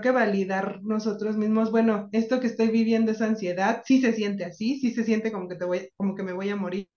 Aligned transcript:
Que 0.00 0.10
validar 0.10 0.80
nosotros 0.82 1.36
mismos, 1.36 1.70
bueno, 1.70 2.08
esto 2.12 2.40
que 2.40 2.46
estoy 2.46 2.68
viviendo 2.68 3.12
es 3.12 3.20
ansiedad, 3.20 3.82
sí 3.84 4.00
se 4.00 4.12
siente 4.12 4.44
así, 4.44 4.78
sí 4.80 4.92
se 4.92 5.04
siente 5.04 5.32
como 5.32 5.48
que, 5.48 5.56
te 5.56 5.64
voy, 5.64 5.88
como 5.96 6.14
que 6.14 6.22
me 6.22 6.32
voy 6.32 6.48
a 6.50 6.56
morir, 6.56 6.88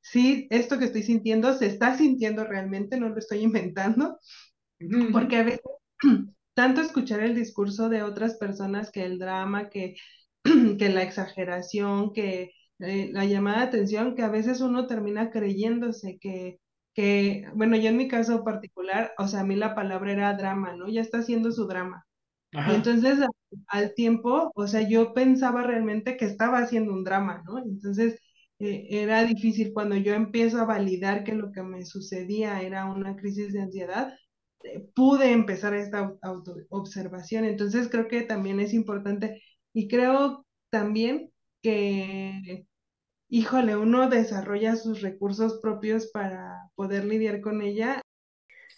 sí, 0.00 0.46
esto 0.50 0.78
que 0.78 0.86
estoy 0.86 1.02
sintiendo 1.02 1.56
se 1.56 1.66
está 1.66 1.96
sintiendo 1.96 2.44
realmente, 2.44 2.98
no 2.98 3.08
lo 3.08 3.18
estoy 3.18 3.40
inventando, 3.40 4.18
porque 5.12 5.36
a 5.36 5.42
veces 5.44 5.60
tanto 6.54 6.80
escuchar 6.80 7.20
el 7.20 7.34
discurso 7.34 7.88
de 7.88 8.02
otras 8.02 8.36
personas 8.36 8.90
que 8.90 9.04
el 9.04 9.18
drama, 9.18 9.68
que, 9.70 9.94
que 10.78 10.88
la 10.88 11.02
exageración, 11.02 12.12
que 12.12 12.52
eh, 12.80 13.10
la 13.12 13.24
llamada 13.26 13.58
de 13.60 13.64
atención, 13.64 14.14
que 14.14 14.22
a 14.22 14.28
veces 14.30 14.60
uno 14.60 14.86
termina 14.86 15.30
creyéndose 15.30 16.18
que, 16.20 16.58
que, 16.94 17.46
bueno, 17.54 17.76
yo 17.76 17.88
en 17.90 17.96
mi 17.98 18.08
caso 18.08 18.44
particular, 18.44 19.12
o 19.18 19.28
sea, 19.28 19.40
a 19.40 19.44
mí 19.44 19.56
la 19.56 19.74
palabra 19.74 20.12
era 20.12 20.34
drama, 20.34 20.74
¿no? 20.76 20.88
Ya 20.88 21.00
está 21.02 21.18
haciendo 21.18 21.52
su 21.52 21.66
drama. 21.66 22.06
Y 22.64 22.72
entonces 22.72 23.18
al 23.68 23.94
tiempo, 23.94 24.52
o 24.54 24.66
sea, 24.66 24.82
yo 24.88 25.12
pensaba 25.14 25.62
realmente 25.62 26.16
que 26.16 26.24
estaba 26.26 26.58
haciendo 26.58 26.92
un 26.92 27.04
drama, 27.04 27.42
¿no? 27.46 27.58
Entonces 27.58 28.20
eh, 28.58 28.86
era 28.90 29.24
difícil 29.24 29.72
cuando 29.72 29.96
yo 29.96 30.14
empiezo 30.14 30.58
a 30.60 30.64
validar 30.66 31.24
que 31.24 31.34
lo 31.34 31.52
que 31.52 31.62
me 31.62 31.84
sucedía 31.84 32.60
era 32.62 32.86
una 32.86 33.16
crisis 33.16 33.52
de 33.52 33.62
ansiedad, 33.62 34.14
eh, 34.64 34.86
pude 34.94 35.32
empezar 35.32 35.74
esta 35.74 36.14
autoobservación. 36.22 37.44
Entonces 37.44 37.88
creo 37.90 38.08
que 38.08 38.22
también 38.22 38.60
es 38.60 38.74
importante 38.74 39.42
y 39.72 39.88
creo 39.88 40.46
también 40.70 41.30
que, 41.62 42.66
híjole, 43.28 43.76
uno 43.76 44.08
desarrolla 44.10 44.76
sus 44.76 45.00
recursos 45.02 45.60
propios 45.62 46.08
para 46.08 46.70
poder 46.76 47.04
lidiar 47.04 47.40
con 47.40 47.62
ella 47.62 48.02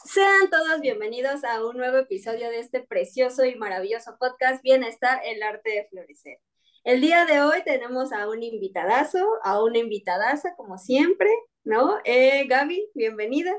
sean 0.05 0.51
todos 0.51 0.81
bienvenidos 0.81 1.45
a 1.45 1.65
un 1.65 1.77
nuevo 1.77 1.99
episodio 1.99 2.49
de 2.51 2.59
este 2.59 2.81
precioso 2.81 3.45
y 3.45 3.55
maravilloso 3.55 4.17
podcast 4.19 4.63
Bienestar, 4.63 5.21
el 5.25 5.43
arte 5.43 5.71
de 5.71 5.87
florecer. 5.91 6.39
El 6.85 7.01
día 7.01 7.25
de 7.25 7.41
hoy 7.41 7.63
tenemos 7.65 8.13
a 8.13 8.29
un 8.29 8.43
invitadazo, 8.43 9.19
a 9.45 9.63
una 9.63 9.79
invitadaza, 9.79 10.55
como 10.57 10.79
siempre, 10.79 11.29
¿no? 11.65 11.99
Eh, 12.05 12.47
Gaby, 12.49 12.91
bienvenida. 12.95 13.53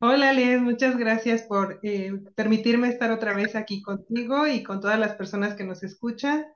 Hola, 0.00 0.32
Liz, 0.32 0.60
muchas 0.60 0.98
gracias 0.98 1.42
por 1.42 1.80
eh, 1.82 2.12
permitirme 2.34 2.88
estar 2.88 3.10
otra 3.10 3.32
vez 3.34 3.56
aquí 3.56 3.82
contigo 3.82 4.46
y 4.46 4.62
con 4.62 4.80
todas 4.80 4.98
las 4.98 5.14
personas 5.14 5.54
que 5.54 5.64
nos 5.64 5.82
escuchan. 5.82 6.46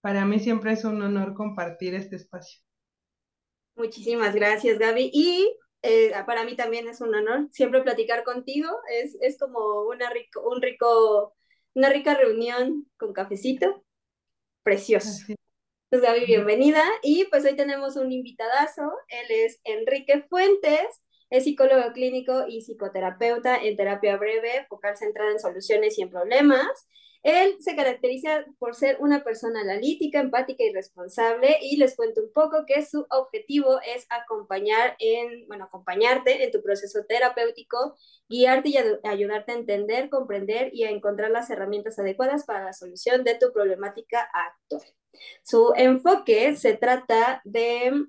Para 0.00 0.24
mí 0.24 0.40
siempre 0.40 0.72
es 0.72 0.84
un 0.84 1.00
honor 1.00 1.34
compartir 1.34 1.94
este 1.94 2.16
espacio. 2.16 2.60
Muchísimas 3.76 4.34
gracias, 4.34 4.78
Gaby. 4.78 5.10
Y 5.12 5.56
eh, 5.82 6.12
para 6.26 6.44
mí 6.44 6.56
también 6.56 6.88
es 6.88 7.00
un 7.00 7.14
honor 7.14 7.48
siempre 7.50 7.82
platicar 7.82 8.24
contigo. 8.24 8.68
Es, 8.92 9.16
es 9.20 9.38
como 9.38 9.82
una, 9.82 10.10
rico, 10.10 10.48
un 10.48 10.60
rico, 10.60 11.34
una 11.74 11.88
rica 11.88 12.14
reunión 12.14 12.86
con 12.96 13.12
cafecito. 13.12 13.84
Precioso. 14.62 15.24
Entonces, 15.90 16.08
Gaby, 16.08 16.26
bienvenida. 16.26 16.84
Y 17.02 17.24
pues 17.26 17.44
hoy 17.44 17.56
tenemos 17.56 17.96
un 17.96 18.12
invitadazo. 18.12 18.82
Él 19.08 19.26
es 19.30 19.60
Enrique 19.64 20.24
Fuentes. 20.28 21.02
Es 21.30 21.44
psicólogo 21.44 21.92
clínico 21.92 22.44
y 22.48 22.60
psicoterapeuta 22.60 23.56
en 23.56 23.76
terapia 23.76 24.16
breve, 24.16 24.66
focal 24.68 24.96
centrada 24.96 25.30
en 25.30 25.38
soluciones 25.38 25.98
y 25.98 26.02
en 26.02 26.10
problemas. 26.10 26.88
Él 27.22 27.56
se 27.60 27.76
caracteriza 27.76 28.46
por 28.58 28.74
ser 28.74 28.96
una 29.00 29.22
persona 29.22 29.60
analítica, 29.60 30.20
empática 30.20 30.64
y 30.64 30.72
responsable 30.72 31.58
y 31.60 31.76
les 31.76 31.94
cuento 31.94 32.22
un 32.22 32.32
poco 32.32 32.64
que 32.66 32.84
su 32.84 33.06
objetivo 33.10 33.78
es 33.80 34.06
acompañar 34.08 34.96
en, 34.98 35.46
bueno, 35.46 35.64
acompañarte 35.64 36.44
en 36.44 36.50
tu 36.50 36.62
proceso 36.62 37.04
terapéutico, 37.06 37.96
guiarte 38.28 38.70
y 38.70 38.76
ayudarte 39.06 39.52
a 39.52 39.56
entender, 39.56 40.08
comprender 40.08 40.70
y 40.72 40.84
a 40.84 40.90
encontrar 40.90 41.30
las 41.30 41.50
herramientas 41.50 41.98
adecuadas 41.98 42.44
para 42.44 42.64
la 42.64 42.72
solución 42.72 43.22
de 43.22 43.36
tu 43.36 43.52
problemática 43.52 44.30
actual. 44.32 44.82
Su 45.42 45.74
enfoque 45.76 46.56
se 46.56 46.74
trata 46.76 47.42
de 47.44 48.06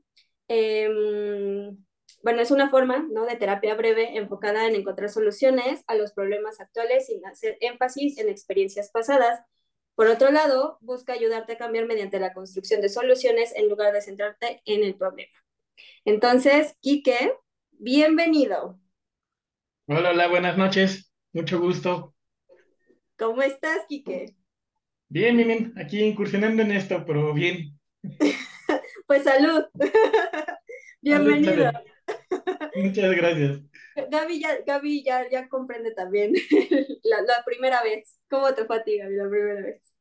eh, 0.47 0.89
bueno, 2.23 2.41
es 2.41 2.51
una 2.51 2.69
forma 2.69 3.07
¿no? 3.11 3.25
de 3.25 3.35
terapia 3.35 3.75
breve 3.75 4.17
enfocada 4.17 4.67
en 4.67 4.75
encontrar 4.75 5.09
soluciones 5.09 5.83
a 5.87 5.95
los 5.95 6.13
problemas 6.13 6.59
actuales 6.59 7.07
sin 7.07 7.25
hacer 7.25 7.57
énfasis 7.61 8.17
en 8.17 8.29
experiencias 8.29 8.91
pasadas. 8.91 9.41
Por 9.95 10.07
otro 10.07 10.31
lado, 10.31 10.77
busca 10.81 11.13
ayudarte 11.13 11.53
a 11.53 11.57
cambiar 11.57 11.85
mediante 11.85 12.19
la 12.19 12.33
construcción 12.33 12.81
de 12.81 12.89
soluciones 12.89 13.53
en 13.55 13.69
lugar 13.69 13.93
de 13.93 14.01
centrarte 14.01 14.61
en 14.65 14.83
el 14.83 14.95
problema. 14.95 15.33
Entonces, 16.05 16.75
Quique, 16.81 17.33
bienvenido. 17.71 18.79
Hola, 19.87 20.11
hola, 20.11 20.27
buenas 20.27 20.57
noches. 20.57 21.11
Mucho 21.33 21.59
gusto. 21.59 22.15
¿Cómo 23.17 23.41
estás, 23.41 23.85
Quique? 23.87 24.35
Bien, 25.09 25.35
bien, 25.35 25.47
bien. 25.47 25.73
Aquí 25.77 26.01
incursionando 26.01 26.61
en 26.61 26.71
esto, 26.71 27.03
pero 27.05 27.33
bien. 27.33 27.77
pues 29.07 29.23
salud. 29.23 29.65
Bienvenido. 31.01 31.71
Muchas 32.75 33.15
gracias. 33.15 33.61
Gaby 34.09 34.39
ya, 34.39 34.61
Gaby 34.65 35.03
ya, 35.03 35.29
ya 35.29 35.49
comprende 35.49 35.91
también 35.91 36.33
la, 37.03 37.21
la, 37.21 37.43
primera 37.45 37.83
vez. 37.83 38.19
¿Cómo 38.29 38.53
te 38.53 38.65
fue 38.65 38.77
a 38.77 38.83
ti, 38.83 38.97
Gaby, 38.97 39.15
la 39.15 39.29
primera 39.29 39.61
vez? 39.61 39.95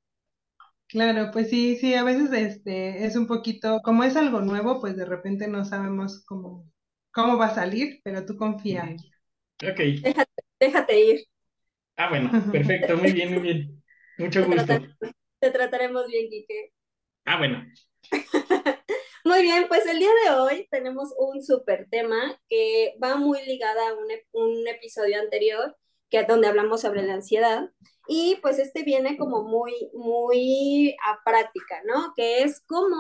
Claro, 0.87 1.31
pues 1.33 1.51
sí, 1.51 1.77
sí, 1.77 1.95
a 1.95 2.03
veces 2.03 2.33
este 2.33 3.05
es 3.05 3.15
un 3.15 3.29
poquito, 3.29 3.81
como 3.85 4.03
es 4.03 4.17
algo 4.17 4.41
nuevo, 4.41 4.81
pues 4.81 4.97
de 4.97 5.05
repente 5.05 5.47
no 5.47 5.65
sabemos 5.65 6.25
cómo, 6.25 6.69
cómo 7.13 7.39
va 7.39 7.47
a 7.47 7.55
salir, 7.55 8.01
pero 8.03 8.25
tú 8.27 8.37
confía. 8.37 8.97
Ok. 9.63 9.79
Déjate, 10.03 10.43
déjate 10.59 11.01
ir. 11.01 11.21
Ah, 11.97 12.09
bueno, 12.09 12.31
perfecto, 12.53 12.97
muy 12.97 13.13
bien, 13.13 13.33
muy 13.35 13.43
bien. 13.43 13.83
Mucho 14.19 14.45
gusto. 14.45 14.81
te 15.39 15.51
trataremos 15.51 16.09
bien, 16.09 16.29
Quique. 16.29 16.73
Ah, 17.25 17.39
bueno. 17.39 17.65
Muy 19.25 19.43
bien, 19.43 19.67
pues 19.69 19.85
el 19.87 19.99
día 19.99 20.11
de 20.25 20.31
hoy 20.31 20.67
tenemos 20.71 21.13
un 21.19 21.43
súper 21.43 21.89
tema 21.91 22.41
que 22.49 22.95
va 23.03 23.17
muy 23.17 23.45
ligada 23.45 23.91
a 23.91 23.95
un, 23.95 24.09
un, 24.33 24.67
episodio 24.69 25.21
anterior, 25.21 25.77
que 26.09 26.25
donde 26.25 26.49
hablamos 26.49 26.81
sobre 26.81 27.03
la 27.03 27.15
ansiedad. 27.15 27.71
Y 28.09 28.37
pues 28.37 28.59
este 28.59 28.83
viene 28.83 29.19
como 29.19 29.43
muy, 29.43 29.75
muy 29.93 30.97
a 31.07 31.21
práctica, 31.23 31.83
¿no? 31.85 32.15
Que 32.17 32.43
es 32.43 32.63
cómo, 32.67 32.97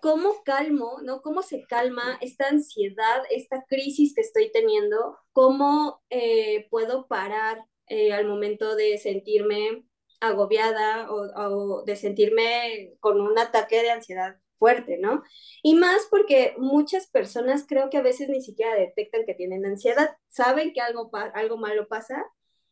cómo 0.00 0.42
calmo, 0.44 0.98
¿no? 1.02 1.20
Cómo 1.20 1.42
se 1.42 1.66
calma 1.66 2.18
esta 2.22 2.48
ansiedad, 2.48 3.22
esta 3.30 3.64
crisis 3.68 4.14
que 4.14 4.22
estoy 4.22 4.50
teniendo, 4.52 5.18
cómo 5.32 6.02
eh, 6.08 6.66
puedo 6.70 7.06
parar 7.08 7.62
eh, 7.88 8.12
al 8.14 8.26
momento 8.26 8.74
de 8.74 8.96
sentirme 8.96 9.84
agobiada 10.20 11.10
o, 11.12 11.80
o 11.80 11.84
de 11.84 11.96
sentirme 11.96 12.94
con 13.00 13.20
un 13.20 13.38
ataque 13.38 13.82
de 13.82 13.90
ansiedad 13.90 14.38
fuerte, 14.58 14.98
¿no? 14.98 15.22
Y 15.62 15.74
más 15.74 16.06
porque 16.10 16.54
muchas 16.58 17.08
personas 17.08 17.64
creo 17.66 17.90
que 17.90 17.98
a 17.98 18.02
veces 18.02 18.28
ni 18.28 18.42
siquiera 18.42 18.74
detectan 18.74 19.24
que 19.24 19.34
tienen 19.34 19.64
ansiedad, 19.64 20.16
saben 20.28 20.72
que 20.72 20.80
algo, 20.80 21.10
algo 21.34 21.56
malo 21.56 21.88
pasa 21.88 22.24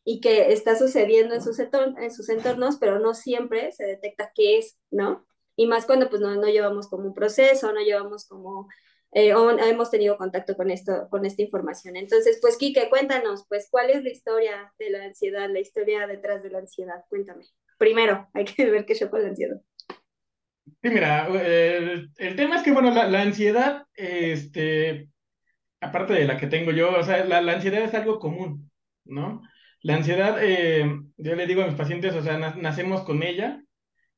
y 0.05 0.21
que 0.21 0.53
está 0.53 0.77
sucediendo 0.77 1.35
en 1.35 1.43
sus, 1.43 1.59
en 1.59 2.11
sus 2.11 2.29
entornos, 2.29 2.77
pero 2.79 2.99
no 3.00 3.15
siempre 3.15 3.73
se 3.73 3.85
detecta 3.85 4.33
qué 4.35 4.59
es, 4.59 4.79
¿no? 4.91 5.27
Y 5.56 5.67
más 5.67 5.87
cuando 5.87 6.09
pues 6.09 6.21
no, 6.21 6.35
no 6.35 6.49
llevamos 6.49 6.88
como 6.88 7.06
un 7.06 7.15
proceso, 7.15 7.73
no 7.73 7.81
llevamos 7.81 8.27
como, 8.29 8.69
eh, 9.12 9.35
o 9.35 9.50
hemos 9.50 9.91
tenido 9.91 10.19
contacto 10.19 10.56
con, 10.56 10.71
esto, 10.71 11.09
con 11.11 11.25
esta 11.25 11.43
información. 11.43 11.97
Entonces, 11.97 12.38
pues 12.41 12.56
Kike, 12.59 12.91
cuéntanos, 12.91 13.47
pues, 13.49 13.69
¿cuál 13.71 13.91
es 13.91 14.03
la 14.03 14.11
historia 14.11 14.75
de 14.79 14.91
la 14.91 15.05
ansiedad, 15.05 15.49
la 15.50 15.61
historia 15.61 16.06
detrás 16.06 16.43
de 16.43 16.50
la 16.50 16.59
ansiedad? 16.59 17.05
Cuéntame. 17.09 17.44
Primero, 17.79 18.29
hay 18.35 18.44
que 18.44 18.71
ver 18.71 18.85
qué 18.85 18.94
yo 18.94 19.11
con 19.11 19.23
la 19.23 19.29
ansiedad. 19.29 19.61
Sí, 20.67 20.91
mira, 20.91 21.29
el, 21.29 22.37
tema 22.37 22.57
es 22.57 22.63
que, 22.63 22.73
bueno, 22.73 22.91
la, 22.93 23.23
ansiedad, 23.23 23.85
este, 23.95 25.09
aparte 25.81 26.13
de 26.15 26.25
la 26.25 26.39
que 26.39 26.49
tengo 26.49 26.73
yo, 26.73 26.93
o 26.99 27.03
sea, 27.05 27.25
la, 27.25 27.39
ansiedad 27.53 27.83
es 27.83 27.95
algo 27.95 28.19
común, 28.19 28.71
¿no? 29.05 29.43
La 29.83 29.97
ansiedad, 29.97 30.39
eh, 30.43 30.85
yo 31.17 31.35
le 31.37 31.47
digo 31.47 31.63
a 31.63 31.67
mis 31.67 31.77
pacientes, 31.77 32.15
o 32.15 32.23
sea, 32.23 32.39
nacemos 32.39 33.03
con 33.03 33.23
ella 33.23 33.63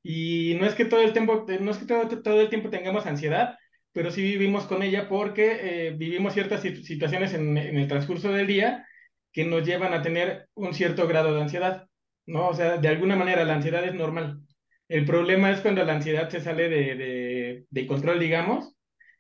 y 0.03 0.57
no 0.61 0.67
es 0.67 0.75
que 0.75 0.87
todo 0.87 1.03
el 1.03 1.13
tiempo, 1.13 1.47
no 1.61 1.71
es 1.71 1.79
que 1.79 1.87
todo, 1.87 2.23
todo 2.23 2.41
el 2.41 2.49
tiempo 2.49 2.71
tengamos 2.71 3.07
ansiedad, 3.07 3.59
pero 3.93 4.11
sí 4.11 4.23
vivimos 4.23 4.67
con 4.67 4.83
ella 4.83 5.09
porque 5.09 5.89
eh, 5.89 5.91
vivimos 5.97 6.35
ciertas 6.35 6.63
situaciones 6.63 7.35
en, 7.35 7.57
en, 7.59 7.79
el 7.79 7.89
transcurso 7.89 8.33
del 8.33 8.47
día 8.47 8.87
que 9.33 9.45
nos 9.45 9.67
llevan 9.67 9.93
a 9.93 10.03
tener 10.03 10.49
un 10.55 10.73
cierto 10.75 11.07
grado 11.09 11.35
de 11.35 11.43
ansiedad, 11.43 11.87
¿no? 12.27 12.49
O 12.49 12.55
sea, 12.55 12.79
de 12.79 12.89
alguna 12.89 13.17
manera 13.17 13.45
la 13.45 13.55
ansiedad 13.57 13.85
es 13.85 13.95
normal. 13.95 14.41
El 14.89 15.05
problema 15.07 15.51
es 15.51 15.61
cuando 15.61 15.85
la 15.85 15.95
ansiedad 15.95 16.29
se 16.31 16.41
sale 16.41 16.69
de, 16.69 16.95
de, 16.97 17.67
de 17.71 17.87
control, 17.87 18.21
digamos, 18.21 18.75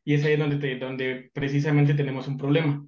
y 0.05 0.15
es 0.15 0.25
ahí 0.25 0.37
donde, 0.37 0.79
donde 0.79 1.31
precisamente 1.35 1.95
tenemos 1.95 2.29
un 2.29 2.39
problema. 2.39 2.87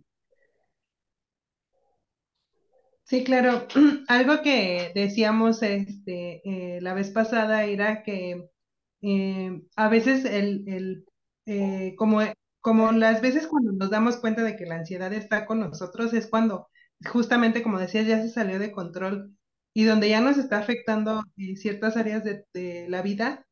Sí, 3.04 3.24
claro. 3.24 3.66
Algo 4.08 4.42
que 4.42 4.92
decíamos 4.94 5.62
este, 5.62 6.42
eh, 6.76 6.80
la 6.80 6.94
vez 6.94 7.10
pasada 7.10 7.64
era 7.64 8.02
que 8.02 8.48
eh, 9.02 9.62
a 9.76 9.88
veces 9.88 10.24
el, 10.24 10.64
el 10.68 11.06
eh, 11.46 11.94
como, 11.96 12.20
como 12.60 12.92
las 12.92 13.20
veces 13.22 13.46
cuando 13.48 13.72
nos 13.72 13.90
damos 13.90 14.18
cuenta 14.18 14.42
de 14.44 14.56
que 14.56 14.66
la 14.66 14.76
ansiedad 14.76 15.12
está 15.12 15.46
con 15.46 15.60
nosotros 15.60 16.12
es 16.14 16.28
cuando 16.28 16.68
justamente 17.10 17.62
como 17.62 17.78
decías 17.80 18.06
ya 18.06 18.22
se 18.22 18.30
salió 18.30 18.58
de 18.58 18.72
control 18.72 19.36
y 19.74 19.84
donde 19.84 20.08
ya 20.08 20.20
nos 20.20 20.38
está 20.38 20.58
afectando 20.58 21.22
ciertas 21.56 21.96
áreas 21.96 22.24
de, 22.24 22.44
de 22.54 22.86
la 22.88 23.02
vida, 23.02 23.46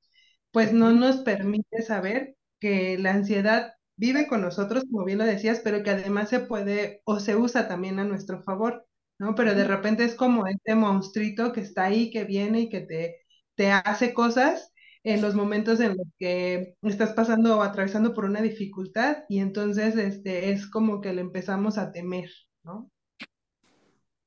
pues 0.53 0.73
no 0.73 0.93
nos 0.93 1.19
permite 1.19 1.83
saber 1.83 2.37
que 2.61 2.99
la 2.99 3.13
ansiedad 3.13 3.75
vive 3.97 4.27
con 4.27 4.41
nosotros, 4.43 4.85
como 4.91 5.05
bien 5.05 5.19
lo 5.19 5.25
decías, 5.25 5.61
pero 5.65 5.83
que 5.83 5.91
además 5.91 6.29
se 6.31 6.41
puede 6.41 7.03
o 7.05 7.21
se 7.21 7.37
usa 7.37 7.69
también 7.69 7.99
a 7.99 8.05
nuestro 8.05 8.43
favor. 8.43 8.87
¿no? 9.19 9.35
Pero 9.35 9.55
de 9.55 9.65
repente 9.65 10.05
es 10.05 10.15
como 10.15 10.47
este 10.47 10.75
monstruito 10.75 11.53
que 11.53 11.61
está 11.61 11.85
ahí, 11.87 12.11
que 12.11 12.25
viene 12.25 12.61
y 12.63 12.69
que 12.71 12.81
te, 12.83 13.17
te 13.55 13.71
hace 13.73 14.15
cosas 14.15 14.73
en 15.05 15.23
los 15.23 15.35
momentos 15.35 15.81
en 15.81 15.97
los 15.97 16.07
que 16.19 16.75
estás 16.83 17.13
pasando 17.15 17.59
o 17.59 17.63
atravesando 17.63 18.15
por 18.15 18.25
una 18.25 18.43
dificultad 18.43 19.19
y 19.29 19.41
entonces 19.41 19.97
este, 19.97 20.51
es 20.53 20.69
como 20.69 21.01
que 21.01 21.13
le 21.13 21.21
empezamos 21.23 21.79
a 21.79 21.93
temer, 21.93 22.31
¿no? 22.65 22.91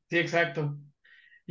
Sí, 0.10 0.18
exacto. 0.20 0.78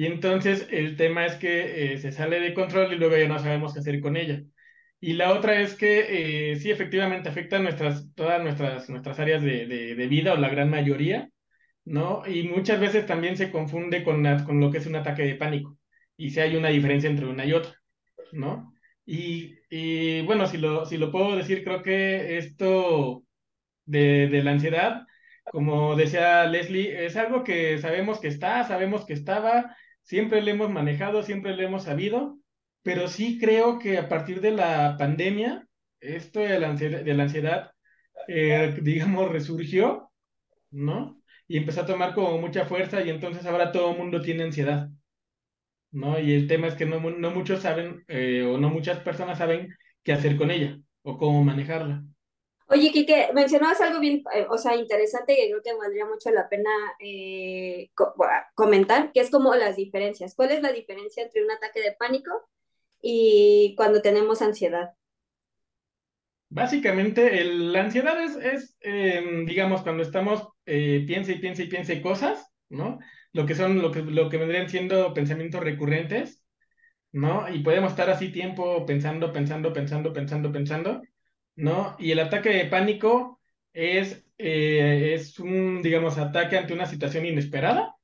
Y 0.00 0.06
entonces 0.06 0.66
el 0.70 0.96
tema 0.96 1.26
es 1.26 1.34
que 1.34 1.92
eh, 1.92 1.98
se 1.98 2.10
sale 2.10 2.40
de 2.40 2.54
control 2.54 2.90
y 2.90 2.96
luego 2.96 3.18
ya 3.18 3.28
no 3.28 3.38
sabemos 3.38 3.74
qué 3.74 3.80
hacer 3.80 4.00
con 4.00 4.16
ella. 4.16 4.42
Y 4.98 5.12
la 5.12 5.34
otra 5.34 5.60
es 5.60 5.74
que 5.74 6.52
eh, 6.52 6.56
sí, 6.56 6.70
efectivamente 6.70 7.28
afecta 7.28 7.58
nuestras, 7.58 8.10
todas 8.14 8.42
nuestras, 8.42 8.88
nuestras 8.88 9.20
áreas 9.20 9.42
de, 9.42 9.66
de, 9.66 10.06
vida 10.08 10.32
o 10.32 10.38
la 10.38 10.48
gran 10.48 10.70
mayoría, 10.70 11.28
¿no? 11.84 12.22
Y 12.26 12.44
muchas 12.44 12.80
veces 12.80 13.06
también 13.06 13.36
se 13.36 13.50
confunde 13.52 14.02
con, 14.02 14.24
con 14.46 14.58
lo 14.60 14.70
que 14.70 14.78
es 14.78 14.86
un 14.86 14.96
ataque 14.96 15.22
de 15.24 15.34
pánico 15.34 15.78
y 16.16 16.30
si 16.30 16.40
hay 16.40 16.56
una 16.56 16.68
diferencia 16.70 17.10
entre 17.10 17.26
una 17.26 17.44
y 17.44 17.52
otra, 17.52 17.74
¿no? 18.32 18.72
Y, 19.06 19.56
y 19.70 20.22
bueno, 20.22 20.46
si 20.46 20.58
lo, 20.58 20.86
si 20.86 20.96
lo 20.96 21.12
puedo 21.12 21.36
decir, 21.36 21.64
creo 21.64 21.82
que 21.82 22.38
esto 22.38 23.24
de, 23.86 24.28
de 24.28 24.42
la 24.44 24.52
ansiedad, 24.52 25.02
como 25.44 25.96
decía 25.96 26.44
Leslie, 26.46 27.04
es 27.06 27.16
algo 27.16 27.44
que 27.44 27.78
sabemos 27.78 28.20
que 28.20 28.28
está, 28.28 28.64
sabemos 28.64 29.04
que 29.04 29.14
estaba, 29.14 29.76
siempre 30.02 30.42
le 30.42 30.52
hemos 30.52 30.70
manejado, 30.70 31.22
siempre 31.22 31.54
le 31.56 31.64
hemos 31.64 31.84
sabido, 31.84 32.38
pero 32.82 33.08
sí 33.08 33.38
creo 33.38 33.78
que 33.78 33.98
a 33.98 34.08
partir 34.08 34.40
de 34.40 34.52
la 34.52 34.96
pandemia, 34.98 35.66
esto 36.00 36.40
de 36.40 36.58
la 36.60 36.70
ansiedad, 36.70 37.02
de 37.02 37.14
la 37.14 37.22
ansiedad 37.24 37.70
eh, 38.28 38.78
digamos, 38.82 39.30
resurgió, 39.30 40.10
¿no? 40.70 41.20
y 41.50 41.58
empezó 41.58 41.80
a 41.82 41.86
tomar 41.86 42.14
como 42.14 42.38
mucha 42.38 42.64
fuerza 42.66 43.02
y 43.02 43.10
entonces 43.10 43.44
ahora 43.44 43.72
todo 43.72 43.90
el 43.90 43.98
mundo 43.98 44.22
tiene 44.22 44.44
ansiedad, 44.44 44.88
¿no? 45.90 46.18
Y 46.20 46.32
el 46.32 46.46
tema 46.46 46.68
es 46.68 46.74
que 46.74 46.86
no, 46.86 47.00
no 47.00 47.30
muchos 47.32 47.62
saben 47.62 48.04
eh, 48.08 48.42
o 48.42 48.58
no 48.58 48.70
muchas 48.70 49.00
personas 49.00 49.38
saben 49.38 49.74
qué 50.04 50.12
hacer 50.12 50.36
con 50.36 50.50
ella 50.52 50.78
o 51.02 51.18
cómo 51.18 51.42
manejarla. 51.42 52.04
Oye, 52.72 52.92
Kike, 52.92 53.32
mencionabas 53.34 53.80
algo 53.80 53.98
bien, 53.98 54.22
eh, 54.32 54.46
o 54.48 54.56
sea, 54.56 54.76
interesante 54.76 55.34
que 55.34 55.48
creo 55.48 55.62
que 55.62 55.74
valdría 55.74 56.06
mucho 56.06 56.30
la 56.30 56.48
pena 56.48 56.70
eh, 57.00 57.90
co 57.94 58.14
comentar, 58.54 59.10
que 59.12 59.20
es 59.20 59.30
como 59.30 59.54
las 59.56 59.74
diferencias. 59.76 60.34
¿Cuál 60.36 60.52
es 60.52 60.62
la 60.62 60.72
diferencia 60.72 61.24
entre 61.24 61.42
un 61.44 61.50
ataque 61.50 61.80
de 61.80 61.92
pánico 61.98 62.30
y 63.02 63.74
cuando 63.76 64.02
tenemos 64.02 64.40
ansiedad? 64.42 64.94
Básicamente, 66.48 67.40
el, 67.40 67.72
la 67.72 67.82
ansiedad 67.82 68.22
es, 68.22 68.36
es 68.36 68.76
eh, 68.80 69.44
digamos, 69.46 69.82
cuando 69.82 70.02
estamos, 70.02 70.48
eh, 70.66 71.04
piensa 71.06 71.32
y 71.32 71.38
piensa 71.38 71.62
y 71.62 71.68
piensa 71.68 72.02
cosas, 72.02 72.52
¿no? 72.68 72.98
Lo 73.32 73.46
que 73.46 73.54
son, 73.56 73.80
lo 73.82 73.92
que, 73.92 74.02
lo 74.02 74.28
que 74.28 74.36
vendrían 74.38 74.68
siendo 74.68 75.14
pensamientos 75.14 75.60
recurrentes, 75.62 76.44
¿no? 77.12 77.48
Y 77.52 77.60
podemos 77.60 77.92
estar 77.92 78.10
así 78.10 78.32
tiempo 78.32 78.86
pensando, 78.86 79.32
pensando, 79.32 79.72
pensando, 79.72 80.12
pensando, 80.12 80.52
pensando, 80.52 81.02
¿no? 81.60 81.96
Y 81.98 82.12
el 82.12 82.20
ataque 82.20 82.50
de 82.50 82.66
pánico 82.66 83.40
es, 83.72 84.24
eh, 84.38 85.12
es 85.14 85.38
un, 85.38 85.82
digamos, 85.82 86.18
ataque 86.18 86.56
ante 86.56 86.74
una 86.74 86.86
situación 86.86 87.26
inesperada 87.26 87.94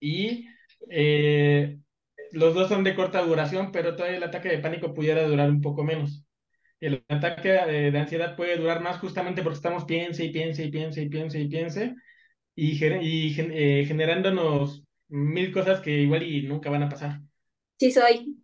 y 0.00 0.46
eh, 0.90 1.78
los 2.32 2.54
dos 2.54 2.68
son 2.68 2.84
de 2.84 2.94
corta 2.94 3.22
duración, 3.22 3.72
pero 3.72 3.96
todavía 3.96 4.18
el 4.18 4.24
ataque 4.24 4.48
de 4.48 4.58
pánico 4.58 4.94
pudiera 4.94 5.26
durar 5.26 5.50
un 5.50 5.60
poco 5.60 5.84
menos 5.84 6.26
el 6.80 7.04
ataque 7.08 7.48
de, 7.48 7.98
ansiedad 7.98 8.36
puede 8.36 8.56
durar 8.56 8.82
más 8.82 8.98
justamente 8.98 9.42
porque 9.42 9.56
estamos 9.56 9.84
piense 9.84 10.24
y 10.24 10.30
piense 10.30 10.64
y 10.64 10.70
piense 10.70 11.02
y 11.02 11.08
piense 11.08 11.40
y 11.40 11.48
piense 11.48 11.94
y, 12.54 12.84
y 12.84 13.34
eh, 13.38 13.84
generándonos 13.86 14.84
mil 15.08 15.52
cosas 15.52 15.80
que 15.80 15.90
igual 15.90 16.22
y 16.22 16.42
nunca 16.42 16.70
van 16.70 16.82
a 16.82 16.88
pasar. 16.88 17.20
Sí 17.78 17.90
soy. 17.90 18.36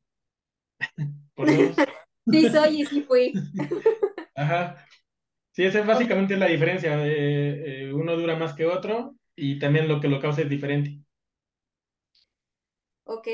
Por 1.34 1.48
sí 2.30 2.48
soy 2.48 2.82
y 2.82 2.86
sí 2.86 3.02
fui. 3.02 3.32
Ajá. 4.34 4.86
Sí, 5.52 5.64
esa 5.64 5.80
es 5.80 5.86
básicamente 5.86 6.36
la 6.36 6.46
diferencia. 6.46 6.96
Eh, 7.04 7.92
uno 7.94 8.16
dura 8.16 8.36
más 8.36 8.54
que 8.54 8.66
otro 8.66 9.16
y 9.36 9.58
también 9.58 9.88
lo 9.88 10.00
que 10.00 10.08
lo 10.08 10.20
causa 10.20 10.42
es 10.42 10.48
diferente. 10.48 11.00
Ok. 13.04 13.26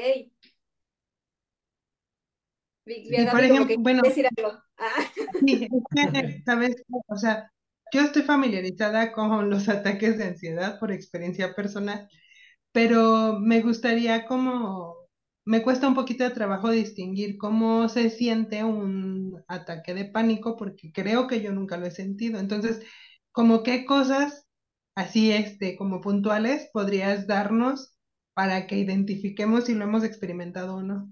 Y 2.86 3.26
por 3.26 3.40
ejemplo, 3.40 3.76
bueno, 3.80 4.02
decir 4.02 4.26
algo. 4.36 4.58
Ah. 4.78 5.04
Sí, 5.40 5.68
sabes, 6.44 6.76
o 7.06 7.16
sea, 7.16 7.52
yo 7.92 8.00
estoy 8.02 8.22
familiarizada 8.22 9.12
con 9.12 9.50
los 9.50 9.68
ataques 9.68 10.18
de 10.18 10.24
ansiedad 10.24 10.78
por 10.78 10.90
experiencia 10.92 11.54
personal, 11.54 12.08
pero 12.72 13.38
me 13.40 13.60
gustaría 13.62 14.26
como, 14.26 14.97
me 15.48 15.62
cuesta 15.62 15.88
un 15.88 15.94
poquito 15.94 16.24
de 16.24 16.30
trabajo 16.30 16.70
distinguir 16.70 17.38
cómo 17.38 17.88
se 17.88 18.10
siente 18.10 18.64
un 18.64 19.42
ataque 19.48 19.94
de 19.94 20.04
pánico, 20.04 20.56
porque 20.58 20.92
creo 20.92 21.26
que 21.26 21.40
yo 21.40 21.52
nunca 21.52 21.78
lo 21.78 21.86
he 21.86 21.90
sentido. 21.90 22.38
Entonces, 22.38 22.84
como 23.32 23.62
qué 23.62 23.86
cosas 23.86 24.46
así, 24.94 25.32
este, 25.32 25.74
como 25.78 26.02
puntuales, 26.02 26.68
podrías 26.70 27.26
darnos 27.26 27.96
para 28.34 28.66
que 28.66 28.76
identifiquemos 28.76 29.64
si 29.64 29.74
lo 29.74 29.84
hemos 29.84 30.04
experimentado 30.04 30.74
o 30.74 30.82
no. 30.82 31.08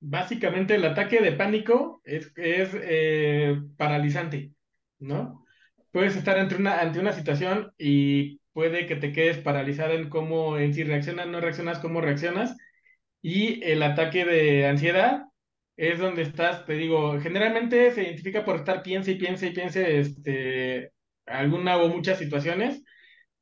Básicamente 0.00 0.74
el 0.74 0.84
ataque 0.84 1.20
de 1.20 1.32
pánico 1.32 2.00
es, 2.02 2.32
es 2.34 2.70
eh, 2.74 3.60
paralizante, 3.76 4.54
¿no? 4.98 5.44
Puedes 5.92 6.16
estar 6.16 6.36
ante 6.36 6.56
una, 6.56 6.80
ante 6.80 6.98
una 6.98 7.12
situación 7.12 7.72
y 7.78 8.40
puede 8.52 8.86
que 8.86 8.96
te 8.96 9.12
quedes 9.12 9.38
paralizado 9.38 9.92
en 9.92 10.08
cómo, 10.08 10.58
en 10.58 10.74
si 10.74 10.82
reaccionas, 10.82 11.28
no 11.28 11.40
reaccionas, 11.40 11.78
cómo 11.78 12.00
reaccionas. 12.00 12.56
Y 13.22 13.62
el 13.64 13.82
ataque 13.82 14.24
de 14.24 14.66
ansiedad 14.66 15.22
es 15.76 15.98
donde 15.98 16.22
estás, 16.22 16.66
te 16.66 16.74
digo, 16.74 17.20
generalmente 17.20 17.90
se 17.92 18.02
identifica 18.04 18.44
por 18.44 18.56
estar 18.56 18.82
piense 18.82 19.12
y 19.12 19.16
piense 19.16 19.48
y 19.48 19.50
piense 19.52 20.00
este, 20.00 20.92
alguna 21.26 21.78
o 21.78 21.88
muchas 21.88 22.18
situaciones, 22.18 22.82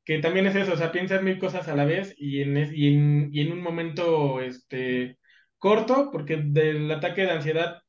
que 0.05 0.19
también 0.19 0.47
es 0.47 0.55
eso, 0.55 0.73
o 0.73 0.77
sea, 0.77 0.91
piensas 0.91 1.23
mil 1.23 1.39
cosas 1.39 1.67
a 1.67 1.75
la 1.75 1.85
vez 1.85 2.13
y 2.17 2.41
en, 2.41 2.57
y 2.73 2.87
en, 2.95 3.29
y 3.33 3.41
en 3.41 3.51
un 3.53 3.61
momento, 3.61 4.41
este, 4.41 5.17
corto, 5.57 6.09
porque 6.11 6.37
del 6.37 6.91
ataque 6.91 7.23
de 7.23 7.31
ansiedad 7.31 7.81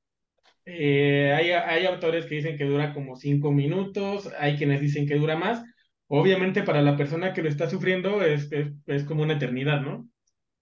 eh, 0.65 1.33
hay, 1.35 1.51
hay 1.53 1.87
autores 1.87 2.27
que 2.27 2.37
dicen 2.37 2.59
que 2.59 2.65
dura 2.65 2.93
como 2.93 3.17
cinco 3.17 3.53
minutos, 3.53 4.31
hay 4.39 4.57
quienes 4.57 4.81
dicen 4.81 5.07
que 5.07 5.17
dura 5.17 5.37
más. 5.37 5.63
Obviamente 6.09 6.63
para 6.63 6.83
la 6.83 6.97
persona 6.97 7.33
que 7.33 7.43
lo 7.43 7.49
está 7.49 7.69
sufriendo 7.71 8.23
es, 8.23 8.51
es, 8.87 9.05
como 9.05 9.23
una 9.23 9.35
eternidad, 9.35 9.81
¿no? 9.81 10.09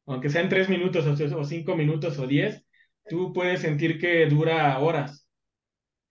Aunque 0.07 0.31
sean 0.31 0.49
tres 0.49 0.69
minutos 0.69 1.07
o, 1.07 1.45
cinco 1.45 1.77
minutos 1.77 2.19
o 2.19 2.27
diez, 2.27 2.65
tú 3.09 3.33
puedes 3.33 3.61
sentir 3.61 3.99
que 3.99 4.27
dura 4.27 4.79
horas, 4.79 5.29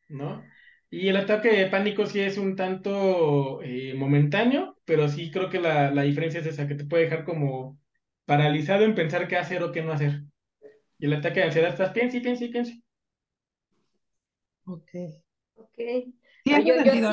¿no? 0.09 0.43
Y 0.89 1.07
el 1.07 1.17
ataque 1.17 1.49
de 1.49 1.67
pánico 1.67 2.05
sí 2.05 2.19
es 2.19 2.37
un 2.37 2.55
tanto 2.55 3.61
eh, 3.63 3.93
momentáneo, 3.95 4.77
pero 4.85 5.07
sí 5.09 5.31
creo 5.31 5.49
que 5.49 5.59
la, 5.59 5.91
la 5.91 6.03
diferencia 6.03 6.39
es 6.39 6.45
esa, 6.45 6.67
que 6.67 6.75
te 6.75 6.85
puede 6.85 7.03
dejar 7.03 7.25
como 7.25 7.79
paralizado 8.25 8.85
en 8.85 8.95
pensar 8.95 9.27
qué 9.27 9.37
hacer 9.37 9.63
o 9.63 9.71
qué 9.71 9.81
no 9.81 9.91
hacer. 9.91 10.23
Y 10.99 11.05
el 11.05 11.13
ataque 11.13 11.39
de 11.39 11.47
ansiedad 11.47 11.71
estás 11.71 11.91
piensa 11.91 12.17
y 12.17 12.21
piensa 12.21 12.45
y 12.45 12.49
piensa. 12.49 12.73
Ok. 14.65 14.89
Ok. 15.55 15.77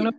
¿no? 0.01 0.11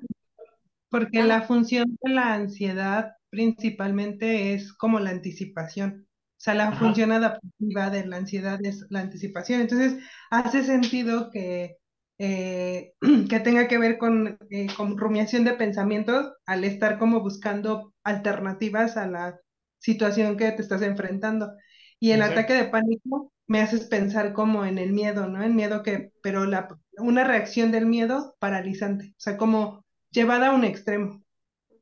Porque 0.90 1.24
la 1.24 1.42
función 1.42 1.98
de 2.02 2.14
la 2.14 2.36
ansiedad 2.36 3.14
principalmente 3.30 4.54
es 4.54 4.74
como 4.74 5.00
la 5.00 5.10
anticipación. 5.10 6.08
O 6.44 6.46
sea, 6.46 6.56
la 6.56 6.74
función 6.74 7.14
adaptativa 7.14 7.90
de 7.90 8.06
la 8.06 8.18
ansiedad 8.18 8.60
es 8.66 8.86
la 8.90 9.00
anticipación. 9.00 9.62
Entonces, 9.62 10.04
hace 10.30 10.62
sentido 10.64 11.32
que, 11.32 11.78
eh, 12.18 12.92
que 13.30 13.40
tenga 13.40 13.70
que 13.70 13.78
ver 13.78 13.98
con, 13.98 14.38
eh, 14.50 14.68
con 14.76 14.98
rumiación 14.98 15.46
de 15.46 15.54
pensamientos 15.54 16.34
al 16.46 16.66
estar 16.66 17.00
como 17.00 17.22
buscando 17.22 17.94
alternativas 18.04 18.98
a 18.98 19.08
la 19.08 19.40
situación 19.80 20.36
que 20.36 20.52
te 20.52 20.62
estás 20.62 20.82
enfrentando. 20.82 21.54
Y 21.98 22.12
el 22.12 22.22
ataque 22.22 22.56
de 22.56 22.66
pánico 22.66 23.32
me 23.48 23.62
haces 23.62 23.86
pensar 23.86 24.34
como 24.34 24.66
en 24.66 24.80
el 24.80 24.92
miedo, 24.92 25.28
¿no? 25.28 25.42
El 25.42 25.54
miedo 25.54 25.82
que, 25.82 26.12
pero 26.22 26.46
la, 26.46 26.68
una 26.98 27.24
reacción 27.24 27.72
del 27.72 27.86
miedo 27.86 28.36
paralizante, 28.40 29.12
o 29.12 29.22
sea, 29.22 29.38
como 29.38 29.86
llevada 30.12 30.48
a 30.48 30.56
un 30.56 30.66
extremo. 30.66 31.24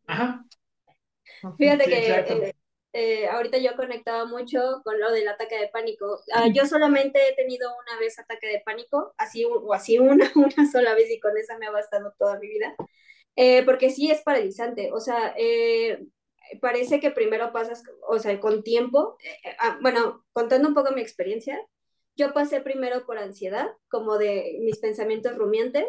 Ajá. 0.06 0.46
Fíjate 1.58 1.86
que 1.86 2.12
eh, 2.12 2.54
eh, 2.94 3.28
ahorita 3.28 3.58
yo 3.58 3.76
conectaba 3.76 4.26
mucho 4.26 4.82
con 4.84 5.00
lo 5.00 5.12
del 5.12 5.28
ataque 5.28 5.58
de 5.58 5.70
pánico. 5.70 6.20
Ah, 6.34 6.48
yo 6.54 6.66
solamente 6.66 7.20
he 7.30 7.36
tenido 7.36 7.70
una 7.70 7.98
vez 8.00 8.20
ataque 8.20 8.48
de 8.48 8.62
pánico, 8.66 9.14
así 9.18 9.46
o 9.46 9.74
así 9.74 9.98
una, 9.98 10.30
una 10.36 10.72
sola 10.72 10.94
vez 10.94 11.10
y 11.10 11.20
con 11.20 11.38
esa 11.38 11.58
me 11.58 11.68
ha 11.68 11.72
bastado 11.72 12.14
toda 12.18 12.38
mi 12.40 12.48
vida. 12.48 12.76
Eh, 13.38 13.64
porque 13.64 13.90
sí 13.90 14.12
es 14.12 14.22
paralizante, 14.24 14.92
o 14.92 15.00
sea, 15.00 15.34
parece 16.62 17.00
que 17.00 17.12
primero 17.12 17.54
pasas, 17.54 17.82
o 18.08 18.20
sea, 18.20 18.38
con 18.42 18.62
tiempo, 18.62 19.18
ah, 19.60 19.80
bueno, 19.82 20.26
contando 20.34 20.68
un 20.68 20.74
poco 20.74 20.92
mi 20.92 21.02
experiencia, 21.02 21.58
yo 22.18 22.34
pasé 22.34 22.60
primero 22.60 23.06
por 23.06 23.18
ansiedad, 23.18 23.70
como 23.90 24.18
de 24.18 24.58
mis 24.62 24.80
pensamientos 24.80 25.38
rumiantes, 25.38 25.86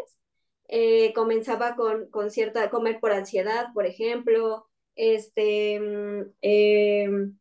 comenzaba 1.17 1.75
con, 1.75 2.09
con 2.11 2.31
cierta, 2.31 2.71
comer 2.71 3.01
por 3.01 3.11
ansiedad, 3.13 3.67
por 3.75 3.87
ejemplo, 3.87 4.69
este, 4.97 5.81
mm, 5.81 6.35
em, 6.43 7.39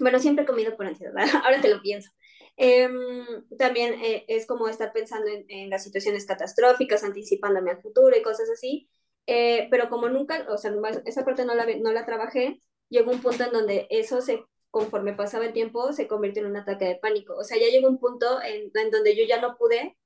bueno, 0.00 0.18
siempre 0.18 0.44
he 0.44 0.46
comido 0.46 0.76
por 0.76 0.86
ansiedad, 0.86 1.14
ahora 1.44 1.60
te 1.60 1.68
lo 1.68 1.80
pienso. 1.82 2.10
Em, 2.56 3.46
también 3.58 3.94
eh, 4.02 4.24
es 4.28 4.46
como 4.46 4.68
estar 4.68 4.92
pensando 4.92 5.26
en, 5.48 5.70
las 5.70 5.84
situaciones 5.84 6.26
catastróficas, 6.26 7.04
anticipándome 7.04 7.72
al 7.72 7.82
futuro 7.82 8.16
y 8.16 8.22
cosas 8.22 8.48
así. 8.50 8.88
Eh, 9.26 9.68
pero 9.70 9.88
como 9.88 10.08
nunca, 10.08 10.46
o 10.50 10.58
sea, 10.58 10.72
esa 11.06 11.24
parte 11.24 11.44
no 11.44 11.54
la, 11.54 11.66
no 11.80 11.92
la 11.92 12.04
trabajé, 12.06 12.60
llegó 12.88 13.10
un 13.10 13.22
punto 13.22 13.44
en 13.44 13.52
donde 13.52 13.86
eso 13.90 14.20
se, 14.20 14.44
conforme 14.70 15.14
pasaba 15.14 15.46
el 15.46 15.52
tiempo, 15.52 15.92
se 15.92 16.08
convirtió 16.08 16.42
en 16.42 16.50
un 16.50 16.56
ataque 16.56 16.84
de 16.86 16.96
pánico. 16.96 17.34
O 17.36 17.44
sea, 17.44 17.58
ya 17.58 17.68
llegó 17.68 17.88
un 17.88 17.98
punto 17.98 18.42
en, 18.42 18.70
en 18.74 18.90
donde 18.90 19.16
yo 19.16 19.24
ya 19.26 19.40
no 19.40 19.56
pude 19.56 19.96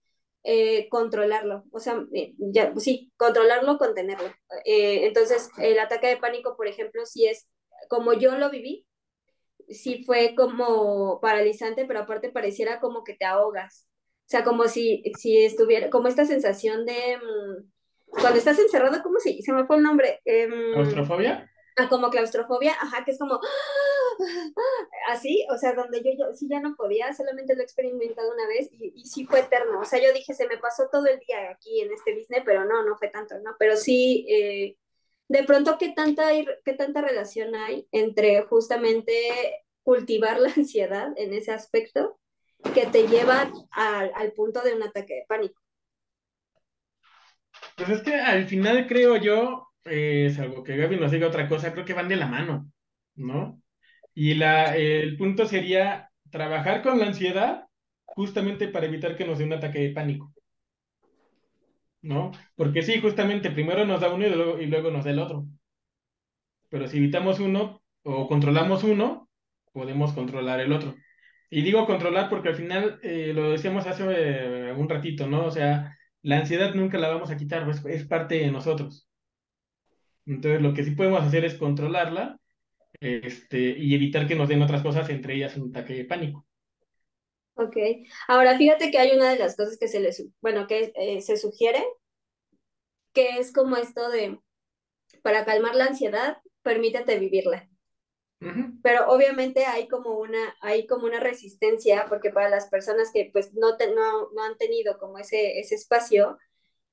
eh, 0.44 0.88
controlarlo, 0.88 1.64
o 1.72 1.80
sea, 1.80 2.04
eh, 2.14 2.34
ya, 2.38 2.72
sí, 2.76 3.12
controlarlo, 3.16 3.76
contenerlo. 3.76 4.28
Eh, 4.64 5.06
entonces, 5.06 5.50
el 5.58 5.78
ataque 5.78 6.06
de 6.06 6.16
pánico, 6.16 6.56
por 6.56 6.66
ejemplo, 6.66 7.04
si 7.04 7.26
es 7.26 7.48
como 7.88 8.12
yo 8.12 8.36
lo 8.38 8.50
viví, 8.50 8.86
sí 9.68 10.04
fue 10.04 10.34
como 10.36 11.20
paralizante, 11.20 11.84
pero 11.84 12.00
aparte 12.00 12.30
pareciera 12.30 12.80
como 12.80 13.04
que 13.04 13.14
te 13.14 13.24
ahogas. 13.24 13.88
O 14.20 14.30
sea, 14.30 14.44
como 14.44 14.68
si, 14.68 15.02
si 15.18 15.44
estuviera, 15.44 15.90
como 15.90 16.08
esta 16.08 16.24
sensación 16.24 16.84
de, 16.84 17.16
mm, 17.16 17.70
cuando 18.20 18.38
estás 18.38 18.58
encerrado, 18.58 19.02
¿cómo 19.02 19.18
se, 19.18 19.40
se 19.42 19.52
me 19.52 19.66
fue 19.66 19.76
el 19.76 19.82
nombre? 19.82 20.20
Em, 20.24 20.72
¿Claustrofobia? 20.72 21.50
Ah, 21.78 21.88
como 21.88 22.10
claustrofobia, 22.10 22.72
ajá, 22.72 23.04
que 23.04 23.12
es 23.12 23.18
como 23.18 23.40
así, 25.08 25.46
o 25.52 25.56
sea, 25.56 25.74
donde 25.74 26.02
yo, 26.02 26.10
yo 26.18 26.32
sí 26.32 26.48
ya 26.48 26.60
no 26.60 26.74
podía, 26.74 27.14
solamente 27.14 27.54
lo 27.54 27.60
he 27.60 27.64
experimentado 27.64 28.32
una 28.32 28.48
vez 28.48 28.68
y, 28.72 29.04
sí 29.06 29.24
fue 29.24 29.40
eterno, 29.40 29.80
o 29.80 29.84
sea, 29.84 30.02
yo 30.02 30.12
dije, 30.12 30.34
se 30.34 30.48
me 30.48 30.58
pasó 30.58 30.88
todo 30.90 31.06
el 31.06 31.20
día 31.20 31.50
aquí 31.50 31.80
en 31.80 31.92
este 31.92 32.14
Disney, 32.14 32.42
pero 32.44 32.64
no, 32.64 32.84
no 32.84 32.96
fue 32.96 33.08
tanto, 33.08 33.38
¿no? 33.38 33.54
Pero 33.58 33.76
sí, 33.76 34.26
eh, 34.28 34.76
de 35.28 35.44
pronto, 35.44 35.76
¿qué 35.78 35.90
tanta, 35.90 36.30
¿qué 36.64 36.72
tanta 36.72 37.00
relación 37.00 37.54
hay 37.54 37.86
entre 37.92 38.42
justamente 38.42 39.64
cultivar 39.84 40.40
la 40.40 40.48
ansiedad 40.56 41.12
en 41.16 41.32
ese 41.32 41.52
aspecto 41.52 42.18
que 42.74 42.86
te 42.86 43.06
lleva 43.06 43.52
al 43.70 44.32
punto 44.32 44.62
de 44.62 44.74
un 44.74 44.82
ataque 44.82 45.14
de 45.14 45.24
pánico? 45.28 45.62
Pues 47.76 47.88
es 47.90 48.02
que 48.02 48.14
al 48.14 48.46
final 48.46 48.86
creo 48.88 49.16
yo, 49.16 49.67
eh, 49.84 50.32
salvo 50.34 50.62
que 50.64 50.76
Gaby 50.76 50.96
nos 50.96 51.10
diga 51.12 51.28
otra 51.28 51.48
cosa, 51.48 51.72
creo 51.72 51.84
que 51.84 51.94
van 51.94 52.08
de 52.08 52.16
la 52.16 52.26
mano, 52.26 52.70
¿no? 53.16 53.62
Y 54.14 54.34
la, 54.34 54.76
el 54.76 55.16
punto 55.16 55.46
sería 55.46 56.10
trabajar 56.30 56.82
con 56.82 56.98
la 56.98 57.06
ansiedad 57.06 57.66
justamente 58.04 58.68
para 58.68 58.86
evitar 58.86 59.16
que 59.16 59.26
nos 59.26 59.38
dé 59.38 59.44
un 59.44 59.54
ataque 59.54 59.80
de 59.80 59.90
pánico, 59.90 60.32
¿no? 62.02 62.32
Porque 62.56 62.82
sí, 62.82 63.00
justamente 63.00 63.50
primero 63.50 63.84
nos 63.84 64.00
da 64.00 64.12
uno 64.12 64.26
y 64.26 64.30
luego, 64.30 64.60
y 64.60 64.66
luego 64.66 64.90
nos 64.90 65.04
da 65.04 65.10
el 65.10 65.18
otro. 65.20 65.46
Pero 66.68 66.86
si 66.88 66.98
evitamos 66.98 67.40
uno 67.40 67.82
o 68.02 68.28
controlamos 68.28 68.84
uno, 68.84 69.28
podemos 69.72 70.12
controlar 70.12 70.60
el 70.60 70.72
otro. 70.72 70.94
Y 71.50 71.62
digo 71.62 71.86
controlar 71.86 72.28
porque 72.30 72.50
al 72.50 72.56
final, 72.56 73.00
eh, 73.02 73.32
lo 73.34 73.50
decíamos 73.50 73.86
hace 73.86 74.04
eh, 74.08 74.72
un 74.72 74.88
ratito, 74.88 75.26
¿no? 75.26 75.46
O 75.46 75.50
sea, 75.50 75.96
la 76.22 76.38
ansiedad 76.38 76.74
nunca 76.74 76.98
la 76.98 77.08
vamos 77.08 77.30
a 77.30 77.36
quitar, 77.36 77.68
es, 77.70 77.84
es 77.86 78.06
parte 78.06 78.36
de 78.36 78.50
nosotros. 78.50 79.08
Entonces, 80.28 80.60
lo 80.60 80.74
que 80.74 80.84
sí 80.84 80.90
podemos 80.90 81.22
hacer 81.22 81.44
es 81.44 81.54
controlarla 81.54 82.38
este, 83.00 83.58
y 83.58 83.94
evitar 83.94 84.28
que 84.28 84.34
nos 84.34 84.48
den 84.48 84.62
otras 84.62 84.82
cosas, 84.82 85.08
entre 85.08 85.34
ellas 85.34 85.56
un 85.56 85.70
ataque 85.70 85.94
de 85.94 86.04
pánico. 86.04 86.46
Ok. 87.54 87.76
Ahora, 88.28 88.56
fíjate 88.56 88.90
que 88.90 88.98
hay 88.98 89.16
una 89.16 89.30
de 89.30 89.38
las 89.38 89.56
cosas 89.56 89.78
que 89.78 89.88
se 89.88 90.00
les, 90.00 90.24
bueno, 90.40 90.66
que 90.66 90.92
eh, 90.94 91.20
se 91.22 91.36
sugiere, 91.36 91.82
que 93.12 93.38
es 93.38 93.52
como 93.52 93.76
esto 93.76 94.10
de, 94.10 94.38
para 95.22 95.44
calmar 95.44 95.74
la 95.74 95.86
ansiedad, 95.86 96.38
permítete 96.62 97.18
vivirla. 97.18 97.68
Pero 98.84 99.08
obviamente 99.08 99.64
hay 99.66 99.88
como 99.88 100.16
una, 100.16 100.54
hay 100.60 100.86
como 100.86 101.06
una 101.06 101.18
resistencia, 101.18 102.06
porque 102.08 102.30
para 102.30 102.48
las 102.48 102.68
personas 102.68 103.10
que 103.12 103.30
pues 103.32 103.52
no, 103.54 103.70
no, 103.70 104.30
no 104.32 104.44
han 104.44 104.56
tenido 104.56 104.96
como 104.98 105.18
ese, 105.18 105.58
ese 105.58 105.74
espacio, 105.74 106.38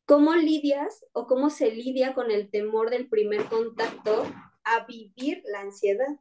¿Cómo 0.06 0.36
lidias 0.36 1.04
o 1.14 1.26
cómo 1.26 1.50
se 1.50 1.72
lidia 1.72 2.14
con 2.14 2.30
el 2.30 2.52
temor 2.52 2.92
del 2.92 3.10
primer 3.10 3.46
contacto 3.46 4.32
a 4.64 4.86
vivir 4.86 5.42
la 5.46 5.62
ansiedad? 5.62 6.20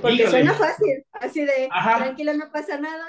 Porque 0.00 0.28
suena 0.28 0.54
fácil, 0.54 1.04
así 1.12 1.44
de 1.44 1.68
tranquilo, 1.96 2.34
no 2.34 2.52
pasa 2.52 2.78
nada, 2.78 3.04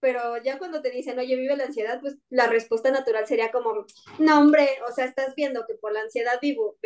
pero 0.00 0.42
ya 0.42 0.58
cuando 0.58 0.80
te 0.80 0.90
dicen, 0.90 1.18
oye, 1.18 1.36
vive 1.36 1.54
la 1.54 1.64
ansiedad, 1.64 2.00
pues 2.00 2.16
la 2.30 2.46
respuesta 2.46 2.90
natural 2.90 3.26
sería 3.26 3.50
como, 3.50 3.84
no, 4.18 4.40
hombre, 4.40 4.66
o 4.88 4.92
sea, 4.92 5.04
estás 5.04 5.34
viendo 5.34 5.66
que 5.66 5.74
por 5.74 5.92
la 5.92 6.00
ansiedad 6.00 6.38
vivo, 6.40 6.78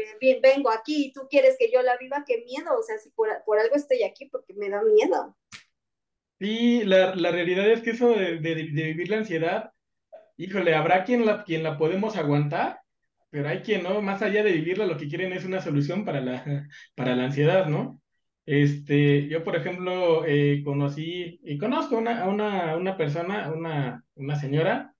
vengo 0.43 0.71
aquí 0.71 1.07
y 1.07 1.13
tú 1.13 1.29
quieres 1.31 1.57
que 1.57 1.71
yo 1.71 1.83
la 1.83 1.97
viva, 1.99 2.25
qué 2.27 2.45
miedo, 2.45 2.77
o 2.77 2.83
sea, 2.83 2.99
si 2.99 3.11
por, 3.11 3.29
algo 3.31 3.77
estoy 3.77 4.03
aquí, 4.03 4.27
porque 4.27 4.55
me 4.55 4.71
da 4.71 4.83
miedo. 4.83 5.37
Sí, 6.41 6.83
la, 6.83 7.15
la 7.15 7.31
realidad 7.31 7.71
es 7.71 7.81
que 7.81 7.91
eso 7.91 8.09
de, 8.09 8.39
de 8.41 8.55
vivir 8.55 9.09
la 9.09 9.19
ansiedad 9.19 9.74
híjole, 10.37 10.75
habrá 10.75 11.05
quien 11.05 11.27
la, 11.27 11.45
quien 11.45 11.63
la 11.63 11.79
podemos 11.79 12.17
aguantar, 12.17 12.81
pero 13.31 13.49
hay 13.49 13.61
quien 13.61 13.83
no, 13.83 14.01
más 14.03 14.23
allá 14.23 14.43
de 14.45 14.53
vivirla, 14.53 14.87
lo 14.87 14.97
que 14.97 15.09
quieren 15.09 15.33
es 15.33 15.45
una 15.45 15.61
solución 15.61 16.05
para 16.05 16.21
la, 16.21 16.45
para 16.95 17.17
la 17.17 17.25
ansiedad, 17.25 17.67
¿no? 17.67 18.01
Este, 18.47 19.27
yo, 19.29 19.43
por 19.43 19.57
ejemplo, 19.57 20.25
eh, 20.27 20.63
conocí 20.65 21.41
y 21.43 21.59
conozco 21.59 21.97
una, 21.97 22.23
a 22.23 22.29
una, 22.29 22.77
una 22.77 22.97
persona, 22.97 23.51
una, 23.53 24.05
una 24.15 24.37
señora, 24.37 24.95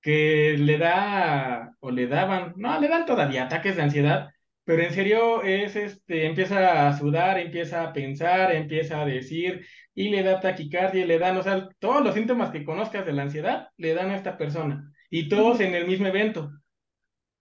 que 0.00 0.56
le 0.58 0.78
da, 0.78 1.76
o 1.80 1.90
le 1.90 2.08
daban, 2.08 2.54
no, 2.56 2.78
le 2.80 2.88
dan 2.88 3.06
todavía 3.06 3.44
ataques 3.44 3.76
de 3.76 3.82
ansiedad, 3.82 4.31
pero 4.64 4.82
en 4.82 4.92
serio 4.92 5.42
es, 5.42 5.74
este, 5.76 6.26
empieza 6.26 6.88
a 6.88 6.96
sudar, 6.96 7.38
empieza 7.38 7.82
a 7.82 7.92
pensar, 7.92 8.52
empieza 8.54 9.02
a 9.02 9.06
decir, 9.06 9.66
y 9.94 10.08
le 10.10 10.22
da 10.22 10.40
taquicardia, 10.40 11.04
le 11.06 11.18
dan, 11.18 11.36
o 11.36 11.42
sea, 11.42 11.68
todos 11.78 12.02
los 12.04 12.14
síntomas 12.14 12.50
que 12.50 12.64
conozcas 12.64 13.04
de 13.04 13.12
la 13.12 13.22
ansiedad 13.22 13.68
le 13.76 13.94
dan 13.94 14.10
a 14.10 14.16
esta 14.16 14.38
persona, 14.38 14.92
y 15.10 15.28
todos 15.28 15.60
en 15.60 15.74
el 15.74 15.86
mismo 15.86 16.06
evento. 16.06 16.52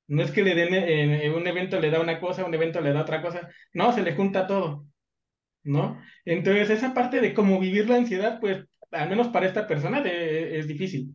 No 0.08 0.24
es 0.24 0.32
que 0.32 0.44
le 0.44 0.56
den, 0.56 0.74
en, 0.74 1.34
un 1.34 1.48
evento 1.48 1.80
le 1.80 1.90
da 1.90 2.01
una 2.01 2.20
cosa, 2.20 2.46
un 2.46 2.54
evento 2.54 2.82
le 2.82 2.94
da 2.94 3.01
otra 3.01 3.22
cosa, 3.22 3.50
no, 3.74 3.94
se 3.94 4.04
le 4.04 4.13
junta 4.16 4.48
todo, 4.48 4.88
¿no? 5.63 6.01
Entonces, 6.25 6.70
esa 6.72 6.94
parte 6.94 7.22
de 7.22 7.34
cómo 7.34 7.60
vivir 7.60 7.90
la 7.90 7.98
ansiedad, 7.98 8.40
pues, 8.40 8.66
al 8.92 9.10
menos 9.10 9.30
para 9.30 9.48
esta 9.48 9.68
persona 9.68 10.01
es 10.06 10.68
difícil, 10.68 11.13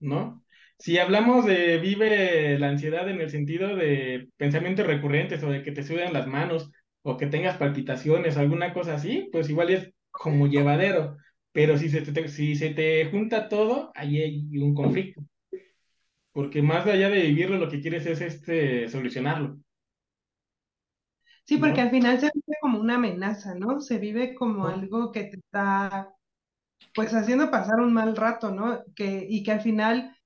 ¿no? 0.00 0.43
Si 0.78 0.98
hablamos 0.98 1.46
de 1.46 1.78
vive 1.78 2.58
la 2.58 2.68
ansiedad 2.68 3.08
en 3.08 3.20
el 3.20 3.30
sentido 3.30 3.76
de 3.76 4.28
pensamientos 4.36 4.86
recurrentes 4.86 5.42
o 5.42 5.50
de 5.50 5.62
que 5.62 5.72
te 5.72 5.82
sudan 5.82 6.12
las 6.12 6.26
manos 6.26 6.70
o 7.02 7.16
que 7.16 7.26
tengas 7.26 7.56
palpitaciones, 7.56 8.36
alguna 8.36 8.72
cosa 8.72 8.94
así, 8.94 9.28
pues 9.32 9.48
igual 9.48 9.70
es 9.70 9.92
como 10.10 10.46
llevadero. 10.46 11.16
Pero 11.52 11.78
si 11.78 11.88
se 11.88 12.02
te, 12.02 12.28
si 12.28 12.56
se 12.56 12.70
te 12.70 13.06
junta 13.06 13.48
todo, 13.48 13.92
ahí 13.94 14.20
hay 14.20 14.58
un 14.58 14.74
conflicto. 14.74 15.22
Porque 16.32 16.62
más 16.62 16.84
allá 16.86 17.08
de 17.10 17.22
vivirlo, 17.22 17.58
lo 17.58 17.68
que 17.68 17.80
quieres 17.80 18.06
es 18.06 18.20
este, 18.20 18.88
solucionarlo. 18.88 19.58
Sí, 21.44 21.58
porque 21.58 21.80
al 21.80 21.90
final 21.90 22.18
se 22.18 22.30
vive 22.34 22.56
como 22.60 22.80
una 22.80 22.96
amenaza, 22.96 23.54
¿no? 23.54 23.80
Se 23.80 23.98
vive 23.98 24.34
como 24.34 24.66
algo 24.66 25.12
que 25.12 25.24
te 25.24 25.36
está, 25.36 26.08
pues, 26.94 27.14
haciendo 27.14 27.50
pasar 27.50 27.80
un 27.80 27.92
mal 27.92 28.16
rato, 28.16 28.50
¿no? 28.50 28.82
Que, 28.96 29.24
y 29.28 29.44
que 29.44 29.52
al 29.52 29.60
final 29.60 30.16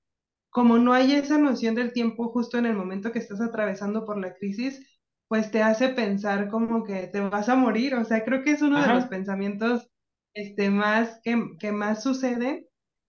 como 0.50 0.78
no 0.78 0.92
hay 0.92 1.12
esa 1.12 1.38
noción 1.38 1.74
del 1.74 1.92
tiempo 1.92 2.30
justo 2.30 2.58
en 2.58 2.66
el 2.66 2.74
momento 2.76 3.12
que 3.12 3.18
estás 3.18 3.40
atravesando 3.40 4.04
por 4.06 4.18
la 4.18 4.34
crisis, 4.34 5.00
pues 5.28 5.50
te 5.50 5.62
hace 5.62 5.90
pensar 5.90 6.48
como 6.50 6.84
que 6.84 7.06
te 7.08 7.20
vas 7.20 7.48
a 7.48 7.56
morir. 7.56 7.94
O 7.94 8.04
sea, 8.04 8.24
creo 8.24 8.42
que 8.42 8.52
es 8.52 8.62
uno 8.62 8.80
de 8.82 8.88
los 8.88 9.06
pensamientos 9.06 9.88
este, 10.34 10.70
más, 10.70 11.20
que, 11.22 11.42
que 11.58 11.72
más 11.72 12.02
suceden, 12.02 12.66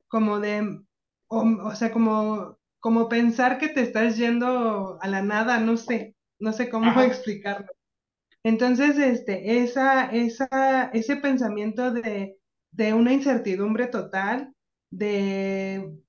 como 0.08 0.40
de, 0.40 0.82
o, 1.28 1.44
o 1.64 1.76
sea, 1.76 1.92
como, 1.92 2.58
como 2.80 3.10
pensar 3.10 3.58
que 3.60 3.70
te 3.70 3.82
estás 3.82 4.18
yendo 4.18 4.98
a 5.02 5.08
la 5.08 5.22
nada, 5.22 5.60
no 5.60 5.78
sé, 5.78 6.16
no 6.40 6.54
sé 6.54 6.70
cómo 6.70 6.90
Ajá. 6.90 7.06
explicarlo. 7.06 7.68
Entonces, 8.44 8.98
este, 8.98 9.60
esa, 9.64 10.06
esa, 10.12 10.86
ese 10.94 11.18
pensamiento 11.18 11.92
de, 11.92 12.38
de 12.72 12.94
una 12.94 13.14
incertidumbre 13.14 13.88
total, 13.88 14.54
de 14.92 16.00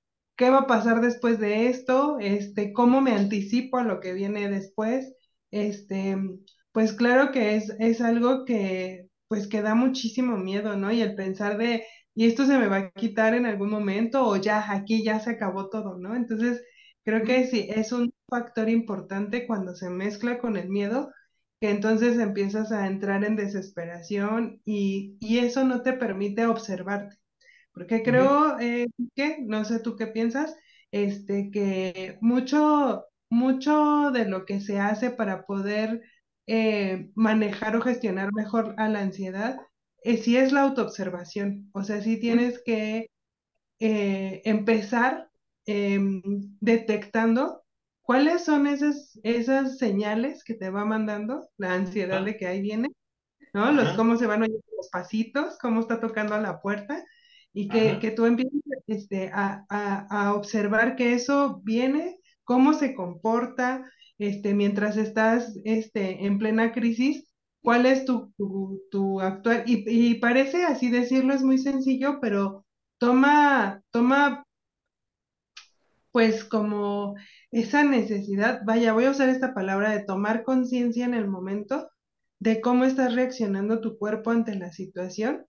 qué 0.41 0.49
va 0.49 0.61
a 0.61 0.67
pasar 0.67 1.01
después 1.01 1.39
de 1.39 1.67
esto, 1.67 2.17
este, 2.19 2.73
cómo 2.73 2.99
me 2.99 3.11
anticipo 3.11 3.77
a 3.77 3.83
lo 3.83 3.99
que 3.99 4.13
viene 4.13 4.49
después, 4.49 5.13
este, 5.51 6.17
pues 6.71 6.93
claro 6.93 7.31
que 7.31 7.55
es, 7.57 7.69
es 7.79 8.01
algo 8.01 8.43
que, 8.45 9.07
pues 9.27 9.47
que 9.47 9.61
da 9.61 9.75
muchísimo 9.75 10.37
miedo, 10.37 10.75
¿no? 10.77 10.91
Y 10.91 11.01
el 11.01 11.13
pensar 11.15 11.59
de, 11.59 11.85
y 12.15 12.25
esto 12.25 12.47
se 12.47 12.57
me 12.57 12.67
va 12.67 12.77
a 12.77 12.91
quitar 12.91 13.35
en 13.35 13.45
algún 13.45 13.69
momento, 13.69 14.25
o 14.27 14.35
ya, 14.37 14.71
aquí 14.71 15.03
ya 15.03 15.19
se 15.19 15.29
acabó 15.31 15.69
todo, 15.69 15.97
¿no? 15.99 16.15
Entonces, 16.15 16.63
creo 17.05 17.23
que 17.23 17.45
sí, 17.45 17.67
es 17.69 17.91
un 17.91 18.11
factor 18.27 18.67
importante 18.69 19.45
cuando 19.45 19.75
se 19.75 19.91
mezcla 19.91 20.39
con 20.39 20.57
el 20.57 20.69
miedo 20.69 21.11
que 21.59 21.69
entonces 21.69 22.17
empiezas 22.19 22.71
a 22.71 22.87
entrar 22.87 23.23
en 23.23 23.35
desesperación 23.35 24.59
y, 24.65 25.17
y 25.19 25.37
eso 25.39 25.63
no 25.65 25.83
te 25.83 25.93
permite 25.93 26.47
observarte. 26.47 27.20
Porque 27.73 28.03
creo 28.03 28.59
eh, 28.59 28.87
que, 29.15 29.37
no 29.41 29.63
sé 29.65 29.79
tú 29.79 29.95
qué 29.95 30.07
piensas, 30.07 30.55
este, 30.91 31.51
que 31.51 32.17
mucho, 32.21 33.05
mucho 33.29 34.11
de 34.11 34.25
lo 34.25 34.45
que 34.45 34.59
se 34.59 34.79
hace 34.79 35.09
para 35.09 35.45
poder 35.45 36.01
eh, 36.47 37.09
manejar 37.15 37.75
o 37.75 37.81
gestionar 37.81 38.33
mejor 38.33 38.75
a 38.77 38.89
la 38.89 38.99
ansiedad, 38.99 39.57
eh, 40.03 40.17
sí 40.17 40.37
es 40.37 40.51
la 40.51 40.63
autoobservación. 40.63 41.69
O 41.73 41.83
sea, 41.83 42.01
sí 42.01 42.19
tienes 42.19 42.61
que 42.63 43.09
eh, 43.79 44.41
empezar 44.45 45.29
em, 45.65 46.21
detectando 46.59 47.63
cuáles 48.01 48.43
son 48.43 48.67
esas, 48.67 49.19
esas 49.23 49.77
señales 49.77 50.43
que 50.43 50.55
te 50.55 50.69
va 50.69 50.85
mandando 50.85 51.49
la 51.57 51.73
ansiedad 51.73 52.23
de 52.25 52.37
que 52.37 52.47
ahí 52.47 52.61
viene, 52.61 52.89
¿no? 53.53 53.71
Los 53.71 53.93
cómo 53.93 54.17
se 54.17 54.27
van 54.27 54.43
oyendo 54.43 54.61
los 54.77 54.89
pasitos, 54.89 55.57
cómo 55.59 55.81
está 55.81 55.99
tocando 55.99 56.35
a 56.35 56.41
la 56.41 56.61
puerta, 56.61 57.03
y 57.53 57.67
que, 57.67 57.99
que 57.99 58.11
tú 58.11 58.25
empieces 58.25 58.61
este, 58.87 59.29
a, 59.33 59.65
a, 59.69 60.07
a 60.09 60.33
observar 60.33 60.95
que 60.95 61.13
eso 61.13 61.61
viene, 61.63 62.19
cómo 62.43 62.73
se 62.73 62.93
comporta, 62.93 63.89
este, 64.17 64.53
mientras 64.53 64.97
estás 64.97 65.55
este, 65.65 66.25
en 66.25 66.37
plena 66.37 66.71
crisis, 66.71 67.27
cuál 67.61 67.85
es 67.85 68.05
tu, 68.05 68.31
tu, 68.37 68.81
tu 68.91 69.21
actual, 69.21 69.63
y, 69.65 69.83
y 69.87 70.15
parece 70.15 70.63
así 70.63 70.89
decirlo, 70.89 71.33
es 71.33 71.43
muy 71.43 71.57
sencillo, 71.57 72.19
pero 72.21 72.65
toma, 72.97 73.81
toma 73.91 74.45
pues 76.11 76.43
como 76.43 77.15
esa 77.51 77.83
necesidad, 77.83 78.61
vaya, 78.65 78.93
voy 78.93 79.05
a 79.05 79.11
usar 79.11 79.29
esta 79.29 79.53
palabra 79.53 79.91
de 79.91 80.03
tomar 80.03 80.43
conciencia 80.43 81.05
en 81.05 81.13
el 81.13 81.27
momento 81.27 81.89
de 82.39 82.59
cómo 82.59 82.85
estás 82.85 83.15
reaccionando 83.15 83.81
tu 83.81 83.97
cuerpo 83.97 84.31
ante 84.31 84.55
la 84.55 84.71
situación, 84.71 85.45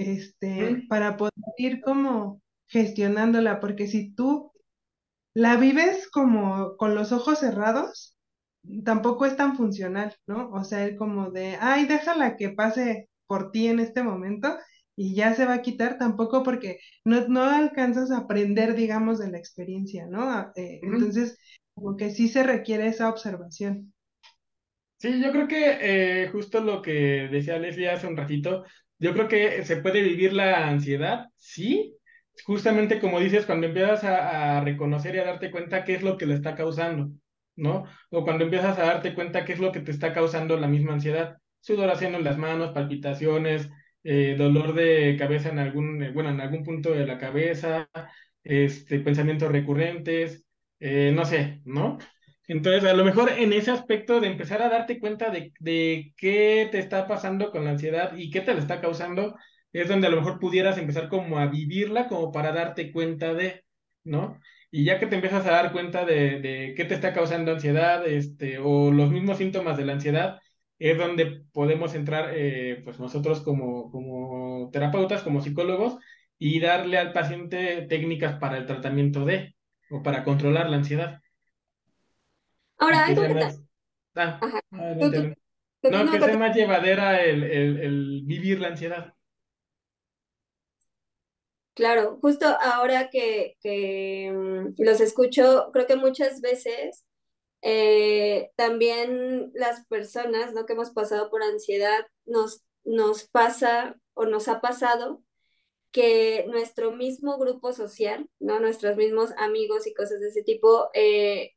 este, 0.00 0.84
para 0.88 1.16
poder 1.16 1.32
ir 1.58 1.80
como 1.82 2.42
gestionándola, 2.68 3.60
porque 3.60 3.86
si 3.88 4.12
tú 4.14 4.52
la 5.34 5.56
vives 5.56 6.08
como 6.10 6.76
con 6.76 6.94
los 6.94 7.12
ojos 7.12 7.38
cerrados, 7.40 8.16
tampoco 8.84 9.26
es 9.26 9.36
tan 9.36 9.56
funcional, 9.56 10.16
¿no? 10.26 10.50
O 10.50 10.64
sea, 10.64 10.84
el 10.84 10.96
como 10.96 11.30
de, 11.30 11.56
ay, 11.60 11.86
déjala 11.86 12.36
que 12.36 12.50
pase 12.50 13.08
por 13.26 13.50
ti 13.52 13.68
en 13.68 13.80
este 13.80 14.02
momento 14.02 14.56
y 14.96 15.14
ya 15.14 15.34
se 15.34 15.46
va 15.46 15.54
a 15.54 15.62
quitar, 15.62 15.98
tampoco 15.98 16.42
porque 16.42 16.78
no, 17.04 17.26
no 17.28 17.42
alcanzas 17.44 18.10
a 18.10 18.18
aprender, 18.18 18.74
digamos, 18.74 19.18
de 19.18 19.30
la 19.30 19.38
experiencia, 19.38 20.06
¿no? 20.06 20.22
A- 20.30 20.52
eh, 20.56 20.80
entonces, 20.84 21.38
como 21.74 21.96
que 21.96 22.10
sí 22.10 22.28
se 22.28 22.42
requiere 22.42 22.88
esa 22.88 23.08
observación. 23.08 23.92
Sí, 24.98 25.20
yo 25.22 25.32
creo 25.32 25.48
que 25.48 26.24
eh, 26.24 26.28
justo 26.28 26.60
lo 26.60 26.82
que 26.82 27.28
decía 27.30 27.58
Leslie 27.58 27.88
hace 27.88 28.06
un 28.06 28.16
ratito, 28.16 28.64
yo 29.00 29.14
creo 29.14 29.28
que 29.28 29.64
se 29.64 29.78
puede 29.78 30.02
vivir 30.02 30.32
la 30.32 30.68
ansiedad, 30.68 31.26
sí, 31.36 31.96
justamente 32.44 33.00
como 33.00 33.20
dices, 33.20 33.46
cuando 33.46 33.66
empiezas 33.66 34.04
a, 34.04 34.60
reconocer 34.62 35.14
y 35.14 35.18
a 35.18 35.24
darte 35.24 35.50
cuenta 35.50 35.84
qué 35.84 35.94
es 35.94 36.02
lo 36.02 36.16
que 36.16 36.26
le 36.26 36.34
está 36.34 36.54
causando, 36.54 37.10
¿no? 37.56 37.84
O 38.10 38.24
cuando 38.24 38.44
empiezas 38.44 38.78
a 38.78 38.84
darte 38.84 39.14
cuenta 39.14 39.44
qué 39.44 39.54
es 39.54 39.58
lo 39.60 39.72
que 39.72 39.80
te 39.80 39.90
está 39.90 40.12
causando 40.12 40.56
la 40.58 40.68
misma 40.68 40.92
ansiedad, 40.94 41.38
sudoración 41.60 42.14
en 42.14 42.24
las 42.24 42.38
manos, 42.38 42.72
palpitaciones, 42.72 43.70
eh, 44.04 44.36
dolor 44.38 44.74
de 44.74 45.16
cabeza 45.18 45.50
en 45.50 45.58
algún, 45.58 46.02
eh, 46.02 46.10
bueno, 46.12 46.30
en 46.30 46.40
algún 46.40 46.64
punto 46.64 46.92
de 46.92 47.06
la 47.06 47.18
cabeza, 47.18 47.88
este, 48.42 49.00
pensamientos 49.00 49.50
recurrentes, 49.52 50.44
eh, 50.78 51.12
no 51.14 51.24
sé, 51.24 51.60
¿no? 51.64 51.98
Entonces, 52.50 52.82
a 52.90 52.94
lo 52.94 53.04
mejor 53.04 53.30
en 53.30 53.52
ese 53.52 53.70
aspecto 53.70 54.20
de 54.20 54.26
empezar 54.26 54.60
a 54.60 54.68
darte 54.68 54.98
cuenta 54.98 55.30
de, 55.30 55.52
de 55.60 56.12
qué 56.16 56.68
te 56.72 56.80
está 56.80 57.06
pasando 57.06 57.52
con 57.52 57.64
la 57.64 57.70
ansiedad 57.70 58.16
y 58.16 58.28
qué 58.30 58.40
te 58.40 58.52
la 58.52 58.58
está 58.58 58.80
causando, 58.80 59.36
es 59.72 59.88
donde 59.88 60.08
a 60.08 60.10
lo 60.10 60.16
mejor 60.16 60.40
pudieras 60.40 60.76
empezar 60.76 61.08
como 61.08 61.38
a 61.38 61.46
vivirla, 61.46 62.08
como 62.08 62.32
para 62.32 62.50
darte 62.52 62.90
cuenta 62.90 63.34
de, 63.34 63.62
¿no? 64.02 64.40
Y 64.72 64.84
ya 64.84 64.98
que 64.98 65.06
te 65.06 65.14
empiezas 65.14 65.46
a 65.46 65.52
dar 65.52 65.70
cuenta 65.70 66.04
de, 66.04 66.40
de 66.40 66.74
qué 66.76 66.84
te 66.84 66.94
está 66.94 67.14
causando 67.14 67.52
ansiedad, 67.52 68.04
este, 68.08 68.58
o 68.58 68.90
los 68.90 69.10
mismos 69.12 69.38
síntomas 69.38 69.76
de 69.76 69.84
la 69.84 69.92
ansiedad, 69.92 70.40
es 70.80 70.98
donde 70.98 71.44
podemos 71.52 71.94
entrar, 71.94 72.30
eh, 72.34 72.82
pues 72.84 72.98
nosotros 72.98 73.42
como, 73.42 73.92
como 73.92 74.70
terapeutas, 74.72 75.22
como 75.22 75.40
psicólogos, 75.40 75.98
y 76.36 76.58
darle 76.58 76.98
al 76.98 77.12
paciente 77.12 77.82
técnicas 77.88 78.40
para 78.40 78.58
el 78.58 78.66
tratamiento 78.66 79.24
de, 79.24 79.54
o 79.88 80.02
para 80.02 80.24
controlar 80.24 80.68
la 80.68 80.78
ansiedad 80.78 81.20
Ahora, 82.80 83.04
que 83.04 83.12
algo 83.12 83.22
que... 83.28 83.34
ta- 83.40 83.56
ah, 84.16 84.46
Ajá. 84.46 84.60
Tú, 84.70 84.78
adelante, 84.82 85.36
tú, 85.82 85.88
adelante. 85.88 86.06
No, 86.06 86.10
que 86.12 86.20
sea 86.22 86.38
más 86.38 86.56
llevadera 86.56 87.22
el, 87.24 87.44
el, 87.44 87.78
el 87.80 88.22
vivir 88.26 88.60
la 88.60 88.68
ansiedad. 88.68 89.14
Claro, 91.74 92.18
justo 92.20 92.46
ahora 92.60 93.08
que, 93.10 93.56
que 93.62 94.30
mm, 94.32 94.74
los 94.82 95.00
escucho, 95.00 95.70
creo 95.72 95.86
que 95.86 95.96
muchas 95.96 96.40
veces 96.40 97.04
eh, 97.62 98.50
también 98.56 99.52
las 99.54 99.86
personas, 99.86 100.54
¿no? 100.54 100.66
que 100.66 100.74
hemos 100.74 100.90
pasado 100.92 101.30
por 101.30 101.42
ansiedad, 101.42 102.06
nos, 102.26 102.64
nos 102.84 103.24
pasa 103.28 103.96
o 104.14 104.26
nos 104.26 104.48
ha 104.48 104.60
pasado 104.62 105.22
que 105.92 106.46
nuestro 106.48 106.92
mismo 106.92 107.38
grupo 107.38 107.72
social, 107.72 108.28
¿no? 108.40 108.60
Nuestros 108.60 108.96
mismos 108.96 109.32
amigos 109.38 109.86
y 109.86 109.94
cosas 109.94 110.20
de 110.20 110.28
ese 110.28 110.42
tipo, 110.44 110.90
eh, 110.94 111.52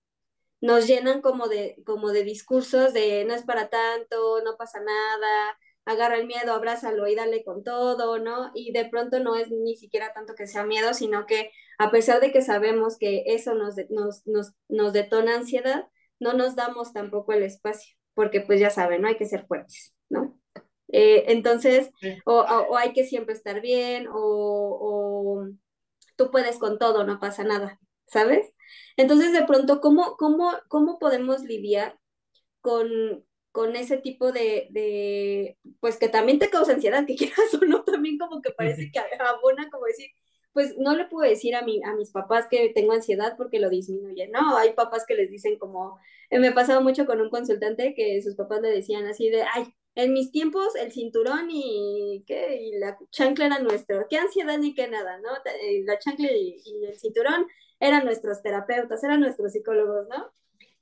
nos 0.64 0.88
llenan 0.88 1.22
como 1.22 1.48
de, 1.50 1.76
como 1.86 2.12
de 2.12 2.24
discursos 2.24 2.94
de 2.94 3.26
no 3.26 3.34
es 3.36 3.44
para 3.44 3.70
tanto, 3.70 4.42
no 4.44 4.56
pasa 4.58 4.80
nada, 4.82 5.58
agarra 5.86 6.18
el 6.18 6.28
miedo, 6.28 6.54
abrázalo 6.54 7.08
y 7.08 7.16
dale 7.16 7.44
con 7.44 7.64
todo, 7.64 8.20
¿no? 8.20 8.52
Y 8.56 8.72
de 8.72 8.86
pronto 8.86 9.20
no 9.20 9.36
es 9.36 9.52
ni 9.52 9.76
siquiera 9.76 10.14
tanto 10.14 10.36
que 10.36 10.48
sea 10.48 10.64
miedo, 10.66 10.94
sino 10.94 11.26
que 11.26 11.52
a 11.78 11.92
pesar 11.92 12.22
de 12.22 12.32
que 12.32 12.42
sabemos 12.42 12.98
que 12.98 13.24
eso 13.28 13.54
nos, 13.56 13.76
nos, 13.90 14.26
nos, 14.26 14.54
nos 14.70 14.94
detona 14.94 15.36
ansiedad, 15.36 15.88
no 16.20 16.34
nos 16.34 16.56
damos 16.56 16.94
tampoco 16.94 17.34
el 17.34 17.44
espacio, 17.44 17.96
porque 18.14 18.42
pues 18.42 18.60
ya 18.62 18.70
saben, 18.70 19.02
no 19.02 19.10
hay 19.10 19.18
que 19.18 19.26
ser 19.26 19.46
fuertes, 19.48 19.94
¿no? 20.10 20.40
Eh, 20.90 21.26
entonces, 21.34 21.90
Sí. 22.02 22.22
o, 22.26 22.36
o, 22.42 22.68
o, 22.72 22.78
hay 22.78 22.94
que 22.94 23.06
siempre 23.06 23.34
estar 23.36 23.62
bien, 23.62 24.08
o, 24.08 24.14
o 24.16 25.48
tú 26.16 26.32
puedes 26.32 26.58
con 26.60 26.78
todo, 26.80 27.04
no 27.06 27.20
pasa 27.20 27.44
nada, 27.44 27.80
¿sabes? 28.08 28.54
Entonces, 28.98 29.34
de 29.34 29.46
pronto, 29.46 29.82
¿cómo, 29.82 30.16
cómo, 30.18 30.52
cómo 30.68 31.00
podemos 31.00 31.44
lidiar 31.44 32.00
con, 32.62 32.90
con 33.52 33.76
ese 33.76 33.98
tipo 33.98 34.32
de, 34.32 34.68
de, 34.72 35.58
pues 35.80 35.98
que 35.98 36.10
también 36.10 36.40
te 36.40 36.50
causa 36.50 36.74
ansiedad, 36.74 37.06
que 37.06 37.16
quieras 37.18 37.54
o 37.54 37.66
no, 37.66 37.84
también 37.84 38.18
como 38.18 38.42
que 38.42 38.52
parece 38.52 38.92
que 38.92 39.00
abona 39.20 39.70
como 39.70 39.86
decir, 39.86 40.10
pues 40.54 40.76
no 40.78 40.96
le 40.96 41.06
puedo 41.06 41.28
decir 41.30 41.56
a, 41.56 41.64
mi, 41.64 41.82
a 41.84 41.96
mis 41.96 42.12
papás 42.12 42.48
que 42.50 42.70
tengo 42.70 42.94
ansiedad 42.94 43.36
porque 43.38 43.60
lo 43.60 43.70
disminuye, 43.70 44.28
¿no? 44.30 44.56
Hay 44.58 44.74
papás 44.74 45.06
que 45.08 45.16
les 45.16 45.30
dicen 45.32 45.58
como, 45.58 46.00
eh, 46.30 46.40
me 46.40 46.52
pasaba 46.52 46.80
mucho 46.80 47.06
con 47.06 47.22
un 47.22 47.30
consultante 47.30 47.94
que 47.96 48.22
sus 48.22 48.36
papás 48.36 48.62
le 48.62 48.70
decían 48.70 49.06
así 49.08 49.30
de, 49.30 49.44
ay, 49.44 49.74
en 49.96 50.14
mis 50.14 50.32
tiempos 50.32 50.76
el 50.76 50.92
cinturón 50.92 51.50
y, 51.52 52.24
¿qué? 52.26 52.58
y 52.62 52.78
la 52.80 52.98
chancla 53.12 53.48
era 53.48 53.60
nuestro, 53.60 54.08
qué 54.10 54.18
ansiedad 54.18 54.58
ni 54.58 54.74
qué 54.74 54.88
nada, 54.88 55.20
¿no? 55.20 55.30
La 55.86 56.00
chancla 56.00 56.32
y, 56.32 56.62
y 56.66 56.86
el 56.86 56.98
cinturón 57.00 57.48
eran 57.84 58.06
nuestros 58.06 58.42
terapeutas, 58.42 59.04
eran 59.04 59.20
nuestros 59.20 59.52
psicólogos, 59.52 60.08
¿no? 60.08 60.32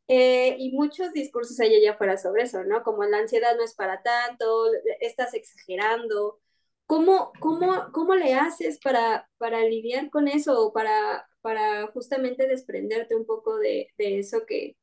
Eh, 0.08 0.56
y 0.60 0.72
muchos 0.72 1.14
discursos 1.14 1.60
hay 1.60 1.74
allá 1.74 1.94
afuera 1.94 2.16
sobre 2.18 2.44
eso, 2.44 2.64
¿no? 2.64 2.84
Como 2.84 3.04
la 3.06 3.18
ansiedad 3.18 3.56
no 3.58 3.64
es 3.64 3.74
para 3.74 4.04
tanto, 4.04 4.66
estás 5.00 5.34
exagerando. 5.34 6.40
¿Cómo, 6.86 7.32
cómo, 7.40 7.88
cómo 7.92 8.16
le 8.16 8.36
haces 8.36 8.80
para, 8.84 9.28
para 9.40 9.64
lidiar 9.64 10.12
con 10.12 10.28
eso 10.28 10.62
o 10.62 10.74
para, 10.74 11.26
para 11.42 11.88
justamente 11.88 12.48
desprenderte 12.48 13.16
un 13.16 13.26
poco 13.26 13.58
de, 13.58 13.88
de 13.98 14.20
eso 14.20 14.46
que, 14.46 14.76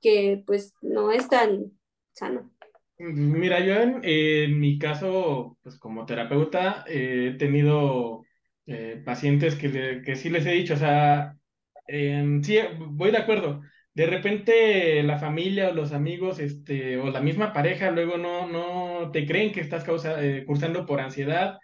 que 0.00 0.42
pues 0.44 0.74
no 0.80 1.12
es 1.12 1.28
tan 1.28 1.78
sano? 2.12 2.50
Mira, 2.98 3.60
yo 3.64 3.74
en, 3.74 4.58
mi 4.58 4.78
caso, 4.78 5.58
pues 5.62 5.78
como 5.78 6.06
terapeuta, 6.06 6.84
eh, 6.88 7.32
he 7.34 7.38
tenido 7.38 8.24
eh, 8.66 9.00
pacientes 9.04 9.54
que, 9.54 10.02
que 10.04 10.16
sí 10.16 10.28
les 10.28 10.46
he 10.46 10.52
dicho, 10.52 10.74
o 10.74 10.78
sea, 10.78 11.36
sí, 11.86 12.58
voy 12.78 13.10
de 13.10 13.18
acuerdo. 13.18 13.62
De 13.94 14.06
repente 14.06 15.02
la 15.02 15.18
familia 15.18 15.68
o 15.68 15.74
los 15.74 15.92
amigos, 15.92 16.38
este, 16.38 16.98
o 16.98 17.10
la 17.10 17.20
misma 17.20 17.52
pareja, 17.52 17.90
luego 17.90 18.16
no, 18.16 18.46
no 18.46 19.10
te 19.10 19.26
creen 19.26 19.52
que 19.52 19.60
estás 19.60 19.84
causa, 19.84 20.24
eh, 20.24 20.44
cursando 20.46 20.86
por 20.86 21.00
ansiedad. 21.00 21.58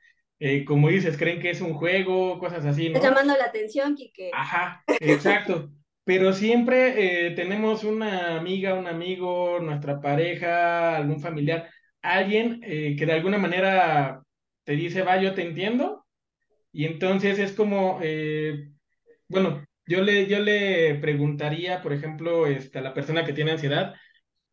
como 0.66 0.88
dices, 0.88 1.16
creen 1.16 1.40
que 1.40 1.50
es 1.50 1.60
un 1.60 1.74
juego, 1.74 2.38
cosas 2.38 2.64
así, 2.64 2.90
¿no? 2.90 3.02
Llamando 3.02 3.36
la 3.36 3.44
atención, 3.44 3.94
Quique. 3.94 4.30
Ajá, 4.32 4.84
exacto. 5.00 5.70
Pero 6.08 6.32
siempre 6.32 7.26
eh, 7.26 7.30
tenemos 7.32 7.84
una 7.84 8.38
amiga, 8.38 8.72
un 8.72 8.86
amigo, 8.86 9.60
nuestra 9.60 10.00
pareja, 10.00 10.96
algún 10.96 11.20
familiar, 11.20 11.68
alguien 12.00 12.60
eh, 12.64 12.96
que 12.98 13.04
de 13.04 13.12
alguna 13.12 13.36
manera 13.36 14.22
te 14.64 14.72
dice, 14.72 15.02
va, 15.02 15.20
yo 15.20 15.34
te 15.34 15.42
entiendo. 15.42 16.06
Y 16.72 16.86
entonces 16.86 17.38
es 17.38 17.52
como, 17.52 18.00
eh, 18.02 18.70
bueno, 19.28 19.62
yo 19.88 20.02
le, 20.02 20.26
yo 20.26 20.40
le 20.40 20.96
preguntaría, 20.96 21.82
por 21.82 21.92
ejemplo, 21.92 22.46
este, 22.46 22.78
a 22.78 22.82
la 22.82 22.94
persona 22.94 23.24
que 23.24 23.32
tiene 23.32 23.52
ansiedad, 23.52 23.94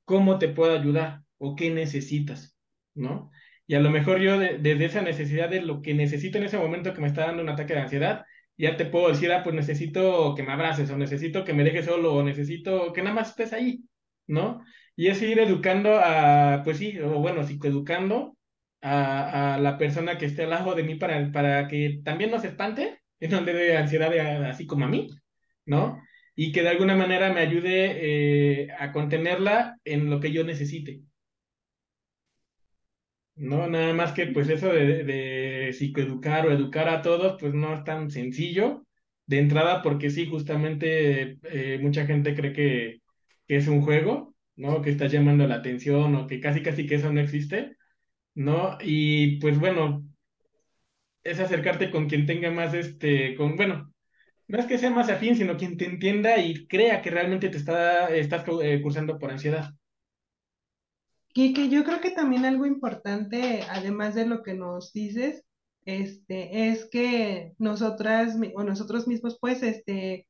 ¿cómo 0.05 0.39
te 0.39 0.49
puedo 0.49 0.77
ayudar? 0.77 1.21
¿O 1.37 1.55
qué 1.55 1.69
necesitas? 1.71 2.57
¿No? 2.93 3.31
Y 3.67 3.75
a 3.75 3.79
lo 3.79 3.89
mejor 3.89 4.19
yo 4.21 4.39
desde 4.39 4.85
esa 4.85 5.01
necesidad 5.01 5.49
de 5.49 5.61
lo 5.61 5.81
que 5.81 5.93
necesito 5.93 6.37
en 6.37 6.45
ese 6.45 6.57
momento 6.57 6.93
que 6.93 7.01
me 7.01 7.07
está 7.07 7.27
dando 7.27 7.43
un 7.43 7.49
ataque 7.49 7.73
de 7.73 7.81
ansiedad, 7.81 8.25
ya 8.57 8.77
te 8.77 8.85
puedo 8.85 9.09
decir, 9.09 9.31
ah, 9.33 9.43
pues 9.43 9.55
necesito 9.55 10.33
que 10.35 10.43
me 10.43 10.53
abraces, 10.53 10.89
o 10.91 10.97
necesito 10.97 11.43
que 11.43 11.53
me 11.53 11.63
dejes 11.63 11.85
solo, 11.85 12.13
o 12.15 12.23
necesito 12.23 12.93
que 12.93 13.01
nada 13.01 13.15
más 13.15 13.29
estés 13.31 13.53
ahí, 13.53 13.83
¿no? 14.27 14.63
Y 14.95 15.07
es 15.07 15.21
ir 15.21 15.39
educando 15.39 15.99
a, 16.01 16.61
pues 16.63 16.77
sí, 16.77 16.97
o 16.99 17.19
bueno, 17.19 17.43
psicoeducando 17.43 18.37
a, 18.81 19.55
a 19.55 19.59
la 19.59 19.77
persona 19.77 20.17
que 20.17 20.25
esté 20.25 20.43
al 20.43 20.51
lado 20.51 20.75
de 20.75 20.83
mí 20.83 20.95
para, 20.95 21.31
para 21.31 21.67
que 21.67 22.01
también 22.03 22.31
no 22.31 22.39
se 22.39 22.47
espante, 22.47 23.01
en 23.19 23.31
donde 23.31 23.53
de 23.53 23.77
ansiedad 23.77 24.43
así 24.45 24.65
como 24.67 24.85
a 24.85 24.87
mí, 24.89 25.09
¿no? 25.65 26.01
Y 26.35 26.51
que 26.51 26.63
de 26.63 26.69
alguna 26.69 26.95
manera 26.95 27.31
me 27.33 27.41
ayude 27.41 28.63
eh, 28.65 28.67
a 28.79 28.91
contenerla 28.91 29.79
en 29.85 30.09
lo 30.09 30.19
que 30.19 30.31
yo 30.31 30.43
necesite. 30.43 31.01
No, 33.35 33.67
nada 33.67 33.93
más 33.93 34.13
que 34.13 34.27
pues 34.27 34.47
eso 34.49 34.69
de, 34.71 35.71
psicoeducar 35.73 36.47
o 36.47 36.51
educar 36.53 36.87
a 36.87 37.01
todos, 37.01 37.37
pues 37.39 37.53
no 37.53 37.73
es 37.73 37.83
tan 37.83 38.09
sencillo 38.09 38.85
de 39.25 39.39
entrada 39.39 39.81
porque 39.81 40.09
sí, 40.09 40.25
justamente 40.27 41.37
eh, 41.43 41.79
mucha 41.81 42.05
gente 42.05 42.35
cree 42.35 42.53
que, 42.53 43.01
es 43.47 43.67
un 43.67 43.81
juego, 43.81 44.35
¿no? 44.55 44.81
Que 44.81 44.89
está 44.91 45.07
llamando 45.07 45.47
la 45.47 45.55
atención 45.55 46.15
o 46.15 46.27
que 46.27 46.39
casi 46.39 46.61
casi 46.63 46.87
que 46.87 46.95
eso 46.95 47.11
no 47.13 47.21
existe, 47.21 47.75
¿no? 48.35 48.77
Y 48.81 49.39
pues 49.39 49.59
bueno, 49.59 50.05
es 51.23 51.39
acercarte 51.39 51.91
con 51.91 52.07
quien 52.07 52.25
tenga 52.25 52.51
más 52.51 52.73
este, 52.73 53.35
con, 53.35 53.55
bueno, 53.57 53.93
no 54.47 54.59
es 54.59 54.65
que 54.65 54.77
sea 54.77 54.89
más 54.89 55.09
afín, 55.09 55.35
sino 55.35 55.57
quien 55.57 55.77
te 55.77 55.85
entienda 55.85 56.37
y 56.37 56.67
crea 56.67 57.01
que 57.01 57.09
realmente 57.09 57.49
te 57.49 57.57
está, 57.57 58.07
estás 58.15 58.45
eh, 58.61 58.81
cursando 58.81 59.17
por 59.17 59.31
ansiedad. 59.31 59.71
Que 61.33 61.51
yo 61.69 61.83
creo 61.83 61.99
que 61.99 62.11
también 62.11 62.45
algo 62.45 62.65
importante, 62.65 63.63
además 63.69 64.15
de 64.15 64.25
lo 64.25 64.41
que 64.41 64.53
nos 64.53 64.93
dices, 64.93 65.43
este, 65.83 66.69
es 66.69 66.85
que 66.89 67.53
nosotras 67.57 68.37
o 68.55 68.63
nosotros 68.63 69.07
mismos, 69.07 69.37
pues, 69.39 69.61
este, 69.61 70.27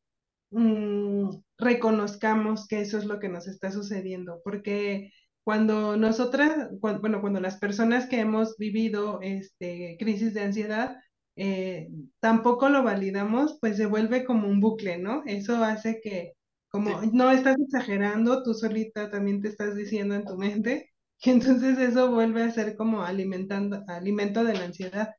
mm, 0.50 1.30
reconozcamos 1.58 2.68
que 2.68 2.82
eso 2.82 2.98
es 2.98 3.06
lo 3.06 3.20
que 3.20 3.30
nos 3.30 3.48
está 3.48 3.72
sucediendo, 3.72 4.42
porque 4.44 5.12
cuando 5.44 5.96
nosotras, 5.96 6.70
bueno, 6.80 7.22
cuando 7.22 7.40
las 7.40 7.58
personas 7.58 8.08
que 8.08 8.20
hemos 8.20 8.58
vivido 8.58 9.20
este, 9.22 9.96
crisis 10.00 10.34
de 10.34 10.42
ansiedad, 10.42 10.98
eh, 11.36 11.90
tampoco 12.20 12.70
lo 12.70 12.84
validamos, 12.84 13.58
pues 13.60 13.78
se 13.78 13.86
vuelve 13.86 14.24
como 14.26 14.48
un 14.48 14.60
bucle, 14.60 14.98
¿no? 14.98 15.24
Eso 15.26 15.64
hace 15.64 16.00
que, 16.02 16.34
como 16.70 17.02
no 17.14 17.32
estás 17.32 17.58
exagerando, 17.60 18.44
tú 18.44 18.54
solita 18.54 19.10
también 19.10 19.42
te 19.42 19.50
estás 19.50 19.76
diciendo 19.76 20.16
en 20.16 20.26
tu 20.26 20.38
mente 20.38 20.92
y 21.24 21.30
entonces 21.32 21.78
eso 21.80 22.12
vuelve 22.12 22.44
a 22.44 22.52
ser 22.52 22.76
como 22.76 23.04
alimentando, 23.04 23.84
alimento 23.88 24.44
de 24.44 24.54
la 24.54 24.66
ansiedad. 24.66 25.10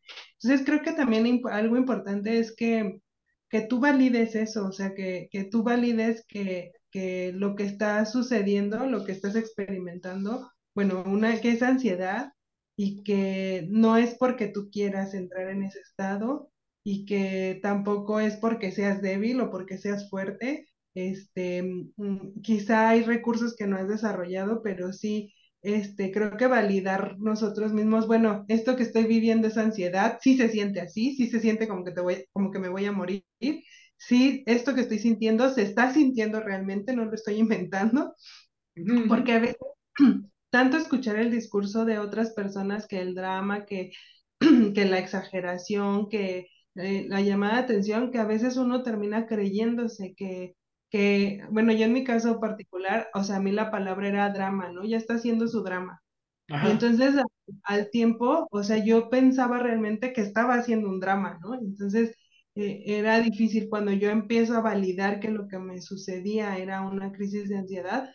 Entonces 0.40 0.66
creo 0.66 0.82
que 0.82 0.92
también 0.92 1.40
algo 1.50 1.76
importante 1.76 2.38
es 2.38 2.54
que, 2.54 2.98
que 3.50 3.60
tú 3.62 3.80
valides 3.80 4.34
eso, 4.34 4.66
o 4.66 4.72
sea, 4.72 4.94
que, 4.94 5.28
que 5.30 5.44
tú 5.44 5.62
valides 5.62 6.24
que, 6.28 6.72
que 6.90 7.32
lo 7.34 7.54
que 7.56 7.64
está 7.64 8.04
sucediendo, 8.06 8.86
lo 8.86 9.04
que 9.04 9.12
estás 9.12 9.36
experimentando, 9.36 10.50
bueno, 10.74 11.04
una 11.06 11.40
que 11.40 11.50
es 11.52 11.62
ansiedad 11.62 12.32
y 12.76 13.02
que 13.02 13.66
no 13.70 13.96
es 13.96 14.14
porque 14.14 14.48
tú 14.48 14.70
quieras 14.70 15.14
entrar 15.14 15.48
en 15.50 15.62
ese 15.62 15.80
estado 15.80 16.50
y 16.84 17.06
que 17.06 17.58
tampoco 17.62 18.20
es 18.20 18.36
porque 18.36 18.70
seas 18.72 19.02
débil 19.02 19.40
o 19.40 19.50
porque 19.50 19.78
seas 19.78 20.08
fuerte. 20.10 20.68
Este, 20.94 21.62
mm, 21.96 22.40
quizá 22.42 22.90
hay 22.90 23.02
recursos 23.02 23.56
que 23.56 23.66
no 23.66 23.76
has 23.76 23.88
desarrollado, 23.88 24.62
pero 24.62 24.92
sí 24.92 25.32
este, 25.66 26.12
creo 26.12 26.36
que 26.36 26.46
validar 26.46 27.16
nosotros 27.18 27.72
mismos, 27.72 28.06
bueno, 28.06 28.44
esto 28.46 28.76
que 28.76 28.84
estoy 28.84 29.04
viviendo 29.04 29.48
es 29.48 29.56
ansiedad, 29.56 30.18
sí 30.22 30.36
se 30.36 30.48
siente 30.48 30.80
así, 30.80 31.16
sí 31.16 31.26
se 31.28 31.40
siente 31.40 31.66
como 31.66 31.84
que, 31.84 31.90
te 31.90 32.00
voy, 32.00 32.24
como 32.32 32.52
que 32.52 32.60
me 32.60 32.68
voy 32.68 32.84
a 32.84 32.92
morir, 32.92 33.24
sí, 33.96 34.44
esto 34.46 34.76
que 34.76 34.82
estoy 34.82 35.00
sintiendo 35.00 35.52
se 35.52 35.62
está 35.62 35.92
sintiendo 35.92 36.38
realmente, 36.38 36.94
no 36.94 37.04
lo 37.04 37.14
estoy 37.14 37.38
inventando, 37.38 38.14
porque 39.08 39.32
a 39.32 39.40
veces 39.40 39.56
tanto 40.56 40.76
escuchar 40.78 41.16
el 41.16 41.30
discurso 41.30 41.84
de 41.84 41.98
otras 41.98 42.32
personas 42.32 42.86
que 42.86 43.00
el 43.00 43.14
drama, 43.14 43.66
que, 43.66 43.92
que 44.74 44.84
la 44.86 44.98
exageración, 44.98 46.08
que 46.08 46.48
eh, 46.76 47.06
la 47.08 47.20
llamada 47.20 47.56
de 47.56 47.60
atención, 47.64 48.10
que 48.10 48.18
a 48.18 48.24
veces 48.24 48.56
uno 48.56 48.82
termina 48.82 49.26
creyéndose 49.26 50.14
que 50.16 50.54
que, 50.90 51.42
bueno, 51.50 51.72
yo 51.72 51.84
en 51.84 51.92
mi 51.92 52.04
caso 52.04 52.40
particular, 52.40 53.08
o 53.14 53.24
sea, 53.24 53.36
a 53.36 53.40
mí 53.40 53.52
la 53.52 53.70
palabra 53.70 54.08
era 54.08 54.30
drama, 54.30 54.70
¿no? 54.72 54.84
Ya 54.84 54.96
está 54.96 55.14
haciendo 55.14 55.48
su 55.48 55.62
drama. 55.62 56.00
Entonces 56.48 57.14
al 57.64 57.90
tiempo, 57.90 58.46
o 58.50 58.62
sea, 58.62 58.78
yo 58.84 59.10
pensaba 59.10 59.58
realmente 59.58 60.12
que 60.12 60.20
estaba 60.22 60.54
haciendo 60.54 60.88
un 60.88 61.00
drama, 61.00 61.38
¿no? 61.42 61.54
Entonces 61.54 62.16
eh, 62.54 62.82
era 62.86 63.20
difícil 63.20 63.68
cuando 63.68 63.92
yo 63.92 64.10
empiezo 64.10 64.54
a 64.56 64.60
validar 64.60 65.20
que 65.20 65.30
lo 65.30 65.48
que 65.48 65.58
me 65.58 65.80
sucedía 65.82 66.56
era 66.58 66.82
una 66.82 67.12
crisis 67.12 67.48
de 67.48 67.58
ansiedad, 67.58 68.10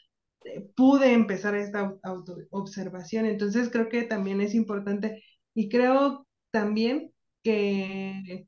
pude 0.75 1.13
empezar 1.13 1.55
esta 1.55 1.95
autoobservación. 2.03 3.25
Entonces 3.25 3.69
creo 3.71 3.89
que 3.89 4.03
también 4.03 4.41
es 4.41 4.55
importante 4.55 5.23
y 5.53 5.69
creo 5.69 6.27
también 6.51 7.13
que 7.43 8.47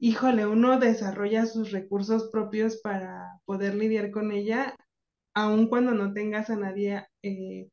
híjole, 0.00 0.46
uno 0.46 0.78
desarrolla 0.80 1.46
sus 1.46 1.70
recursos 1.72 2.30
propios 2.32 2.78
para 2.78 3.40
poder 3.44 3.74
lidiar 3.74 4.10
con 4.10 4.32
ella, 4.32 4.74
aun 5.34 5.68
cuando 5.68 5.92
no 5.92 6.12
tengas 6.14 6.50
a 6.50 6.56
nadie 6.56 7.06
eh, 7.22 7.68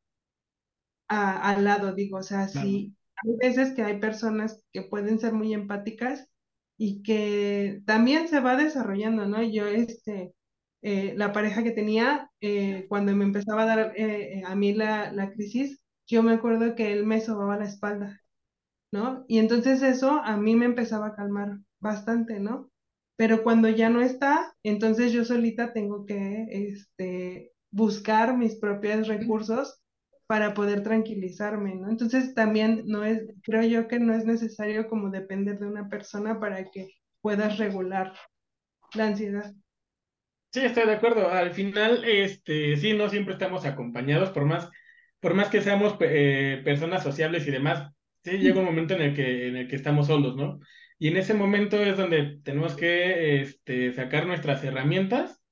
al 1.08 1.64
lado, 1.64 1.94
digo, 1.94 2.18
o 2.18 2.22
sea, 2.22 2.48
sí, 2.48 2.94
hay 3.16 3.36
veces 3.38 3.74
que 3.74 3.82
hay 3.82 3.98
personas 3.98 4.62
que 4.72 4.82
pueden 4.82 5.18
ser 5.18 5.32
muy 5.32 5.54
empáticas 5.54 6.28
y 6.76 7.02
que 7.02 7.80
también 7.86 8.28
se 8.28 8.40
va 8.40 8.56
desarrollando, 8.56 9.26
¿no? 9.26 9.42
Yo, 9.42 9.66
este, 9.66 10.34
eh, 10.82 11.14
la 11.16 11.32
pareja 11.32 11.62
que 11.64 11.70
tenía, 11.72 12.30
eh, 12.40 12.86
cuando 12.88 13.14
me 13.14 13.24
empezaba 13.24 13.62
a 13.62 13.66
dar 13.66 13.94
a 14.46 14.54
mí 14.54 14.74
la, 14.74 15.12
la 15.12 15.30
crisis, 15.32 15.80
yo 16.06 16.22
me 16.22 16.32
acuerdo 16.32 16.74
que 16.74 16.92
él 16.92 17.04
me 17.06 17.20
sobaba 17.20 17.56
la 17.58 17.64
espalda, 17.66 18.20
¿no? 18.92 19.24
Y 19.28 19.38
entonces 19.38 19.82
eso 19.82 20.20
a 20.24 20.36
mí 20.36 20.56
me 20.56 20.66
empezaba 20.66 21.08
a 21.08 21.14
calmar 21.14 21.58
bastante, 21.80 22.40
¿no? 22.40 22.70
Pero 23.16 23.42
cuando 23.42 23.68
ya 23.68 23.90
no 23.90 24.00
está, 24.00 24.54
entonces 24.62 25.12
yo 25.12 25.24
solita 25.24 25.72
tengo 25.72 26.06
que 26.06 26.46
este, 26.50 27.52
buscar 27.70 28.36
mis 28.36 28.56
propios 28.56 29.08
recursos 29.08 29.82
para 30.26 30.54
poder 30.54 30.82
tranquilizarme, 30.82 31.74
¿no? 31.76 31.90
Entonces 31.90 32.34
también 32.34 32.84
no 32.86 33.04
es, 33.04 33.22
creo 33.42 33.62
yo 33.62 33.88
que 33.88 33.98
no 34.00 34.14
es 34.14 34.24
necesario 34.26 34.88
como 34.88 35.10
depender 35.10 35.58
de 35.58 35.66
una 35.66 35.88
persona 35.88 36.38
para 36.40 36.70
que 36.70 36.88
puedas 37.22 37.58
regular 37.58 38.14
la 38.94 39.06
ansiedad. 39.08 39.54
Sí, 40.50 40.60
estoy 40.60 40.86
de 40.86 40.94
acuerdo. 40.94 41.30
Al 41.30 41.50
final, 41.52 42.04
este, 42.04 42.76
sí, 42.76 42.94
no 42.94 43.08
siempre 43.10 43.34
estamos 43.34 43.66
acompañados, 43.66 44.30
por 44.30 44.46
más, 44.46 44.70
por 45.20 45.34
más 45.34 45.48
que 45.50 45.60
seamos 45.60 45.96
eh, 46.00 46.62
personas 46.64 47.02
sociables 47.02 47.46
y 47.46 47.50
demás, 47.50 47.92
sí, 48.24 48.38
llega 48.38 48.60
un 48.60 48.64
momento 48.66 48.94
en 48.94 49.02
el 49.02 49.14
que, 49.14 49.48
en 49.48 49.56
el 49.56 49.68
que 49.68 49.76
estamos 49.76 50.06
solos, 50.06 50.36
¿no? 50.36 50.58
Y 50.98 51.08
en 51.08 51.16
ese 51.18 51.34
momento 51.34 51.76
es 51.82 51.96
donde 51.96 52.40
tenemos 52.42 52.74
que 52.74 53.40
este, 53.42 53.92
sacar 53.92 54.26
nuestras 54.26 54.64
herramientas, 54.64 55.42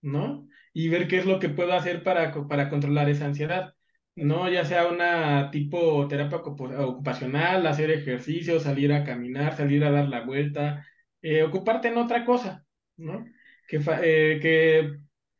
¿no? 0.00 0.48
Y 0.72 0.88
ver 0.88 1.06
qué 1.08 1.18
es 1.18 1.26
lo 1.26 1.38
que 1.38 1.48
puedo 1.50 1.72
hacer 1.74 2.02
para, 2.02 2.32
para 2.48 2.70
controlar 2.70 3.08
esa 3.10 3.26
ansiedad, 3.26 3.74
¿no? 4.14 4.48
Ya 4.50 4.64
sea 4.64 4.88
una 4.88 5.50
tipo 5.50 6.08
terapia 6.08 6.38
ocupacional, 6.38 7.66
hacer 7.66 7.90
ejercicio, 7.90 8.58
salir 8.60 8.92
a 8.92 9.04
caminar, 9.04 9.54
salir 9.56 9.84
a 9.84 9.90
dar 9.90 10.08
la 10.08 10.22
vuelta, 10.22 10.86
eh, 11.22 11.42
ocuparte 11.42 11.88
en 11.88 11.98
otra 11.98 12.24
cosa, 12.24 12.64
¿no? 12.96 13.26
Que, 13.68 13.78
eh, 13.78 14.38
que, 14.40 14.98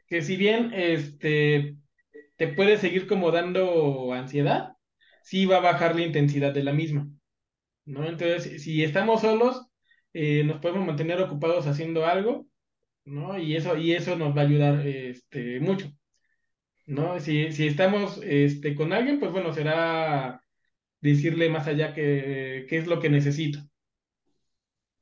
que 0.08 0.22
si 0.22 0.36
bien 0.36 0.72
este, 0.74 1.76
te 2.36 2.48
puede 2.48 2.78
seguir 2.78 3.06
como 3.08 3.30
dando 3.30 4.12
ansiedad, 4.12 4.74
sí 5.22 5.46
va 5.46 5.58
a 5.58 5.60
bajar 5.60 5.94
la 5.96 6.02
intensidad 6.02 6.52
de 6.54 6.64
la 6.64 6.72
misma, 6.72 7.08
¿no? 7.86 8.06
Entonces, 8.08 8.62
si 8.62 8.84
estamos 8.84 9.22
solos, 9.22 9.68
eh, 10.14 10.44
nos 10.44 10.60
podemos 10.60 10.86
mantener 10.86 11.20
ocupados 11.22 11.66
haciendo 11.66 12.06
algo, 12.06 12.48
¿no? 13.04 13.38
Y 13.38 13.56
eso, 13.56 13.76
y 13.78 13.92
eso 13.92 14.16
nos 14.16 14.36
va 14.36 14.42
a 14.42 14.44
ayudar 14.46 14.86
este, 14.86 15.60
mucho, 15.60 15.92
¿no? 16.86 17.20
Si, 17.20 17.52
si 17.52 17.66
estamos 17.66 18.20
este, 18.22 18.74
con 18.74 18.92
alguien, 18.92 19.18
pues 19.20 19.32
bueno, 19.32 19.52
será 19.52 20.42
decirle 21.00 21.50
más 21.50 21.66
allá 21.68 21.94
qué 21.94 22.66
es 22.70 22.86
lo 22.86 23.00
que 23.00 23.10
necesito, 23.10 23.60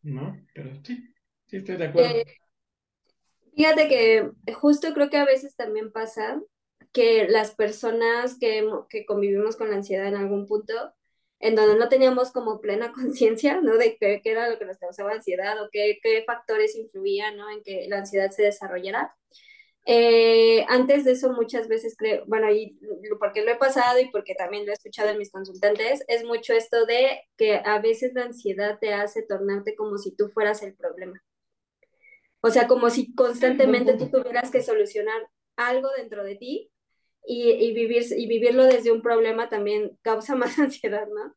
¿no? 0.02 0.36
Pero 0.54 0.70
sí, 0.84 1.14
sí 1.46 1.56
estoy 1.56 1.76
de 1.76 1.86
acuerdo. 1.86 2.18
Eh, 2.18 2.24
fíjate 3.56 3.88
que 3.88 4.30
justo 4.54 4.92
creo 4.94 5.10
que 5.10 5.16
a 5.16 5.24
veces 5.24 5.56
también 5.56 5.92
pasa 5.92 6.40
que 6.92 7.26
las 7.28 7.54
personas 7.54 8.38
que, 8.38 8.68
que 8.88 9.04
convivimos 9.06 9.56
con 9.56 9.68
la 9.70 9.76
ansiedad 9.76 10.06
en 10.06 10.16
algún 10.16 10.46
punto, 10.46 10.74
en 11.40 11.56
donde 11.56 11.76
no 11.76 11.88
teníamos 11.88 12.32
como 12.32 12.60
plena 12.60 12.92
conciencia, 12.94 13.60
¿no? 13.60 13.76
De 13.76 13.96
qué, 13.98 14.20
qué, 14.22 14.30
era 14.30 14.48
lo 14.48 14.58
que 14.58 14.64
nos 14.64 14.78
causaba 14.78 15.12
ansiedad 15.12 15.60
o 15.62 15.68
qué, 15.72 15.98
qué 16.02 16.24
factores 16.24 16.76
influían, 16.76 17.36
¿no? 17.36 17.50
En 17.50 17.62
que 17.62 17.86
la 17.88 17.98
ansiedad 17.98 18.30
se 18.30 18.44
desarrollara. 18.44 19.14
Eh, 19.86 20.64
antes 20.68 21.04
de 21.04 21.12
eso 21.12 21.32
muchas 21.32 21.68
veces 21.68 21.94
creo, 21.98 22.24
bueno, 22.26 22.50
y 22.50 22.78
porque 23.20 23.42
lo 23.44 23.50
he 23.50 23.56
pasado 23.56 24.00
y 24.00 24.10
porque 24.10 24.34
también 24.34 24.64
lo 24.64 24.72
he 24.72 24.74
escuchado 24.74 25.10
en 25.10 25.18
mis 25.18 25.30
consultantes, 25.30 26.04
es 26.08 26.24
mucho 26.24 26.54
esto 26.54 26.86
de 26.86 27.20
que 27.36 27.60
a 27.62 27.80
veces 27.80 28.14
la 28.14 28.24
ansiedad 28.24 28.78
te 28.80 28.94
hace 28.94 29.22
tornarte 29.22 29.74
como 29.74 29.98
si 29.98 30.16
tú 30.16 30.30
fueras 30.30 30.62
el 30.62 30.74
problema. 30.74 31.22
O 32.44 32.50
sea, 32.50 32.66
como 32.66 32.90
si 32.90 33.14
constantemente 33.14 33.94
tú 33.94 34.10
tuvieras 34.10 34.50
que 34.50 34.62
solucionar 34.62 35.30
algo 35.56 35.88
dentro 35.96 36.22
de 36.22 36.34
ti 36.36 36.70
y, 37.26 37.52
y, 37.52 37.72
vivir, 37.72 38.04
y 38.14 38.26
vivirlo 38.26 38.64
desde 38.64 38.92
un 38.92 39.00
problema 39.00 39.48
también 39.48 39.98
causa 40.02 40.34
más 40.36 40.58
ansiedad, 40.58 41.08
¿no? 41.08 41.34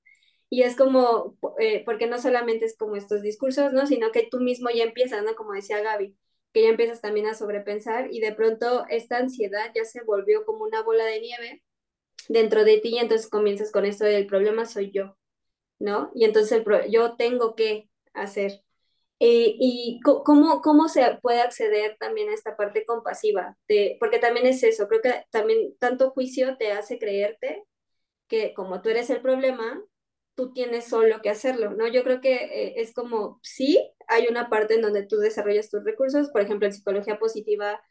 Y 0.49 0.63
es 0.63 0.75
como, 0.75 1.37
eh, 1.59 1.83
porque 1.85 2.07
no 2.07 2.19
solamente 2.19 2.65
es 2.65 2.75
como 2.75 2.97
estos 2.97 3.21
discursos, 3.21 3.71
¿no? 3.71 3.87
Sino 3.87 4.11
que 4.11 4.27
tú 4.29 4.41
mismo 4.41 4.69
ya 4.69 4.83
empiezas, 4.83 5.23
¿no? 5.23 5.33
Como 5.35 5.53
decía 5.53 5.81
Gaby, 5.81 6.13
que 6.51 6.63
ya 6.63 6.69
empiezas 6.69 6.99
también 6.99 7.27
a 7.27 7.35
sobrepensar 7.35 8.09
y 8.11 8.19
de 8.19 8.33
pronto 8.33 8.85
esta 8.89 9.17
ansiedad 9.17 9.71
ya 9.73 9.85
se 9.85 10.03
volvió 10.03 10.43
como 10.43 10.65
una 10.65 10.83
bola 10.83 11.05
de 11.05 11.21
nieve 11.21 11.63
dentro 12.27 12.65
de 12.65 12.79
ti 12.79 12.89
y 12.89 12.97
entonces 12.97 13.29
comienzas 13.29 13.71
con 13.71 13.85
esto 13.85 14.03
del 14.03 14.27
problema 14.27 14.65
soy 14.65 14.91
yo, 14.91 15.17
¿no? 15.79 16.11
Y 16.13 16.25
entonces 16.25 16.63
yo 16.89 17.15
tengo 17.15 17.55
que 17.55 17.89
hacer. 18.13 18.61
Eh, 19.19 19.55
¿Y 19.59 19.99
cómo, 20.03 20.61
cómo 20.61 20.89
se 20.89 21.17
puede 21.21 21.41
acceder 21.41 21.97
también 21.99 22.29
a 22.29 22.33
esta 22.33 22.55
parte 22.55 22.85
compasiva? 22.85 23.57
De, 23.67 23.97
porque 23.99 24.19
también 24.19 24.45
es 24.45 24.61
eso, 24.63 24.87
creo 24.87 25.01
que 25.01 25.25
también 25.31 25.75
tanto 25.79 26.11
juicio 26.11 26.57
te 26.57 26.71
hace 26.71 26.99
creerte 26.99 27.63
que 28.27 28.53
como 28.53 28.81
tú 28.81 28.89
eres 28.89 29.09
el 29.09 29.21
problema, 29.21 29.81
tú 30.35 30.53
tienes 30.53 30.85
solo 30.87 31.21
que 31.21 31.29
hacerlo, 31.29 31.71
¿no? 31.71 31.87
Yo 31.87 32.03
creo 32.03 32.21
que 32.21 32.35
eh, 32.35 32.73
es 32.81 32.93
como, 32.93 33.39
sí, 33.43 33.91
hay 34.07 34.27
una 34.29 34.49
parte 34.49 34.75
en 34.75 34.81
donde 34.83 35.05
tú 35.05 35.17
desarrollas 35.17 35.69
tus 35.69 35.83
recursos, 35.83 36.29
por 36.29 36.41
ejemplo, 36.41 36.67
en 36.67 36.73
psicología 36.73 37.19
positiva, 37.19 37.81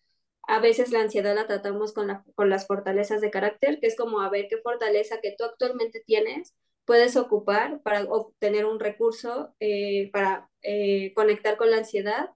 a 0.48 0.60
veces 0.60 0.92
la 0.92 1.00
ansiedad 1.00 1.34
la 1.34 1.46
tratamos 1.46 1.92
con, 1.92 2.06
la, 2.08 2.24
con 2.36 2.50
las 2.50 2.66
fortalezas 2.66 3.20
de 3.20 3.30
carácter, 3.30 3.80
que 3.80 3.88
es 3.88 3.96
como 3.96 4.20
a 4.20 4.30
ver 4.30 4.46
qué 4.48 4.58
fortaleza 4.58 5.20
que 5.20 5.34
tú 5.36 5.44
actualmente 5.44 6.02
tienes 6.06 6.54
puedes 6.86 7.16
ocupar 7.16 7.82
para 7.82 8.04
obtener 8.04 8.66
un 8.66 8.80
recurso 8.80 9.54
eh, 9.60 10.10
para 10.12 10.50
eh, 10.62 11.12
conectar 11.14 11.56
con 11.58 11.70
la 11.70 11.78
ansiedad 11.78 12.30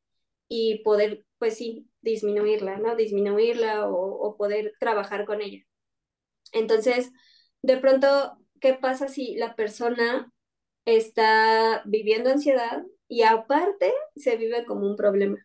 y 0.48 0.82
poder, 0.84 1.24
pues 1.38 1.56
sí, 1.58 1.88
disminuirla, 2.02 2.78
¿no? 2.78 2.96
Disminuirla 2.96 3.88
o, 3.88 3.94
o 3.96 4.36
poder 4.36 4.74
trabajar 4.80 5.26
con 5.26 5.42
ella. 5.42 5.64
Entonces, 6.52 7.12
de 7.62 7.76
pronto, 7.78 8.38
¿qué 8.60 8.74
pasa 8.74 9.08
si 9.08 9.36
la 9.36 9.56
persona 9.56 10.32
está 10.86 11.82
viviendo 11.86 12.30
ansiedad 12.30 12.84
y 13.08 13.22
aparte 13.24 13.92
se 14.16 14.36
vive 14.36 14.64
como 14.66 14.86
un 14.88 14.96
problema? 14.96 15.38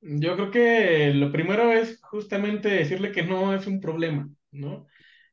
Yo 0.00 0.34
creo 0.36 0.50
que 0.50 1.12
lo 1.14 1.32
primero 1.32 1.72
es 1.72 2.00
justamente 2.02 2.68
decirle 2.68 3.12
que 3.12 3.22
no 3.24 3.54
es 3.54 3.66
un 3.66 3.80
problema, 3.80 4.28
¿no? 4.52 4.86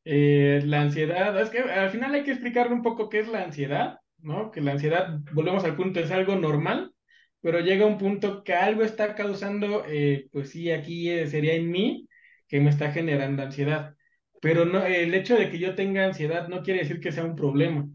Eh, 0.05 0.61
la 0.65 0.81
ansiedad, 0.81 1.39
es 1.41 1.49
que 1.49 1.59
al 1.59 1.89
final 1.89 2.13
hay 2.13 2.23
que 2.23 2.31
explicarle 2.31 2.73
un 2.73 2.81
poco 2.81 3.09
qué 3.09 3.19
es 3.19 3.27
la 3.27 3.43
ansiedad, 3.43 3.99
¿no? 4.19 4.51
Que 4.51 4.61
la 4.61 4.73
ansiedad, 4.73 5.19
volvemos 5.33 5.63
al 5.63 5.75
punto, 5.75 5.99
es 5.99 6.11
algo 6.11 6.35
normal, 6.35 6.93
pero 7.41 7.59
llega 7.59 7.85
un 7.85 7.97
punto 7.97 8.43
que 8.43 8.53
algo 8.53 8.83
está 8.83 9.15
causando, 9.15 9.85
eh, 9.87 10.27
pues 10.31 10.49
sí, 10.51 10.71
aquí 10.71 11.09
eh, 11.09 11.27
sería 11.27 11.53
en 11.53 11.71
mí, 11.71 12.07
que 12.47 12.59
me 12.59 12.69
está 12.69 12.91
generando 12.91 13.43
ansiedad. 13.43 13.95
Pero 14.41 14.65
no, 14.65 14.85
el 14.85 15.13
hecho 15.13 15.35
de 15.37 15.49
que 15.49 15.59
yo 15.59 15.75
tenga 15.75 16.05
ansiedad 16.05 16.49
no 16.49 16.63
quiere 16.63 16.81
decir 16.81 16.99
que 16.99 17.11
sea 17.13 17.23
un 17.23 17.35
problema, 17.35 17.87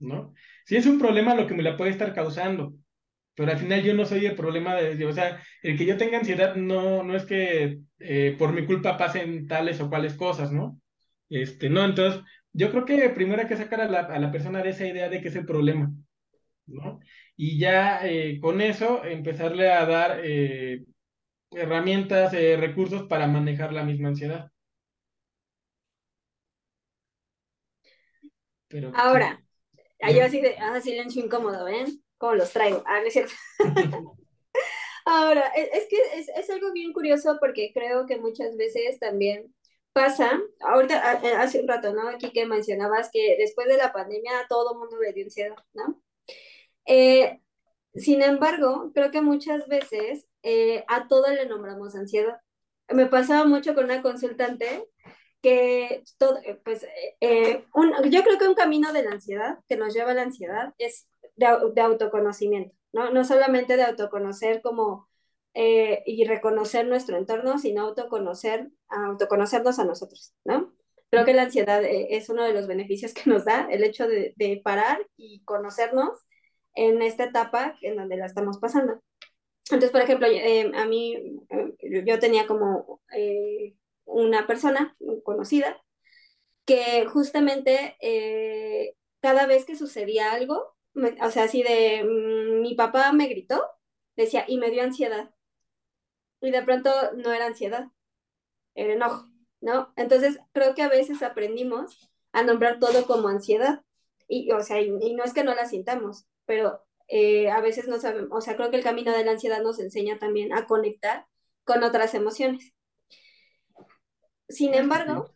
¿no? 0.00 0.34
Si 0.66 0.76
es 0.76 0.86
un 0.86 0.98
problema, 0.98 1.34
lo 1.34 1.46
que 1.46 1.54
me 1.54 1.62
la 1.62 1.76
puede 1.76 1.92
estar 1.92 2.12
causando, 2.14 2.74
pero 3.34 3.52
al 3.52 3.58
final 3.58 3.82
yo 3.82 3.94
no 3.94 4.04
soy 4.06 4.26
el 4.26 4.34
problema 4.36 4.76
de, 4.76 5.04
o 5.06 5.12
sea, 5.12 5.42
el 5.62 5.78
que 5.78 5.86
yo 5.86 5.96
tenga 5.96 6.18
ansiedad 6.18 6.56
no, 6.56 7.02
no 7.04 7.16
es 7.16 7.24
que 7.24 7.78
por 8.38 8.52
mi 8.52 8.66
culpa 8.66 8.98
pasen 8.98 9.46
tales 9.46 9.80
o 9.80 9.88
cuales 9.88 10.14
cosas, 10.14 10.52
¿no? 10.52 10.81
Este, 11.32 11.70
no, 11.70 11.82
entonces, 11.82 12.20
yo 12.52 12.70
creo 12.70 12.84
que 12.84 13.08
primero 13.08 13.40
hay 13.40 13.48
que 13.48 13.56
sacar 13.56 13.80
a 13.80 13.88
la, 13.88 14.00
a 14.00 14.18
la 14.18 14.30
persona 14.30 14.62
de 14.62 14.68
esa 14.68 14.86
idea 14.86 15.08
de 15.08 15.22
que 15.22 15.28
es 15.28 15.36
el 15.36 15.46
problema, 15.46 15.90
¿no? 16.66 17.00
Y 17.36 17.58
ya 17.58 18.06
eh, 18.06 18.38
con 18.38 18.60
eso 18.60 19.02
empezarle 19.02 19.70
a 19.70 19.86
dar 19.86 20.20
eh, 20.22 20.84
herramientas, 21.50 22.34
eh, 22.34 22.58
recursos 22.58 23.04
para 23.04 23.26
manejar 23.26 23.72
la 23.72 23.82
misma 23.82 24.08
ansiedad. 24.08 24.50
Pero, 28.68 28.92
Ahora, 28.94 29.42
yo 30.00 30.22
así 30.22 30.42
de, 30.42 30.56
ah, 30.58 30.82
silencio 30.82 31.24
incómodo, 31.24 31.64
¿ven? 31.64 32.02
¿Cómo 32.18 32.34
los 32.34 32.52
traigo? 32.52 32.82
Ah, 32.86 33.00
no 33.00 33.06
es 33.06 33.12
cierto. 33.14 33.32
Ahora, 35.06 35.46
es, 35.56 35.68
es 35.72 35.88
que 35.88 35.96
es, 36.18 36.28
es, 36.28 36.50
algo 36.50 36.72
bien 36.72 36.92
curioso 36.92 37.38
porque 37.40 37.72
creo 37.72 38.06
que 38.06 38.18
muchas 38.18 38.56
veces 38.58 38.98
también 39.00 39.52
pasa, 39.92 40.40
ahorita 40.60 41.20
hace 41.40 41.60
un 41.60 41.68
rato, 41.68 41.92
¿no? 41.92 42.08
Aquí 42.08 42.32
que 42.32 42.46
mencionabas 42.46 43.10
que 43.12 43.36
después 43.38 43.68
de 43.68 43.76
la 43.76 43.92
pandemia 43.92 44.40
a 44.40 44.48
todo 44.48 44.78
mundo 44.78 44.98
le 45.00 45.12
dio 45.12 45.24
ansiedad, 45.24 45.56
¿no? 45.74 46.02
Eh, 46.86 47.40
sin 47.94 48.22
embargo, 48.22 48.90
creo 48.94 49.10
que 49.10 49.20
muchas 49.20 49.68
veces 49.68 50.26
eh, 50.42 50.84
a 50.88 51.08
todo 51.08 51.28
le 51.30 51.46
nombramos 51.46 51.94
ansiedad. 51.94 52.40
Me 52.88 53.06
pasaba 53.06 53.44
mucho 53.44 53.74
con 53.74 53.84
una 53.84 54.02
consultante 54.02 54.88
que 55.42 56.02
todo, 56.18 56.38
pues, 56.64 56.86
eh, 57.20 57.64
un, 57.74 57.92
yo 58.10 58.22
creo 58.22 58.38
que 58.38 58.48
un 58.48 58.54
camino 58.54 58.92
de 58.92 59.04
la 59.04 59.12
ansiedad 59.12 59.58
que 59.68 59.76
nos 59.76 59.94
lleva 59.94 60.12
a 60.12 60.14
la 60.14 60.22
ansiedad 60.22 60.74
es 60.78 61.08
de, 61.36 61.46
de 61.74 61.80
autoconocimiento, 61.80 62.74
¿no? 62.92 63.10
No 63.10 63.24
solamente 63.24 63.76
de 63.76 63.84
autoconocer 63.84 64.62
como 64.62 65.08
eh, 65.54 66.02
y 66.06 66.24
reconocer 66.24 66.86
nuestro 66.86 67.18
entorno, 67.18 67.58
sino 67.58 67.82
autoconocer, 67.82 68.70
autoconocernos 68.88 69.78
a 69.78 69.84
nosotros, 69.84 70.32
¿no? 70.44 70.72
Creo 71.10 71.26
que 71.26 71.34
la 71.34 71.42
ansiedad 71.42 71.84
eh, 71.84 72.16
es 72.16 72.30
uno 72.30 72.42
de 72.44 72.54
los 72.54 72.66
beneficios 72.66 73.12
que 73.12 73.28
nos 73.28 73.44
da 73.44 73.68
el 73.70 73.84
hecho 73.84 74.06
de, 74.08 74.60
parar 74.64 75.06
y 75.16 75.42
conocernos 75.44 76.18
en 76.74 77.02
esta 77.02 77.24
etapa 77.24 77.76
en 77.82 77.96
donde 77.96 78.16
la 78.16 78.24
estamos 78.24 78.58
pasando. 78.58 79.02
Entonces, 79.64 79.90
por 79.90 80.00
ejemplo, 80.00 80.26
eh, 80.26 80.72
a 80.74 80.86
mí, 80.86 81.18
yo 81.82 82.18
tenía 82.18 82.46
como 82.46 83.00
una 84.04 84.46
persona 84.46 84.96
conocida 85.22 85.82
que 86.64 87.06
justamente 87.06 87.96
cada 89.20 89.46
vez 89.46 89.66
que 89.66 89.76
sucedía 89.76 90.32
algo, 90.32 90.74
o 90.94 91.30
sea, 91.30 91.44
así 91.44 91.62
de, 91.62 92.04
mm, 92.04 92.62
mi 92.62 92.74
papá 92.74 93.12
me 93.12 93.28
gritó, 93.28 93.62
decía, 94.16 94.44
y 94.48 94.58
me 94.58 94.70
dio 94.70 94.82
ansiedad 94.82 95.30
y 96.42 96.50
de 96.50 96.62
pronto 96.62 96.90
no 97.16 97.32
era 97.32 97.46
ansiedad, 97.46 97.88
era 98.74 98.94
enojo, 98.94 99.28
¿no? 99.60 99.92
Entonces 99.96 100.38
creo 100.52 100.74
que 100.74 100.82
a 100.82 100.88
veces 100.88 101.22
aprendimos 101.22 102.10
a 102.32 102.42
nombrar 102.42 102.78
todo 102.80 103.06
como 103.06 103.28
ansiedad. 103.28 103.82
Y, 104.28 104.50
o 104.52 104.62
sea, 104.62 104.80
y, 104.80 104.90
no 104.90 105.24
es 105.24 105.34
que 105.34 105.44
no 105.44 105.54
la 105.54 105.66
sintamos, 105.66 106.26
pero 106.46 106.82
eh, 107.08 107.50
a 107.50 107.60
veces 107.60 107.88
no 107.88 108.00
sabemos, 108.00 108.30
o 108.32 108.40
sea, 108.40 108.56
creo 108.56 108.70
que 108.70 108.76
el 108.76 108.82
camino 108.82 109.12
de 109.12 109.24
la 109.24 109.32
ansiedad 109.32 109.62
nos 109.62 109.78
enseña 109.78 110.18
también 110.18 110.52
a 110.52 110.66
conectar 110.66 111.26
con 111.64 111.82
otras 111.84 112.14
emociones. 112.14 112.72
Sin 114.48 114.74
embargo, 114.74 115.30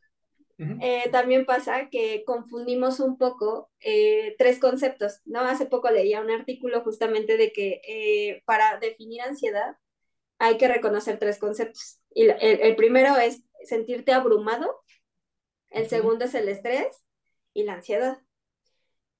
eh, 0.59 1.09
también 1.11 1.47
pasa 1.47 1.89
que 1.91 2.25
confundimos 2.25 3.01
un 3.01 3.19
poco 3.19 3.71
eh, 3.81 4.35
tres 4.39 4.59
conceptos, 4.59 5.21
¿no? 5.25 5.41
Hace 5.41 5.67
poco 5.67 5.91
leía 5.91 6.21
un 6.21 6.31
artículo 6.31 6.83
justamente 6.83 7.37
de 7.37 7.53
que 7.53 8.43
para 8.47 8.79
definir 8.79 9.23
ansiedad 9.23 9.77
hay 10.39 10.59
que 10.59 10.69
reconocer 10.69 11.19
tres 11.19 11.39
conceptos. 11.39 12.01
Y 12.15 12.29
el, 12.29 12.77
primero 12.77 13.17
es 13.17 13.43
sentirte 13.65 14.13
abrumado, 14.13 14.83
el 15.71 15.89
segundo 15.89 16.25
es 16.25 16.35
el 16.35 16.49
estrés 16.49 17.05
y 17.53 17.65
la 17.65 17.75
ansiedad. 17.75 18.19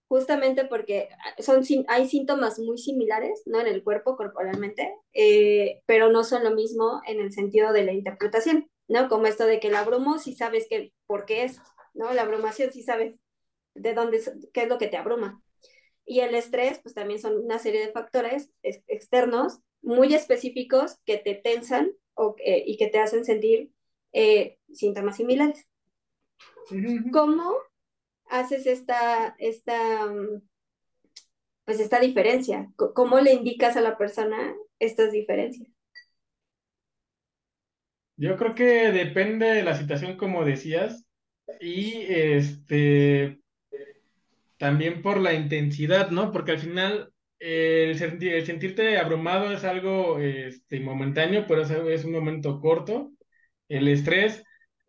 Justamente 0.09 0.65
porque 0.65 1.09
son, 1.39 1.65
hay 1.89 2.09
síntomas 2.09 2.61
muy 2.61 2.79
similares 2.79 3.43
¿no? 3.45 3.61
en 3.61 3.67
el 3.67 3.83
cuerpo 3.83 4.17
corporalmente, 4.17 4.95
eh, 5.13 5.83
pero 5.87 6.11
no 6.11 6.23
son 6.23 6.45
lo 6.45 6.53
mismo 6.53 7.01
en 7.07 7.21
el 7.21 7.33
sentido 7.33 7.73
de 7.73 7.85
la 7.85 7.93
interpretación, 7.93 8.71
¿no? 8.87 9.09
Como 9.09 9.27
esto 9.27 9.47
de 9.47 9.59
que 9.59 9.67
el 9.67 9.75
abrumo, 9.75 10.19
si 10.19 10.35
sabes 10.37 10.69
que 10.71 10.93
por 11.07 11.25
qué 11.25 11.43
es, 11.43 11.61
¿no? 11.93 12.13
La 12.13 12.23
abrumación 12.23 12.71
sí 12.71 12.85
sabes 12.85 13.17
de 13.75 13.95
dónde, 13.95 14.21
qué 14.53 14.63
es 14.63 14.69
lo 14.69 14.79
que 14.79 14.87
te 14.87 14.97
abruma. 14.97 15.43
Y 16.05 16.21
el 16.21 16.37
estrés, 16.37 16.79
pues 16.79 16.95
también 16.95 17.19
son 17.19 17.37
una 17.37 17.59
serie 17.59 17.85
de 17.85 17.93
factores 17.93 18.53
externos 18.63 19.59
muy 19.83 20.15
específicos 20.15 20.99
que 21.05 21.19
te 21.19 21.35
tensan 21.35 21.93
o, 22.15 22.35
y 22.39 22.77
que 22.77 22.89
te 22.89 22.99
hacen 22.99 23.25
sentir 23.25 23.71
eh, 24.13 24.59
síntomas 24.73 25.17
similares. 25.17 25.67
¿Cómo 27.13 27.55
haces 28.29 28.67
esta, 28.67 29.37
esta, 29.39 30.13
pues 31.65 31.81
esta 31.81 32.01
diferencia? 32.01 32.73
¿Cómo 32.77 33.21
le 33.21 33.33
indicas 33.33 33.77
a 33.77 33.81
la 33.81 33.97
persona 33.97 34.55
estas 34.79 35.13
diferencias? 35.13 35.69
Yo 38.17 38.37
creo 38.37 38.55
que 38.55 38.93
depende 38.93 39.47
de 39.47 39.63
la 39.63 39.77
situación, 39.77 40.17
como 40.17 40.45
decías, 40.45 41.05
y 41.61 42.07
este 42.09 43.41
también 44.57 45.03
por 45.03 45.19
la 45.21 45.35
intensidad, 45.35 46.11
¿no? 46.11 46.33
Porque 46.33 46.53
al 46.53 46.59
final 46.59 47.13
el, 47.39 47.97
sentirte 47.99 48.99
abrumado 48.99 49.53
es 49.53 49.65
algo 49.65 50.19
este, 50.19 50.81
momentáneo, 50.81 51.45
pero 51.47 51.63
es, 51.63 52.05
un 52.05 52.13
momento 52.13 52.61
corto. 52.61 53.13
El 53.69 53.89
estrés, 53.89 54.45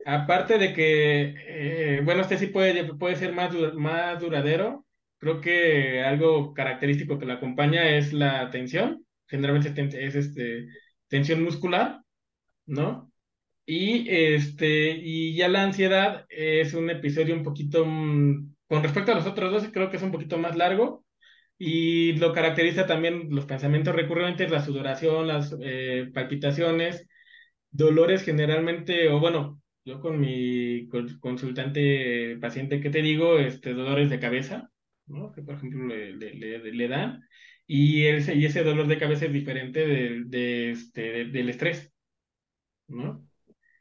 aparte 0.05 0.57
de 0.57 0.73
que, 0.73 1.35
eh, 1.47 2.01
bueno, 2.03 2.21
este 2.21 2.37
sí 2.37 2.47
puede, 2.47 2.93
puede 2.95 3.15
ser 3.15 3.33
más, 3.33 3.53
más 3.75 4.19
duradero, 4.21 4.85
creo 5.17 5.41
que 5.41 6.03
algo 6.03 6.53
característico 6.53 7.19
que 7.19 7.25
lo 7.25 7.33
acompaña 7.33 7.89
es 7.97 8.13
la 8.13 8.49
tensión, 8.51 9.05
generalmente 9.27 10.05
es 10.05 10.15
este, 10.15 10.67
tensión 11.07 11.43
muscular, 11.43 12.01
¿no? 12.65 13.11
Y, 13.65 14.07
este, 14.09 14.91
y 14.91 15.35
ya 15.35 15.49
la 15.49 15.63
ansiedad 15.63 16.25
es 16.29 16.73
un 16.73 16.89
episodio 16.89 17.35
un 17.35 17.43
poquito, 17.43 17.85
mm, 17.85 18.55
con 18.67 18.83
respecto 18.83 19.11
a 19.11 19.15
los 19.15 19.27
otros 19.27 19.51
dos, 19.51 19.69
creo 19.73 19.89
que 19.89 19.97
es 19.97 20.03
un 20.03 20.11
poquito 20.11 20.37
más 20.37 20.55
largo 20.55 21.05
y 21.57 22.13
lo 22.13 22.33
caracteriza 22.33 22.85
también 22.85 23.29
los 23.31 23.45
pensamientos 23.45 23.95
recurrentes, 23.95 24.51
la 24.51 24.63
sudoración, 24.63 25.27
las 25.27 25.55
eh, 25.61 26.09
palpitaciones, 26.13 27.07
dolores 27.71 28.23
generalmente, 28.23 29.09
o 29.09 29.19
bueno, 29.19 29.61
yo 29.85 29.99
con 30.01 30.19
mi 30.19 30.87
consultante 31.19 32.37
paciente, 32.41 32.81
¿qué 32.81 32.89
te 32.89 33.01
digo? 33.01 33.39
Este, 33.39 33.73
dolores 33.73 34.09
de 34.09 34.19
cabeza, 34.19 34.69
¿no? 35.07 35.31
Que 35.31 35.41
por 35.41 35.55
ejemplo 35.55 35.85
le, 35.87 36.13
le, 36.15 36.59
le, 36.59 36.87
dan, 36.87 37.21
y 37.65 38.05
ese, 38.05 38.35
y 38.35 38.45
ese 38.45 38.63
dolor 38.63 38.87
de 38.87 38.97
cabeza 38.99 39.25
es 39.25 39.33
diferente 39.33 39.87
del, 39.87 40.29
de, 40.29 40.71
este, 40.71 41.25
del 41.25 41.49
estrés, 41.49 41.91
¿no? 42.87 43.27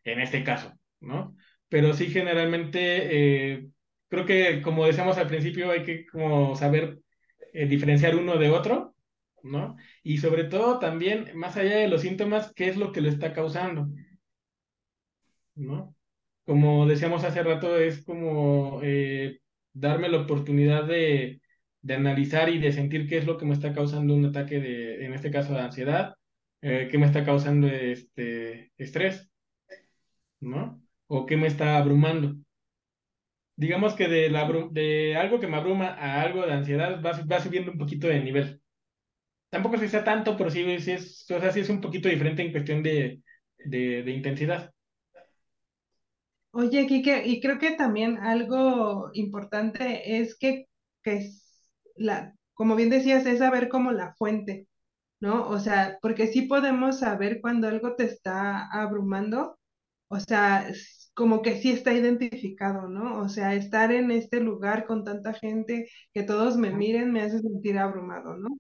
En 0.05 0.21
este 0.21 0.45
caso, 0.45 0.73
¿no? 1.01 1.37
Pero 1.69 1.93
sí 1.95 2.07
generalmente, 2.09 3.53
eh, 3.55 3.69
creo 4.09 4.25
que 4.27 4.63
como 4.63 4.87
decíamos 4.87 5.19
al 5.19 5.29
principio, 5.29 5.71
hay 5.71 5.83
que 5.83 6.07
como 6.07 6.57
saber 6.57 7.01
eh, 7.57 7.67
diferenciar 7.67 8.17
uno 8.17 8.37
de 8.39 8.51
otro, 8.51 8.95
¿no? 9.43 9.77
Y 10.03 10.19
sobre 10.19 10.45
todo 10.45 10.79
también, 10.79 11.31
más 11.35 11.57
allá 11.57 11.77
de 11.79 11.89
los 11.89 12.03
síntomas, 12.03 12.53
¿qué 12.55 12.69
es 12.69 12.77
lo 12.77 12.93
que 12.93 13.01
lo 13.01 13.09
está 13.09 13.33
causando? 13.33 13.89
¿No? 15.55 15.95
Como 16.45 16.87
decíamos 16.87 17.25
hace 17.25 17.43
rato, 17.43 17.79
es 17.79 18.05
como 18.05 18.81
eh, 18.83 19.41
darme 19.73 20.09
la 20.09 20.19
oportunidad 20.21 20.85
de, 20.87 21.41
analizar 21.89 22.49
y 22.51 22.59
de 22.59 22.73
sentir 22.73 23.09
qué 23.09 23.19
es 23.19 23.27
lo 23.27 23.39
que 23.39 23.47
me 23.47 23.55
está 23.55 23.73
causando 23.73 24.15
un 24.15 24.27
ataque 24.27 24.61
de, 24.61 25.07
en 25.07 25.15
este 25.15 25.31
caso, 25.31 25.55
de 25.55 25.61
ansiedad, 25.61 26.15
eh, 26.63 26.89
qué 26.91 26.99
me 26.99 27.07
está 27.07 27.25
causando 27.25 27.69
este 27.69 28.73
estrés, 28.79 29.31
¿no? 30.41 30.83
O 31.07 31.27
qué 31.27 31.37
me 31.37 31.47
está 31.47 31.79
abrumando 31.79 32.37
digamos 33.57 33.95
que 33.95 34.09
de, 34.09 34.31
la, 34.31 34.49
de 34.71 35.17
algo 35.17 35.41
que 35.41 35.47
me 35.49 35.57
abruma 35.57 35.89
a 35.89 36.23
algo 36.23 36.47
de 36.47 36.53
ansiedad 36.53 37.03
va, 37.05 37.13
va 37.31 37.41
subiendo 37.41 37.73
un 37.73 37.79
poquito 37.79 38.09
de 38.09 38.21
nivel. 38.21 38.63
Tampoco 39.51 39.79
se 39.79 39.89
sea 39.89 40.05
tanto, 40.05 40.37
pero 40.37 40.51
sí, 40.51 40.63
es, 40.63 41.31
o 41.31 41.41
sea, 41.41 41.53
sí 41.53 41.61
es 41.61 41.71
un 41.71 41.81
poquito 41.81 42.09
diferente 42.09 42.43
en 42.43 42.53
cuestión 42.53 42.83
de, 42.83 43.23
de, 43.59 44.03
de 44.03 44.13
intensidad. 44.13 44.73
Oye, 46.53 46.87
Kike, 46.87 47.27
y 47.27 47.41
creo 47.41 47.59
que 47.59 47.73
también 47.73 48.17
algo 48.19 49.11
importante 49.13 50.19
es 50.21 50.37
que, 50.39 50.67
que 51.03 51.31
la, 51.97 52.35
como 52.55 52.77
bien 52.77 52.89
decías, 52.91 53.27
es 53.27 53.39
saber 53.41 53.69
como 53.69 53.93
la 53.93 54.15
fuente, 54.17 54.67
¿no? 55.21 55.49
O 55.49 55.59
sea, 55.61 55.99
porque 56.03 56.29
sí 56.29 56.43
podemos 56.45 57.01
saber 57.01 57.41
cuando 57.43 57.69
algo 57.69 57.97
te 57.97 58.05
está 58.05 58.69
abrumando, 58.73 59.59
o 60.09 60.21
sea, 60.21 60.69
como 61.17 61.43
que 61.43 61.57
sí 61.63 61.73
está 61.73 61.95
identificado, 61.95 62.89
¿no? 62.91 63.21
O 63.23 63.29
sea, 63.31 63.55
estar 63.55 63.93
en 63.93 64.11
este 64.13 64.41
lugar 64.41 64.87
con 64.87 65.05
tanta 65.05 65.33
gente, 65.35 65.89
que 66.15 66.23
todos 66.25 66.59
me 66.59 66.71
miren, 66.73 67.13
me 67.13 67.23
hace 67.23 67.41
sentir 67.41 67.79
abrumado, 67.79 68.37
¿no? 68.37 68.51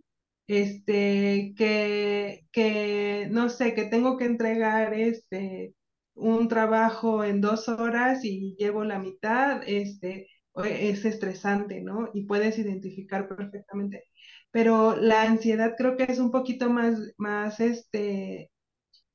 Este, 0.48 1.54
que, 1.56 2.46
que, 2.52 3.28
no 3.30 3.50
sé, 3.50 3.74
que 3.74 3.84
tengo 3.86 4.16
que 4.16 4.26
entregar 4.26 4.94
este, 4.94 5.74
un 6.14 6.48
trabajo 6.48 7.24
en 7.24 7.40
dos 7.42 7.68
horas 7.68 8.24
y 8.24 8.56
llevo 8.58 8.84
la 8.84 8.98
mitad, 9.00 9.62
este, 9.66 10.28
es 10.64 11.04
estresante, 11.04 11.82
¿no? 11.82 12.10
Y 12.14 12.24
puedes 12.26 12.58
identificar 12.58 13.28
perfectamente. 13.28 14.04
Pero 14.50 14.96
la 14.96 15.22
ansiedad 15.24 15.74
creo 15.76 15.96
que 15.96 16.04
es 16.04 16.18
un 16.18 16.30
poquito 16.30 16.70
más, 16.70 16.98
más, 17.18 17.60
este, 17.60 18.50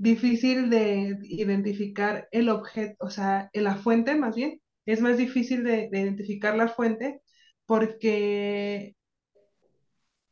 difícil 0.02 0.70
de 0.72 1.20
identificar 1.24 2.28
el 2.32 2.50
objeto, 2.50 2.96
o 3.00 3.10
sea, 3.10 3.52
la 3.54 3.76
fuente 3.76 4.16
más 4.16 4.36
bien, 4.36 4.60
es 4.86 5.00
más 5.00 5.18
difícil 5.18 5.64
de, 5.64 5.90
identificar 5.92 6.56
la 6.56 6.68
fuente 6.68 7.22
porque 7.68 8.96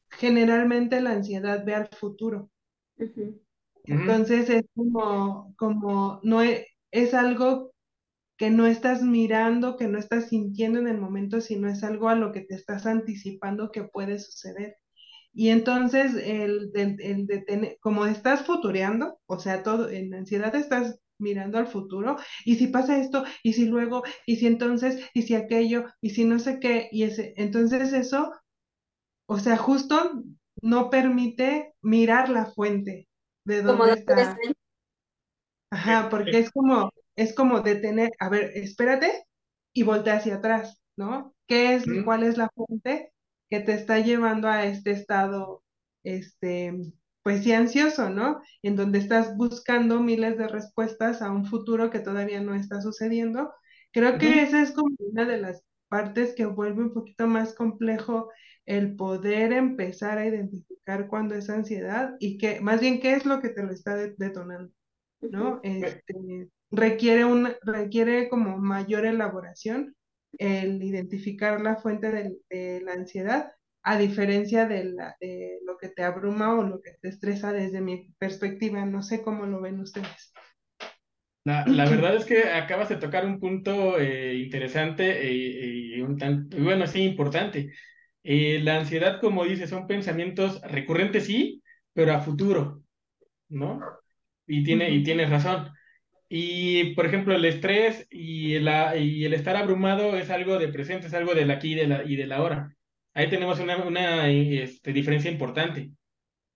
generalmente 0.10 1.02
la 1.02 1.12
ansiedad 1.12 1.64
ve 1.66 1.76
al 1.76 1.88
futuro. 1.90 2.50
Entonces 3.84 4.50
es 4.50 4.64
como, 4.76 5.54
como 5.56 6.20
no 6.24 6.42
es, 6.42 6.66
es 6.92 7.14
algo 7.14 7.72
que 8.38 8.50
no 8.50 8.66
estás 8.66 9.04
mirando, 9.04 9.78
que 9.78 9.88
no 9.88 10.00
estás 10.00 10.30
sintiendo 10.30 10.80
en 10.80 10.88
el 10.88 10.98
momento, 10.98 11.42
sino 11.42 11.70
es 11.70 11.84
algo 11.84 12.10
a 12.10 12.16
lo 12.16 12.32
que 12.32 12.42
te 12.42 12.56
estás 12.56 12.88
anticipando 12.88 13.72
que 13.72 13.84
puede 13.84 14.18
suceder. 14.18 14.78
Y 15.34 15.50
entonces, 15.50 16.16
el, 16.16 16.72
el, 16.74 17.28
de 17.28 17.42
tener, 17.42 17.78
como 17.82 18.06
estás 18.06 18.44
futureando, 18.46 19.20
o 19.26 19.40
sea, 19.40 19.64
todo 19.64 19.90
en 19.90 20.14
ansiedad 20.14 20.54
estás 20.56 21.00
mirando 21.20 21.58
al 21.58 21.68
futuro, 21.68 22.18
y 22.46 22.56
si 22.56 22.68
pasa 22.68 22.98
esto, 23.00 23.24
y 23.44 23.54
si 23.54 23.66
luego, 23.66 24.04
y 24.26 24.38
si 24.38 24.48
entonces, 24.48 25.10
y 25.14 25.24
si 25.24 25.36
aquello, 25.36 25.86
y 26.02 26.12
si 26.12 26.24
no 26.24 26.40
sé 26.40 26.60
qué, 26.60 26.90
y 26.92 27.04
ese, 27.04 27.34
entonces 27.38 27.94
eso, 27.94 28.32
o 29.28 29.38
sea, 29.38 29.58
justo 29.58 30.24
no 30.62 30.90
permite 30.90 31.74
mirar 31.82 32.30
la 32.30 32.46
fuente 32.46 33.08
de 33.46 33.62
dónde 33.62 33.94
está. 33.94 34.38
Ajá, 35.72 36.10
porque 36.10 36.40
es 36.40 36.52
como, 36.52 36.92
es 37.16 37.34
como 37.36 37.62
detener, 37.62 38.10
a 38.20 38.30
ver, 38.30 38.52
espérate 38.56 39.26
y 39.74 39.84
voltea 39.84 40.16
hacia 40.16 40.36
atrás, 40.36 40.82
¿no? 40.98 41.36
¿Qué 41.48 41.76
es, 41.76 41.86
cuál 42.04 42.24
es 42.24 42.38
la 42.38 42.50
fuente? 42.56 43.14
Que 43.50 43.60
te 43.60 43.74
está 43.74 44.00
llevando 44.00 44.48
a 44.48 44.66
este 44.66 44.92
estado, 44.92 45.64
este, 46.04 46.74
pues 47.24 47.44
sí, 47.44 47.52
ansioso, 47.52 48.10
¿no? 48.10 48.42
En 48.62 48.76
donde 48.76 49.00
estás 49.00 49.36
buscando 49.36 50.00
miles 50.02 50.38
de 50.38 50.48
respuestas 50.48 51.22
a 51.22 51.32
un 51.32 51.46
futuro 51.46 51.90
que 51.90 52.00
todavía 52.00 52.42
no 52.42 52.56
está 52.56 52.82
sucediendo. 52.82 53.52
Creo 53.92 54.18
que 54.18 54.44
esa 54.44 54.62
es 54.62 54.72
como 54.72 54.96
una 55.00 55.26
de 55.26 55.40
las 55.40 55.64
partes 55.88 56.36
que 56.36 56.46
vuelve 56.46 56.84
un 56.84 56.94
poquito 56.94 57.28
más 57.28 57.54
complejo 57.56 58.30
el 58.66 58.96
poder 58.96 59.52
empezar 59.52 60.20
a 60.20 60.28
identificar 60.28 61.08
cuándo 61.08 61.34
es 61.34 61.50
ansiedad 61.50 62.16
y 62.20 62.38
que, 62.38 62.62
más 62.62 62.80
bien, 62.80 63.00
qué 63.00 63.14
es 63.14 63.26
lo 63.26 63.42
que 63.42 63.50
te 63.50 63.64
lo 63.64 63.72
está 63.72 63.96
detonando, 63.96 64.72
¿no? 65.22 65.60
Este, 65.64 66.14
requiere, 66.70 67.26
un, 67.26 67.50
requiere 67.64 68.30
como 68.30 68.60
mayor 68.60 69.06
elaboración 69.06 69.96
el 70.38 70.82
identificar 70.84 71.62
la 71.62 71.78
fuente 71.78 72.12
de, 72.50 72.82
la 72.82 72.94
ansiedad, 72.94 73.52
a 73.84 73.98
diferencia 73.98 74.68
de, 74.68 74.86
la, 74.86 75.16
de, 75.20 75.60
lo 75.66 75.78
que 75.78 75.90
te 75.90 76.04
abruma 76.04 76.58
o 76.58 76.64
lo 76.64 76.82
que 76.82 76.92
te 77.02 77.10
estresa 77.10 77.52
desde 77.52 77.82
mi 77.82 78.14
perspectiva. 78.18 78.86
No 78.86 79.02
sé 79.02 79.22
cómo 79.22 79.46
lo 79.46 79.62
ven 79.62 79.80
ustedes. 79.80 80.34
La, 81.46 81.66
la 81.66 81.90
verdad 81.90 82.16
es 82.16 82.26
que 82.26 82.44
acabas 82.44 82.90
de 82.90 82.98
tocar 82.98 83.26
un 83.26 83.40
punto 83.40 83.98
eh, 83.98 84.36
interesante 84.36 85.26
e, 85.26 85.34
y 85.34 86.02
un 86.02 86.18
tan, 86.18 86.50
bueno, 86.50 86.86
sí, 86.86 87.02
importante. 87.04 87.72
Eh, 88.24 88.60
la 88.62 88.78
ansiedad, 88.78 89.20
como 89.22 89.46
dices, 89.46 89.70
son 89.70 89.88
pensamientos 89.88 90.62
recurrentes, 90.62 91.26
sí, 91.26 91.64
pero 91.94 92.14
a 92.14 92.20
futuro, 92.20 92.84
¿no? 93.48 93.80
Y, 94.46 94.64
tiene, 94.64 94.92
y 94.92 95.04
tienes 95.04 95.30
razón. 95.30 95.72
Y, 96.30 96.94
por 96.96 97.06
ejemplo, 97.08 97.36
el 97.36 97.46
estrés 97.46 98.08
y 98.12 98.56
el, 98.56 98.70
y 99.02 99.26
el 99.26 99.34
estar 99.34 99.56
abrumado 99.56 100.16
es 100.18 100.30
algo 100.30 100.60
de 100.60 100.70
presente, 100.70 101.08
es 101.08 101.14
algo 101.14 101.34
del 101.36 101.52
aquí 101.52 101.74
y 101.74 101.76
de 101.76 101.88
la, 101.88 102.04
y 102.04 102.16
de 102.16 102.28
la 102.28 102.42
hora. 102.44 102.76
Ahí 103.14 103.30
tenemos 103.30 103.60
una, 103.60 103.78
una 103.78 104.30
este, 104.30 104.94
diferencia 104.94 105.32
importante, 105.32 105.92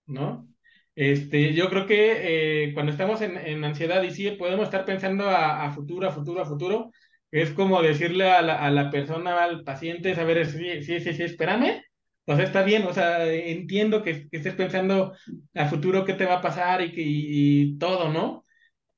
¿no? 0.05 0.47
Este, 0.95 1.53
yo 1.53 1.69
creo 1.69 1.87
que 1.87 2.65
eh, 2.67 2.73
cuando 2.73 2.91
estamos 2.91 3.21
en, 3.21 3.37
en, 3.37 3.63
ansiedad 3.63 4.03
y 4.03 4.11
sí 4.11 4.29
podemos 4.31 4.65
estar 4.65 4.85
pensando 4.85 5.27
a, 5.29 5.65
a, 5.65 5.71
futuro, 5.71 6.07
a 6.07 6.11
futuro, 6.11 6.41
a 6.41 6.45
futuro, 6.45 6.91
Es 7.31 7.51
como 7.51 7.81
decirle 7.81 8.29
a 8.29 8.41
la, 8.43 8.55
a 8.63 8.71
la 8.71 8.91
persona, 8.91 9.43
al 9.43 9.63
paciente, 9.63 10.15
saber, 10.15 10.45
sí, 10.45 10.83
sí, 10.83 10.99
sí, 10.99 11.13
sí, 11.13 11.23
espérame, 11.23 11.81
o 12.25 12.35
sea, 12.35 12.45
está 12.45 12.63
bien, 12.63 12.83
o 12.83 12.93
sea, 12.93 13.25
entiendo 13.33 14.03
que, 14.03 14.29
que 14.29 14.37
estés 14.37 14.53
pensando 14.55 15.13
a 15.55 15.67
futuro 15.67 16.05
qué 16.05 16.13
te 16.13 16.25
va 16.25 16.35
a 16.35 16.41
pasar 16.41 16.81
y, 16.81 16.91
que, 16.93 17.01
y, 17.05 17.77
todo, 17.77 18.09
¿no? 18.11 18.42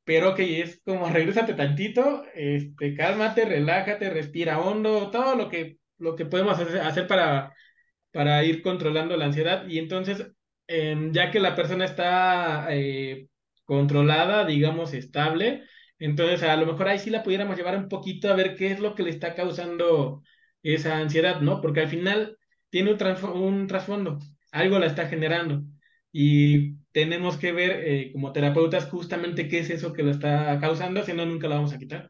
Pero 0.05 0.35
que 0.35 0.61
es 0.61 0.81
como, 0.85 1.09
regrésate 1.09 1.55
tantito, 1.55 2.23
este, 2.35 2.95
cálmate, 2.95 3.45
relájate, 3.45 4.09
respira 4.11 4.59
hondo, 4.61 5.11
todo 5.11 5.35
lo 5.35 5.49
que, 5.49 5.79
lo 5.97 6.15
que 6.15 6.25
podemos 6.25 6.59
hacer, 6.59 7.07
para, 7.07 7.55
para 8.11 8.43
ir 8.43 8.61
controlando 8.61 9.17
la 9.17 9.25
ansiedad. 9.25 9.67
Y 9.67 9.79
entonces, 9.79 10.27
em, 10.67 11.11
ya 11.13 11.31
que 11.31 11.39
la 11.39 11.55
persona 11.55 11.85
está 11.85 12.67
eh, 12.71 13.27
controlada, 13.65 14.45
digamos, 14.45 14.93
estable, 14.93 15.63
entonces 15.99 16.43
a 16.43 16.55
lo 16.57 16.65
mejor 16.65 16.87
ahí 16.87 16.99
sí 16.99 17.09
la 17.09 17.23
pudiéramos 17.23 17.57
llevar 17.57 17.77
un 17.77 17.89
poquito 17.89 18.29
a 18.29 18.35
ver 18.35 18.55
qué 18.55 18.71
es 18.71 18.79
lo 18.79 18.95
que 18.95 19.03
le 19.03 19.09
está 19.11 19.35
causando 19.35 20.23
esa 20.63 20.97
ansiedad, 20.97 21.41
¿no? 21.41 21.61
Porque 21.61 21.81
al 21.81 21.87
final 21.89 22.37
tiene 22.69 22.91
un, 22.93 22.99
un 23.41 23.67
trasfondo, 23.67 24.19
algo 24.51 24.79
la 24.79 24.87
está 24.87 25.07
generando. 25.07 25.63
Y 26.11 26.75
tenemos 26.95 27.35
que 27.35 27.51
ver 27.51 27.71
eh, 27.83 28.11
como 28.13 28.31
terapeutas 28.31 28.89
justamente 28.89 29.49
qué 29.49 29.59
es 29.59 29.69
eso 29.69 29.91
que 29.91 30.01
lo 30.01 30.11
está 30.11 30.57
causando, 30.61 31.03
si 31.03 31.11
no, 31.11 31.25
nunca 31.25 31.49
la 31.49 31.55
vamos 31.55 31.73
a 31.73 31.77
quitar. 31.77 32.09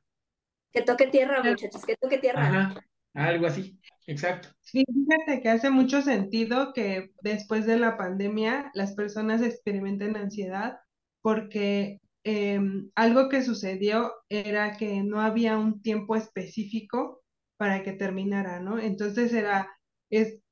Que 0.71 0.83
toque 0.83 1.07
tierra, 1.07 1.41
muchachos, 1.41 1.83
que 1.83 1.95
toque 1.95 2.19
tierra. 2.19 2.47
Ajá, 2.47 2.86
algo 3.15 3.47
así, 3.47 3.79
exacto. 4.05 4.49
Sí, 4.61 4.86
fíjate 4.86 5.41
que 5.41 5.49
hace 5.49 5.71
mucho 5.71 6.03
sentido 6.03 6.71
que 6.71 7.09
después 7.23 7.65
de 7.65 7.79
la 7.79 7.97
pandemia 7.97 8.69
las 8.75 8.93
personas 8.93 9.41
experimenten 9.41 10.17
ansiedad 10.17 10.77
porque 11.23 11.99
em, 12.23 12.91
algo 12.93 13.27
que 13.27 13.41
sucedió 13.41 14.13
era 14.29 14.77
que 14.77 15.01
no 15.01 15.19
había 15.19 15.57
un 15.57 15.81
tiempo 15.81 16.15
específico 16.15 17.23
para 17.57 17.81
que 17.81 17.93
terminara, 17.93 18.59
¿no? 18.59 18.77
Entonces 18.77 19.33
era, 19.33 19.67
es, 20.11 20.43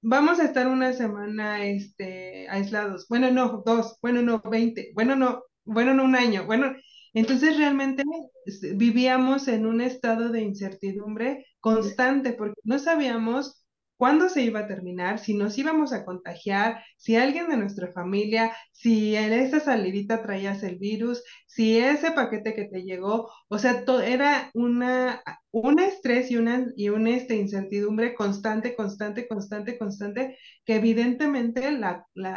vamos 0.00 0.40
a 0.40 0.44
estar 0.44 0.66
una 0.68 0.92
semana 0.92 1.64
este, 1.64 2.48
aislados. 2.48 3.06
Bueno, 3.08 3.30
no, 3.30 3.62
dos, 3.64 3.98
bueno, 4.02 4.22
no, 4.22 4.40
veinte, 4.40 4.92
bueno, 4.94 5.16
no, 5.16 5.42
bueno, 5.64 5.94
no 5.94 6.04
un 6.04 6.16
año, 6.16 6.46
bueno, 6.46 6.74
entonces 7.14 7.56
realmente 7.56 8.02
vivíamos 8.74 9.48
en 9.48 9.66
un 9.66 9.80
estado 9.80 10.28
de 10.30 10.42
incertidumbre 10.42 11.46
constante 11.60 12.32
porque 12.32 12.60
no 12.64 12.78
sabíamos 12.78 13.64
cuándo 13.98 14.28
se 14.30 14.42
iba 14.42 14.60
a 14.60 14.66
terminar, 14.68 15.18
si 15.18 15.34
nos 15.34 15.58
íbamos 15.58 15.92
a 15.92 16.04
contagiar, 16.04 16.82
si 16.96 17.16
alguien 17.16 17.48
de 17.48 17.56
nuestra 17.58 17.92
familia, 17.92 18.56
si 18.72 19.16
en 19.16 19.32
esa 19.32 19.60
salidita 19.60 20.22
traías 20.22 20.62
el 20.62 20.78
virus, 20.78 21.22
si 21.46 21.78
ese 21.78 22.12
paquete 22.12 22.54
que 22.54 22.64
te 22.66 22.82
llegó, 22.84 23.30
o 23.48 23.58
sea, 23.58 23.84
era 24.04 24.50
una, 24.54 25.22
un 25.50 25.80
estrés 25.80 26.30
y 26.30 26.36
una, 26.36 26.66
y 26.76 26.88
una 26.90 27.10
este, 27.10 27.36
incertidumbre 27.36 28.14
constante, 28.14 28.76
constante, 28.76 29.26
constante, 29.28 29.78
constante, 29.78 30.38
que 30.64 30.76
evidentemente 30.76 31.68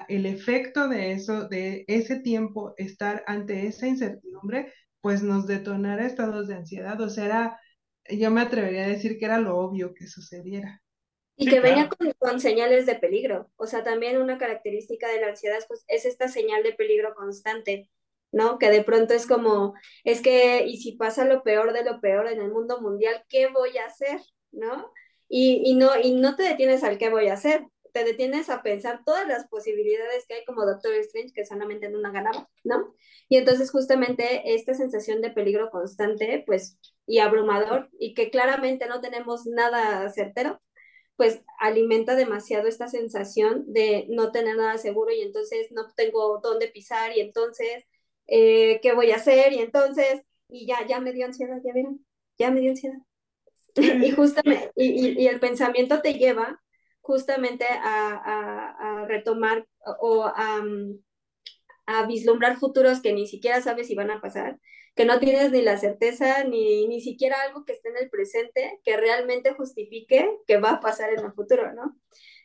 el 0.10 0.26
efecto 0.26 0.88
de 0.90 1.12
eso, 1.14 1.48
de 1.48 1.86
ese 1.88 2.20
tiempo, 2.20 2.74
estar 2.78 3.24
ante 3.28 3.68
esa 3.68 3.88
incertidumbre, 3.88 4.74
pues 5.02 5.24
nos 5.24 5.48
detonara 5.48 6.06
estados 6.06 6.48
de 6.48 6.56
ansiedad, 6.56 7.00
o 7.02 7.10
sea, 7.10 7.60
yo 8.10 8.32
me 8.32 8.42
atrevería 8.42 8.86
a 8.86 8.88
decir 8.88 9.18
que 9.20 9.26
era 9.26 9.40
lo 9.40 9.58
obvio 9.58 9.94
que 9.94 10.08
sucediera. 10.08 10.82
Y 11.42 11.50
que 11.50 11.60
venía 11.60 11.90
con, 12.20 12.40
señales 12.40 12.86
de 12.86 12.96
peligro. 12.96 13.50
O 13.56 13.66
sea, 13.66 13.84
también 13.84 14.22
una 14.22 14.38
característica 14.38 15.08
de 15.08 15.20
la 15.20 15.30
ansiedad 15.30 15.60
pues, 15.68 15.84
es 15.88 16.06
esta 16.06 16.28
señal 16.28 16.62
de 16.62 16.74
peligro 16.74 17.16
constante, 17.16 17.90
¿no? 18.32 18.60
Que 18.60 18.70
de 18.70 18.84
pronto 18.84 19.14
es 19.14 19.26
como, 19.26 19.74
es 20.04 20.22
que, 20.22 20.66
y 20.68 20.78
si 20.78 20.94
pasa 20.94 21.26
lo 21.26 21.42
peor 21.44 21.74
de 21.74 21.84
lo 21.84 22.00
peor 22.00 22.28
en 22.28 22.42
el 22.42 22.52
mundo 22.52 22.80
mundial, 22.80 23.24
¿qué 23.28 23.48
voy 23.48 23.78
a 23.78 23.86
hacer? 23.86 24.22
¿No? 24.52 24.92
Y, 25.28 25.64
y 25.66 25.76
no, 25.76 26.00
y 26.00 26.14
no 26.14 26.36
te 26.36 26.44
detienes 26.44 26.84
al 26.84 26.98
qué 26.98 27.10
voy 27.10 27.30
a 27.30 27.34
hacer, 27.34 27.66
te 27.92 28.04
detienes 28.04 28.50
a 28.50 28.62
pensar 28.62 29.02
todas 29.06 29.28
las 29.28 29.48
posibilidades 29.48 30.26
que 30.28 30.36
hay 30.36 30.46
como 30.46 30.66
Doctor 30.66 30.94
Strange 30.94 31.34
que 31.34 31.46
solamente 31.46 31.88
en 31.88 31.96
una 31.96 32.12
ganaba, 32.12 32.50
¿no? 32.64 32.94
Y 33.30 33.38
entonces 33.38 33.72
justamente 33.72 34.54
esta 34.54 34.74
sensación 34.74 35.22
de 35.22 35.32
peligro 35.32 35.70
constante, 35.70 36.44
pues, 36.46 36.78
y 37.06 37.20
abrumador, 37.20 37.90
y 38.00 38.14
que 38.14 38.30
claramente 38.30 38.88
no 38.88 39.02
tenemos 39.02 39.46
nada 39.46 40.10
certero, 40.10 40.62
pues 41.22 41.40
alimenta 41.60 42.16
demasiado 42.16 42.68
esta 42.68 42.88
sensación 42.88 43.72
de 43.72 44.08
no 44.10 44.32
tener 44.32 44.58
nada 44.58 44.80
seguro 44.80 45.12
y 45.12 45.22
entonces 45.22 45.68
no 45.72 45.88
tengo 45.96 46.40
dónde 46.42 46.68
pisar 46.68 47.16
y 47.16 47.20
entonces, 47.20 47.84
eh, 48.26 48.80
¿qué 48.82 48.94
voy 48.94 49.12
a 49.12 49.18
hacer? 49.18 49.54
Y 49.54 49.60
entonces, 49.60 50.24
y 50.50 50.66
ya, 50.66 50.84
ya 50.88 51.00
me 51.00 51.14
dio 51.14 51.28
ansiedad, 51.28 51.62
ya 51.64 51.74
vieron, 51.74 52.04
ya 52.40 52.50
me 52.50 52.62
dio 52.62 52.72
ansiedad. 52.72 52.98
y 53.76 54.10
justamente, 54.16 54.72
y, 54.76 55.22
y, 55.22 55.28
el 55.28 55.40
pensamiento 55.40 56.02
te 56.02 56.16
lleva 56.16 56.60
justamente 57.02 57.66
a, 57.70 59.04
a, 59.04 59.06
retomar 59.06 59.68
o 60.00 60.24
a, 60.24 60.64
a 61.86 62.06
vislumbrar 62.08 62.58
futuros 62.58 63.00
que 63.00 63.14
ni 63.14 63.28
siquiera 63.28 63.62
sabes 63.62 63.86
si 63.86 63.94
van 63.94 64.10
a 64.10 64.22
pasar 64.22 64.58
que 64.96 65.06
no 65.06 65.20
tienes 65.20 65.52
ni 65.52 65.62
la 65.62 65.78
certeza 65.78 66.44
ni, 66.44 66.88
ni 66.88 67.02
siquiera 67.02 67.42
algo 67.42 67.66
que 67.66 67.74
esté 67.74 67.90
en 67.90 67.98
el 67.98 68.10
presente 68.10 68.80
que 68.84 68.98
realmente 68.98 69.54
justifique 69.54 70.30
que 70.48 70.58
va 70.58 70.72
a 70.72 70.80
pasar 70.80 71.14
en 71.14 71.26
el 71.26 71.34
futuro, 71.34 71.74
¿no? 71.74 71.96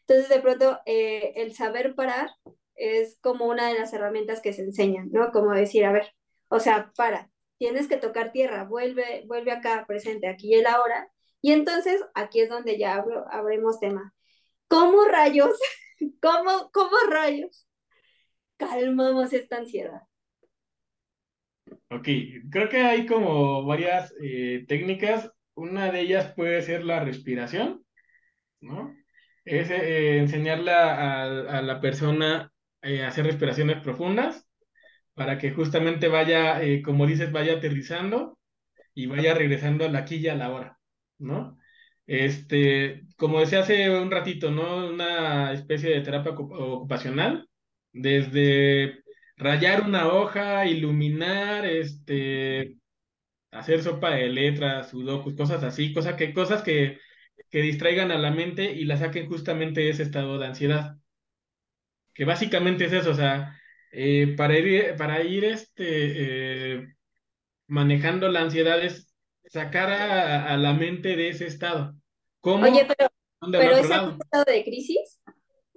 Entonces, 0.00 0.28
de 0.28 0.40
pronto, 0.40 0.78
eh, 0.86 1.32
el 1.36 1.54
saber 1.54 1.94
parar 1.94 2.30
es 2.76 3.18
como 3.20 3.46
una 3.46 3.68
de 3.68 3.78
las 3.78 3.92
herramientas 3.92 4.40
que 4.40 4.52
se 4.52 4.62
enseñan, 4.62 5.10
¿no? 5.10 5.32
Como 5.32 5.52
decir, 5.52 5.84
a 5.84 5.92
ver, 5.92 6.14
o 6.48 6.60
sea, 6.60 6.92
para, 6.96 7.30
tienes 7.58 7.88
que 7.88 7.96
tocar 7.96 8.32
tierra, 8.32 8.64
vuelve, 8.64 9.24
vuelve 9.26 9.50
acá, 9.50 9.84
presente, 9.86 10.28
aquí 10.28 10.50
y 10.50 10.54
el 10.54 10.66
ahora. 10.66 11.10
Y 11.40 11.52
entonces, 11.52 12.02
aquí 12.14 12.40
es 12.40 12.48
donde 12.48 12.78
ya 12.78 12.94
abro, 12.96 13.24
abrimos 13.30 13.80
tema. 13.80 14.14
¿Cómo 14.68 15.04
rayos, 15.04 15.58
cómo, 16.22 16.70
cómo 16.72 16.96
rayos 17.10 17.66
calmamos 18.56 19.32
esta 19.32 19.56
ansiedad? 19.56 20.02
Ok, 21.88 22.08
creo 22.50 22.68
que 22.68 22.82
hay 22.82 23.06
como 23.06 23.64
varias 23.64 24.12
eh, 24.20 24.64
técnicas. 24.68 25.30
Una 25.54 25.90
de 25.92 26.00
ellas 26.00 26.32
puede 26.34 26.60
ser 26.62 26.84
la 26.84 27.00
respiración, 27.04 27.84
¿no? 28.60 28.94
Es 29.44 29.70
eh, 29.70 30.18
enseñarle 30.18 30.72
a, 30.72 31.62
la 31.62 31.80
persona 31.80 32.52
eh, 32.82 33.04
a 33.04 33.08
hacer 33.08 33.26
respiraciones 33.26 33.80
profundas 33.82 34.46
para 35.14 35.38
que 35.38 35.52
justamente 35.52 36.08
vaya, 36.08 36.60
como 36.84 37.06
dices, 37.06 37.32
vaya 37.32 37.54
aterrizando 37.54 38.38
y 38.94 39.06
vaya 39.06 39.34
regresando 39.34 39.86
a 39.86 39.88
la 39.90 40.06
y 40.10 40.28
a 40.28 40.34
la 40.34 40.50
hora, 40.52 40.78
¿no? 41.18 41.58
Este, 42.06 43.06
como 43.16 43.40
decía 43.40 43.60
hace 43.60 43.90
un 43.90 44.10
ratito, 44.10 44.50
¿no? 44.50 44.88
Una 44.88 45.52
especie 45.52 45.90
de 45.90 46.00
terapia 46.02 46.32
ocupacional, 46.32 47.48
desde 47.92 49.02
rayar 49.36 49.82
una 49.82 50.08
hoja, 50.08 50.66
iluminar, 50.66 51.66
este, 51.66 52.76
hacer 53.50 53.82
sopa 53.82 54.10
de 54.10 54.28
letras, 54.28 54.90
sudokus, 54.90 55.34
cosas 55.34 55.62
así, 55.62 55.92
cosas 55.92 56.14
que, 56.14 56.32
cosas 56.32 56.62
que, 56.62 56.98
que 57.50 57.62
distraigan 57.62 58.10
a 58.10 58.18
la 58.18 58.30
mente 58.30 58.72
y 58.72 58.84
la 58.84 58.96
saquen 58.96 59.28
justamente 59.28 59.80
de 59.82 59.90
ese 59.90 60.02
estado 60.02 60.38
de 60.38 60.46
ansiedad. 60.46 60.96
Que 62.14 62.24
básicamente 62.24 62.86
es 62.86 62.92
eso, 62.92 63.10
o 63.10 63.14
sea, 63.14 63.60
eh, 63.92 64.34
para 64.36 64.58
ir, 64.58 64.96
para 64.96 65.22
ir 65.22 65.44
este, 65.44 65.84
eh, 66.74 66.86
manejando 67.66 68.28
la 68.28 68.40
ansiedad 68.40 68.82
es 68.82 69.14
sacar 69.46 69.90
a, 69.90 70.56
la 70.56 70.72
mente 70.72 71.14
de 71.16 71.28
ese 71.28 71.46
estado. 71.46 71.94
¿Cómo? 72.40 72.64
Oye, 72.64 72.86
pero, 72.86 73.10
pero 73.52 73.76
¿es 73.76 73.86
un 73.86 74.18
estado 74.20 74.44
de 74.46 74.64
crisis? 74.64 75.15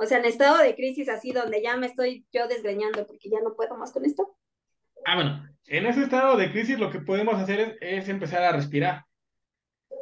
O 0.01 0.05
sea, 0.05 0.19
en 0.19 0.25
estado 0.25 0.57
de 0.59 0.75
crisis 0.75 1.09
así 1.09 1.33
donde 1.33 1.61
ya 1.61 1.75
me 1.75 1.85
estoy 1.85 2.25
yo 2.31 2.47
desgreñando 2.47 3.05
porque 3.05 3.29
ya 3.29 3.41
no 3.43 3.53
puedo 3.53 3.75
más 3.77 3.91
con 3.91 4.05
esto. 4.05 4.37
Ah, 5.05 5.15
bueno, 5.15 5.45
en 5.67 5.85
ese 5.85 6.03
estado 6.03 6.37
de 6.37 6.51
crisis 6.51 6.79
lo 6.79 6.89
que 6.89 7.01
podemos 7.01 7.35
hacer 7.35 7.77
es, 7.81 8.07
empezar 8.07 8.43
a 8.43 8.53
respirar, 8.53 9.03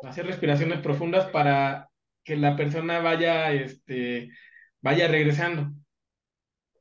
hacer 0.03 0.27
respiraciones 0.27 0.81
profundas 0.81 1.25
para 1.31 1.89
que 2.23 2.35
la 2.35 2.55
persona 2.55 2.99
vaya, 2.99 3.51
este, 3.51 4.29
vaya 4.81 5.07
regresando. 5.07 5.71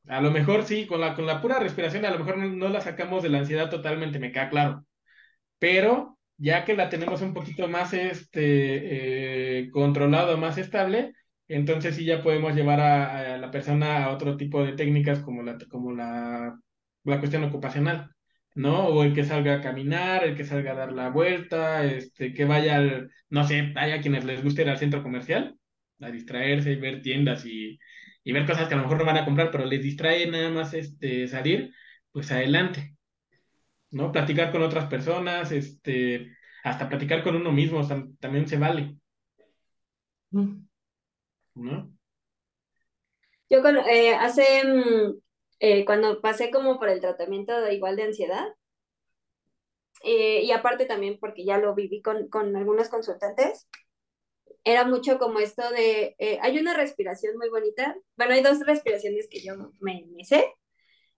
A 0.08 0.20
lo 0.20 0.30
mejor 0.30 0.64
sí, 0.64 0.86
con 0.86 1.00
la, 1.00 1.14
con 1.14 1.24
la 1.24 1.40
pura 1.40 1.58
respiración, 1.58 2.04
a 2.04 2.10
lo 2.10 2.18
mejor 2.18 2.36
no, 2.36 2.68
la 2.68 2.82
sacamos 2.82 3.22
de 3.22 3.30
la 3.30 3.38
ansiedad 3.38 3.70
totalmente, 3.70 4.18
me 4.18 4.30
queda 4.30 4.50
claro. 4.50 4.84
Pero 5.58 6.18
ya 6.36 6.66
que 6.66 6.76
la 6.76 6.90
tenemos 6.90 7.22
un 7.22 7.32
poquito 7.32 7.66
más 7.66 7.94
este, 7.94 9.60
eh, 9.60 9.70
controlado, 9.70 10.36
más 10.36 10.58
estable, 10.58 11.14
entonces 11.48 11.96
sí 11.96 12.04
ya 12.04 12.22
podemos 12.22 12.54
llevar 12.54 12.80
a, 12.80 13.38
la 13.38 13.50
persona 13.50 14.04
a 14.04 14.10
otro 14.10 14.36
tipo 14.36 14.64
de 14.64 14.72
técnicas 14.72 15.20
como 15.20 15.42
la, 15.42 15.58
como 15.70 15.92
la, 15.92 16.58
la 17.04 17.18
cuestión 17.18 17.44
ocupacional, 17.44 18.10
¿no? 18.54 18.88
O 18.88 19.04
el 19.04 19.14
que 19.14 19.24
salga 19.24 19.54
a 19.56 19.60
caminar, 19.60 20.24
el 20.24 20.36
que 20.36 20.44
salga 20.44 20.72
a 20.72 20.74
dar 20.74 20.92
la 20.92 21.10
vuelta, 21.10 21.84
este, 21.84 22.34
que 22.34 22.44
vaya 22.44 22.76
al, 22.76 23.10
no 23.30 23.44
sé, 23.44 23.72
haya 23.76 24.00
quienes 24.00 24.24
les 24.24 24.42
guste 24.42 24.62
ir 24.62 24.70
al 24.70 24.78
centro 24.78 25.02
comercial, 25.02 25.56
a 26.00 26.10
distraerse 26.10 26.72
y 26.72 26.76
ver 26.76 27.02
tiendas 27.02 27.46
y, 27.46 27.78
y 28.24 28.32
ver 28.32 28.46
cosas 28.46 28.68
que 28.68 28.74
a 28.74 28.76
lo 28.78 28.84
mejor 28.84 28.98
no 28.98 29.04
van 29.06 29.18
a 29.18 29.24
comprar, 29.24 29.50
pero 29.50 29.64
les 29.66 29.82
distrae 29.82 30.26
nada 30.30 30.50
más 30.50 30.74
este, 30.74 31.28
salir, 31.28 31.72
pues 32.12 32.32
adelante, 32.32 32.96
¿no? 33.90 34.12
Platicar 34.12 34.52
con 34.52 34.62
otras 34.62 34.86
personas, 34.86 35.52
este, 35.52 36.36
hasta 36.64 36.88
platicar 36.88 37.22
con 37.22 37.36
uno 37.36 37.52
mismo 37.52 37.86
también 38.20 38.48
se 38.48 38.58
vale. 38.58 38.96
Mm. 40.30 40.65
¿No? 41.56 41.90
Yo 43.48 43.60
eh, 43.88 44.14
hace, 44.14 44.64
mm, 44.64 45.20
eh, 45.60 45.84
cuando 45.84 46.20
pasé 46.20 46.50
como 46.50 46.78
por 46.78 46.88
el 46.88 47.00
tratamiento 47.00 47.60
de, 47.60 47.74
igual 47.74 47.96
de 47.96 48.04
ansiedad, 48.04 48.46
eh, 50.02 50.42
y 50.42 50.52
aparte 50.52 50.86
también 50.86 51.18
porque 51.18 51.44
ya 51.44 51.58
lo 51.58 51.74
viví 51.74 52.02
con, 52.02 52.28
con 52.28 52.54
algunos 52.56 52.88
consultantes, 52.88 53.66
era 54.64 54.84
mucho 54.84 55.18
como 55.18 55.38
esto 55.38 55.62
de, 55.70 56.16
hay 56.42 56.58
una 56.58 56.74
respiración 56.74 57.36
muy 57.38 57.48
bonita, 57.50 57.96
bueno, 58.16 58.34
hay 58.34 58.42
dos 58.42 58.60
respiraciones 58.66 59.28
que 59.30 59.42
yo 59.42 59.54
me, 59.80 60.06
me 60.08 60.24
sé, 60.24 60.52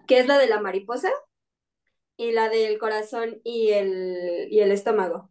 que 0.07 0.19
es 0.19 0.27
la 0.27 0.39
de 0.39 0.49
la 0.49 0.61
mariposa 0.61 1.11
y 2.17 2.33
la 2.33 2.49
del 2.51 2.79
corazón 2.79 3.41
y 3.45 3.71
el, 3.71 4.49
y 4.51 4.61
el 4.61 4.73
estómago, 4.73 5.31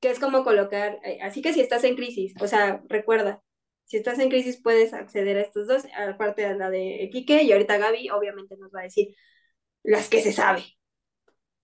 que 0.00 0.10
es 0.10 0.20
como 0.20 0.44
colocar, 0.44 1.00
así 1.22 1.42
que 1.42 1.54
si 1.54 1.60
estás 1.60 1.84
en 1.84 1.96
crisis, 1.96 2.34
o 2.40 2.46
sea, 2.46 2.82
recuerda, 2.88 3.42
si 3.88 3.96
estás 3.96 4.18
en 4.18 4.28
crisis 4.28 4.60
puedes 4.62 4.92
acceder 4.92 5.38
a 5.38 5.40
estos 5.40 5.66
dos, 5.66 5.84
aparte 5.96 6.46
de 6.46 6.54
la 6.56 6.68
de 6.68 7.08
Quique 7.10 7.42
y 7.42 7.52
ahorita 7.52 7.78
Gaby 7.78 8.10
obviamente 8.10 8.56
nos 8.58 8.70
va 8.70 8.80
a 8.80 8.84
decir 8.84 9.14
las 9.82 10.10
que 10.10 10.20
se 10.20 10.32
sabe. 10.32 10.62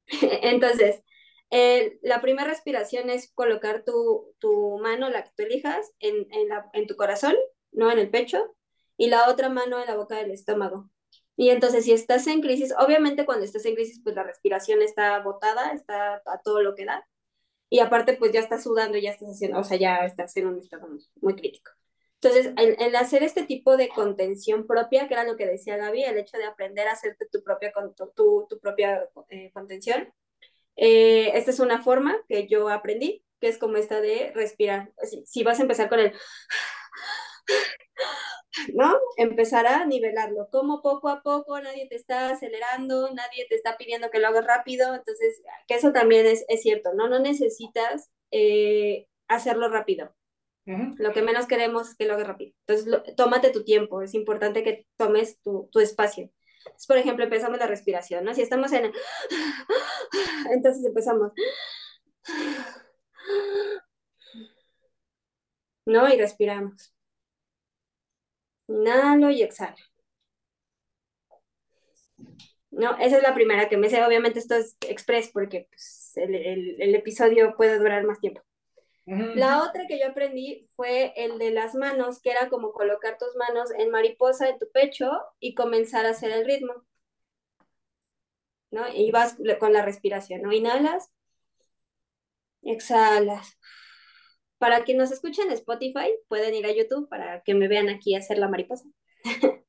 Entonces, 0.42 1.02
la 2.02 2.22
primera 2.22 2.48
respiración 2.48 3.10
es 3.10 3.30
colocar 3.34 3.84
tu, 3.84 4.34
tu, 4.38 4.78
mano, 4.78 5.10
la 5.10 5.24
que 5.24 5.30
tú 5.36 5.42
elijas, 5.44 5.92
en, 6.00 6.26
en, 6.32 6.48
la, 6.48 6.70
en 6.72 6.86
tu 6.86 6.96
corazón, 6.96 7.34
no 7.72 7.92
en 7.92 7.98
el 7.98 8.10
pecho, 8.10 8.56
y 8.96 9.08
la 9.08 9.28
otra 9.28 9.50
mano 9.50 9.78
en 9.80 9.86
la 9.86 9.96
boca 9.96 10.16
del 10.16 10.30
estómago. 10.30 10.90
Y 11.36 11.50
entonces, 11.50 11.84
si 11.84 11.92
estás 11.92 12.26
en 12.26 12.40
crisis, 12.40 12.72
obviamente 12.78 13.26
cuando 13.26 13.44
estás 13.44 13.66
en 13.66 13.74
crisis, 13.74 14.00
pues 14.02 14.16
la 14.16 14.22
respiración 14.22 14.80
está 14.80 15.20
botada, 15.20 15.72
está 15.72 16.22
a 16.24 16.40
todo 16.42 16.62
lo 16.62 16.74
que 16.74 16.86
da. 16.86 17.06
Y 17.68 17.80
aparte, 17.80 18.16
pues 18.16 18.32
ya 18.32 18.40
estás 18.40 18.62
sudando, 18.62 18.98
ya 18.98 19.10
estás 19.10 19.28
haciendo, 19.28 19.58
o 19.58 19.64
sea, 19.64 19.76
ya 19.76 20.06
estás 20.06 20.36
en 20.38 20.46
un 20.46 20.58
estado 20.58 20.88
muy 21.20 21.36
crítico. 21.36 21.72
Entonces, 22.24 22.54
el, 22.56 22.96
hacer 22.96 23.22
este 23.22 23.42
tipo 23.44 23.76
de 23.76 23.88
contención 23.90 24.66
propia, 24.66 25.06
que 25.06 25.14
era 25.14 25.24
lo 25.24 25.36
que 25.36 25.46
decía 25.46 25.76
Gaby, 25.76 26.04
el 26.04 26.16
hecho 26.16 26.38
de 26.38 26.46
aprender 26.46 26.88
a 26.88 26.92
hacerte 26.92 27.26
tu 27.30 27.42
propia, 27.42 27.70
tu, 28.16 28.46
tu 28.48 28.58
propia 28.60 29.08
eh, 29.28 29.50
contención, 29.52 30.10
eh, 30.76 31.32
esta 31.34 31.50
es 31.50 31.60
una 31.60 31.82
forma 31.82 32.16
que 32.28 32.46
yo 32.48 32.68
aprendí, 32.70 33.24
que 33.40 33.48
es 33.48 33.58
como 33.58 33.76
esta 33.76 34.00
de 34.00 34.32
respirar. 34.34 34.92
Si, 35.26 35.42
vas 35.42 35.58
a 35.58 35.62
empezar 35.62 35.90
con 35.90 36.00
el... 36.00 36.12
¿no? 38.72 38.96
Empezar 39.18 39.66
a 39.66 39.84
nivelarlo, 39.84 40.48
como 40.50 40.80
poco 40.80 41.08
a 41.10 41.22
poco 41.22 41.60
nadie 41.60 41.88
te 41.88 41.96
está 41.96 42.30
acelerando, 42.30 43.12
nadie 43.12 43.46
te 43.48 43.56
está 43.56 43.76
pidiendo 43.76 44.10
que 44.10 44.18
lo 44.18 44.28
hagas 44.28 44.46
rápido, 44.46 44.94
entonces, 44.94 45.42
que 45.66 45.74
eso 45.74 45.92
también 45.92 46.24
es, 46.26 46.44
es 46.48 46.62
cierto, 46.62 46.94
¿no? 46.94 47.08
No 47.08 47.18
necesitas 47.18 48.10
eh, 48.30 49.08
hacerlo 49.28 49.68
rápido, 49.68 50.14
lo 50.66 51.12
que 51.12 51.22
menos 51.22 51.46
queremos 51.46 51.90
es 51.90 51.96
que 51.96 52.06
lo 52.06 52.14
hagas 52.14 52.26
rápido. 52.26 52.54
Entonces, 52.66 53.16
tómate 53.16 53.50
tu 53.50 53.64
tiempo, 53.64 54.02
es 54.02 54.14
importante 54.14 54.62
que 54.62 54.86
tomes 54.96 55.40
tu, 55.42 55.68
tu 55.70 55.80
espacio. 55.80 56.30
Por 56.88 56.96
ejemplo, 56.96 57.24
empezamos 57.24 57.58
la 57.58 57.66
respiración, 57.66 58.24
¿no? 58.24 58.34
Si 58.34 58.42
estamos 58.42 58.72
en... 58.72 58.92
Entonces 60.50 60.84
empezamos... 60.84 61.32
¿No? 65.86 66.08
Y 66.12 66.18
respiramos. 66.18 66.92
Inhalo 68.68 69.30
y 69.30 69.42
exhalo. 69.42 69.76
No, 72.70 72.96
esa 72.98 73.16
es 73.18 73.22
la 73.22 73.34
primera 73.34 73.68
que 73.68 73.76
me 73.76 73.88
sé. 73.88 74.02
Obviamente 74.04 74.38
esto 74.40 74.56
es 74.56 74.76
express 74.88 75.30
porque 75.32 75.66
pues, 75.70 76.12
el, 76.16 76.80
el 76.80 76.94
episodio 76.94 77.54
puede 77.56 77.78
durar 77.78 78.04
más 78.04 78.20
tiempo. 78.20 78.42
La 79.06 79.62
otra 79.62 79.86
que 79.86 79.98
yo 79.98 80.08
aprendí 80.08 80.66
fue 80.76 81.12
el 81.16 81.38
de 81.38 81.50
las 81.50 81.74
manos, 81.74 82.22
que 82.22 82.30
era 82.30 82.48
como 82.48 82.72
colocar 82.72 83.18
tus 83.18 83.36
manos 83.36 83.70
en 83.76 83.90
mariposa 83.90 84.48
en 84.48 84.58
tu 84.58 84.70
pecho 84.72 85.10
y 85.40 85.54
comenzar 85.54 86.06
a 86.06 86.10
hacer 86.10 86.30
el 86.30 86.46
ritmo. 86.46 86.72
¿No? 88.70 88.88
Y 88.92 89.10
vas 89.10 89.36
con 89.60 89.72
la 89.72 89.82
respiración, 89.84 90.42
¿no? 90.42 90.52
Inhalas, 90.52 91.12
exhalas. 92.62 93.58
Para 94.58 94.84
quienes 94.84 95.10
nos 95.10 95.12
escuchen 95.12 95.48
en 95.48 95.52
Spotify, 95.52 96.08
pueden 96.28 96.54
ir 96.54 96.66
a 96.66 96.72
YouTube 96.72 97.08
para 97.08 97.42
que 97.42 97.54
me 97.54 97.68
vean 97.68 97.88
aquí 97.90 98.14
hacer 98.14 98.38
la 98.38 98.48
mariposa. 98.48 98.88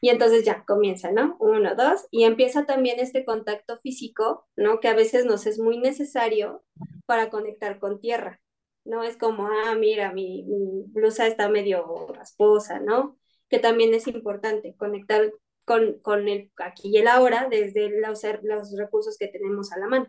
y 0.00 0.08
entonces 0.08 0.44
ya 0.44 0.64
comienza, 0.64 1.12
¿no? 1.12 1.36
Uno, 1.40 1.74
dos, 1.76 2.06
y 2.10 2.24
empieza 2.24 2.64
también 2.64 3.00
este 3.00 3.24
contacto 3.24 3.78
físico, 3.80 4.48
¿no? 4.56 4.80
Que 4.80 4.88
a 4.88 4.94
veces 4.94 5.26
nos 5.26 5.46
es 5.46 5.58
muy 5.58 5.78
necesario 5.78 6.64
para 7.06 7.30
conectar 7.30 7.78
con 7.78 8.00
tierra. 8.00 8.40
¿No? 8.88 9.02
Es 9.04 9.16
como, 9.16 9.46
ah, 9.46 9.74
mira, 9.76 10.12
mi, 10.12 10.44
blusa 10.88 11.26
está 11.26 11.48
medio 11.48 12.08
rasposa, 12.08 12.80
¿no? 12.80 13.18
Que 13.48 13.58
también 13.58 13.94
es 13.94 14.06
importante 14.08 14.74
conectar 14.76 15.32
con, 15.64 16.00
con 16.00 16.28
el 16.28 16.50
aquí 16.56 16.88
y 16.88 16.98
el 16.98 17.08
ahora 17.08 17.48
desde 17.50 17.90
los, 18.00 18.22
los 18.42 18.76
recursos 18.76 19.18
que 19.18 19.28
tenemos 19.28 19.72
a 19.72 19.78
la 19.78 19.88
mano. 19.88 20.06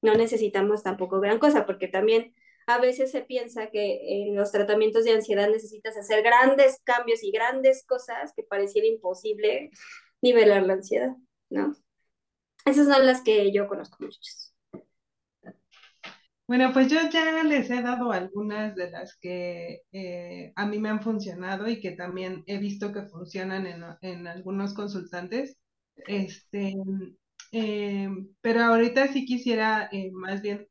No 0.00 0.14
necesitamos 0.14 0.82
tampoco 0.84 1.20
gran 1.20 1.38
cosa, 1.40 1.66
porque 1.66 1.88
también 1.88 2.34
a 2.68 2.78
veces 2.78 3.10
se 3.10 3.22
piensa 3.22 3.70
que 3.70 4.26
en 4.28 4.36
los 4.36 4.52
tratamientos 4.52 5.04
de 5.04 5.12
ansiedad 5.12 5.48
necesitas 5.50 5.96
hacer 5.96 6.22
grandes 6.22 6.80
cambios 6.84 7.24
y 7.24 7.32
grandes 7.32 7.84
cosas 7.84 8.32
que 8.36 8.44
pareciera 8.44 8.86
imposible 8.86 9.70
nivelar 10.22 10.64
la 10.64 10.74
ansiedad, 10.74 11.16
¿no? 11.50 11.74
Esas 12.64 12.86
son 12.86 13.06
las 13.06 13.22
que 13.22 13.50
yo 13.52 13.66
conozco, 13.66 13.96
muchos. 14.00 14.47
Bueno, 16.48 16.72
pues 16.72 16.88
yo 16.88 16.98
ya 17.12 17.42
les 17.44 17.68
he 17.70 17.82
dado 17.82 18.10
algunas 18.10 18.74
de 18.74 18.90
las 18.90 19.16
que 19.18 19.82
eh, 19.92 20.52
a 20.56 20.66
mí 20.66 20.78
me 20.78 20.88
han 20.88 21.02
funcionado 21.02 21.68
y 21.68 21.78
que 21.78 21.90
también 21.92 22.42
he 22.46 22.56
visto 22.58 22.90
que 22.90 23.02
funcionan 23.02 23.66
en, 24.00 24.26
algunos 24.26 24.72
consultantes. 24.72 25.58
Este, 26.06 26.74
eh, 27.52 28.08
pero 28.40 28.62
ahorita 28.62 29.08
sí 29.08 29.26
quisiera 29.26 29.90
eh, 29.92 30.10
más 30.12 30.40
bien 30.42 30.66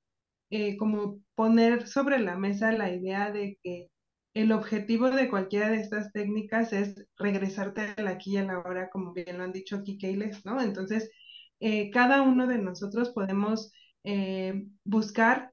como 0.80 1.22
poner 1.36 1.88
sobre 1.88 2.20
la 2.20 2.38
mesa 2.38 2.72
la 2.72 2.92
idea 2.94 3.32
de 3.32 3.60
que 3.64 3.90
el 4.34 4.52
objetivo 4.54 5.12
de 5.12 5.30
cualquiera 5.30 5.70
de 5.70 5.78
estas 5.78 6.12
técnicas 6.12 6.74
es 6.74 7.06
regresarte 7.18 7.94
al 7.98 8.08
aquí 8.08 8.34
y 8.34 8.38
a 8.38 8.46
la 8.46 8.60
hora, 8.60 8.90
como 8.90 9.14
bien 9.14 9.38
lo 9.38 9.44
han 9.44 9.52
dicho 9.54 9.76
aquí 9.78 9.98
Keyles, 10.00 10.46
¿no? 10.46 10.62
Entonces, 10.62 11.12
cada 11.94 12.22
uno 12.24 12.48
de 12.48 12.58
nosotros 12.60 13.12
podemos 13.12 13.72
buscar 14.84 15.52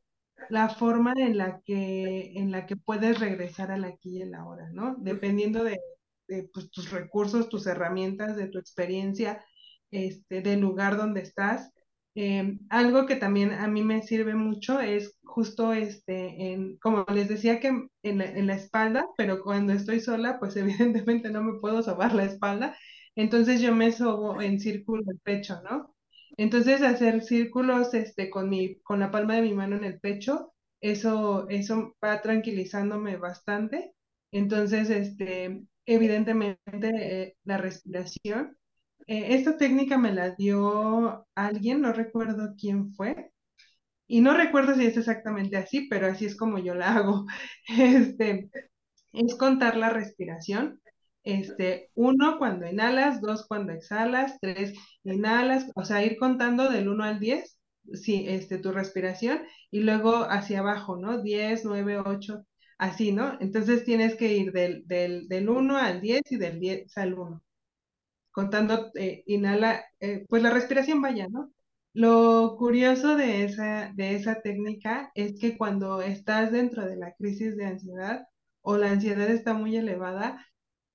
la 0.51 0.69
forma 0.69 1.13
en 1.17 1.37
la 1.39 1.61
que, 1.65 2.33
en 2.35 2.51
la 2.51 2.67
que 2.67 2.77
puedes 2.77 3.19
regresar 3.21 3.71
al 3.71 3.85
aquí 3.85 4.19
y 4.19 4.23
a 4.23 4.27
la 4.27 4.47
hora, 4.47 4.69
¿no? 4.73 4.97
Dependiendo 4.99 5.65
de, 5.65 5.79
pues, 6.53 6.71
tus 6.71 6.91
recursos, 6.91 7.49
tus 7.49 7.67
herramientas, 7.67 8.37
de 8.37 8.49
tu 8.49 8.59
experiencia, 8.59 9.45
este, 9.91 10.43
del 10.43 10.61
lugar 10.61 10.97
donde 10.97 11.23
estás. 11.23 11.71
Em, 12.17 12.61
algo 12.71 13.07
que 13.07 13.17
también 13.17 13.53
a 13.53 13.67
mí 13.69 13.83
me 13.83 14.03
sirve 14.03 14.35
mucho 14.35 14.81
es 14.81 15.19
justo 15.25 15.73
este, 15.73 16.53
en, 16.53 16.79
como 16.79 17.05
les 17.13 17.29
decía 17.29 17.59
que 17.61 17.69
en 18.03 18.19
la, 18.19 18.25
en 18.27 18.47
la 18.47 18.55
espalda, 18.55 19.07
pero 19.17 19.43
cuando 19.43 19.73
estoy 19.73 20.01
sola, 20.01 20.39
pues 20.39 20.57
evidentemente 20.57 21.31
no 21.31 21.43
me 21.43 21.61
puedo 21.61 21.83
sobar 21.83 22.15
la 22.15 22.25
espalda, 22.25 22.77
entonces 23.17 23.61
yo 23.61 23.75
me 23.75 23.93
sobo 23.93 24.41
en 24.43 24.61
círculo 24.61 25.03
el 25.11 25.19
pecho, 25.21 25.61
¿no? 25.63 25.94
Entonces, 26.37 26.83
hacer 26.83 27.23
círculos 27.23 27.95
este, 27.95 28.31
con, 28.31 28.49
mi, 28.51 28.81
con 28.81 29.01
la 29.01 29.11
palma 29.11 29.37
de 29.37 29.43
mi 29.43 29.55
mano 29.55 29.77
en 29.77 29.85
el 29.85 30.01
pecho, 30.01 30.53
eso, 30.81 31.49
eso 31.49 31.97
va 32.05 32.21
tranquilizándome 32.23 33.17
bastante. 33.17 33.95
Entonces, 34.33 34.91
este, 34.91 35.63
evidentemente, 35.87 36.59
eh, 36.95 37.37
la 37.45 37.59
respiración. 37.59 38.57
Eh, 39.07 39.35
esta 39.35 39.57
técnica 39.59 39.99
me 39.99 40.13
la 40.13 40.31
dio 40.31 41.27
alguien, 41.35 41.83
no 41.83 41.93
recuerdo 41.93 42.55
quién 42.59 42.95
fue, 42.95 43.31
y 44.07 44.21
no 44.21 44.35
recuerdo 44.37 44.75
si 44.75 44.87
es 44.87 44.97
exactamente 44.97 45.57
así, 45.57 45.89
pero 45.89 46.07
así 46.09 46.27
es 46.27 46.37
como 46.37 46.59
yo 46.59 46.75
la 46.75 46.95
hago. 46.97 47.27
Este, 47.69 48.51
es 49.13 49.35
contar 49.37 49.77
la 49.77 49.91
respiración 49.91 50.81
este, 51.25 51.91
uno 51.95 52.39
cuando 52.39 52.67
inhalas, 52.67 53.21
dos 53.21 53.47
cuando 53.47 53.73
exhalas, 53.73 54.39
tres 54.41 54.75
inhalas, 55.05 55.71
o 55.75 55.85
sea, 55.85 56.05
ir 56.05 56.17
contando 56.19 56.71
del 56.71 56.89
1 56.89 57.05
al 57.05 57.21
10, 57.21 57.59
sí, 57.95 58.25
este, 58.29 58.59
tu 58.59 58.73
respiración, 58.73 59.43
y 59.71 59.81
luego 59.81 60.25
hacia 60.31 60.61
abajo, 60.61 60.97
¿no? 60.97 61.23
10, 61.23 61.65
9, 61.65 61.99
8, 62.05 62.45
así, 62.79 63.13
¿no? 63.13 63.37
Entonces 63.41 63.85
tienes 63.85 64.17
que 64.17 64.35
ir 64.37 64.53
del, 64.53 64.87
del, 64.87 65.29
del 65.29 65.49
1 65.49 65.77
al 65.79 66.01
10 66.01 66.23
y 66.31 66.37
del 66.37 66.61
10 66.61 66.97
al 66.99 67.15
1. 67.15 67.43
Contando, 68.33 68.91
eh, 68.97 69.23
inhala, 69.27 69.85
eh, 70.01 70.27
pues 70.29 70.43
la 70.43 70.51
respiración 70.51 71.01
vaya, 71.01 71.29
¿no? 71.29 71.53
Lo 71.95 72.57
curioso 72.59 73.17
de 73.17 73.45
esa, 73.45 73.93
de 73.95 74.17
esa 74.17 74.41
técnica 74.43 75.13
es 75.15 75.39
que 75.39 75.57
cuando 75.57 76.03
estás 76.03 76.51
dentro 76.51 76.85
de 76.87 76.97
la 76.97 77.13
crisis 77.15 77.57
de 77.57 77.67
ansiedad 77.67 78.27
o 78.63 78.77
la 78.77 78.91
ansiedad 78.91 79.31
está 79.31 79.55
muy 79.55 79.77
elevada, 79.77 80.45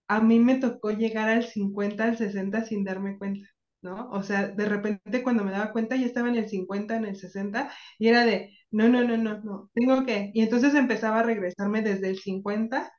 a 0.09 0.21
mí 0.21 0.39
me 0.39 0.57
tocó 0.57 0.91
llegar 0.91 1.29
al 1.29 1.45
50, 1.45 2.03
al 2.03 2.17
60 2.17 2.65
sin 2.65 2.83
darme 2.83 3.17
cuenta. 3.17 3.47
¿no? 3.81 4.09
O 4.11 4.23
sea, 4.23 4.47
de 4.49 4.65
repente 4.67 5.23
cuando 5.23 5.43
me 5.45 5.51
daba 5.51 5.71
cuenta 5.71 5.95
ya 5.95 6.05
estaba 6.05 6.29
en 6.29 6.35
el 6.35 6.49
50, 6.49 6.97
en 6.97 7.05
el 7.05 7.15
60 7.15 7.71
y 7.97 8.09
era 8.09 8.25
de, 8.25 8.51
no, 8.71 8.89
no, 8.89 9.03
no, 9.03 9.17
no, 9.17 9.39
no, 9.41 9.69
tengo 9.73 10.05
que, 10.05 10.31
y 10.33 10.41
entonces 10.41 10.75
empezaba 10.75 11.19
a 11.21 11.23
regresarme 11.23 11.81
desde 11.81 12.09
el 12.09 12.19
50 12.19 12.91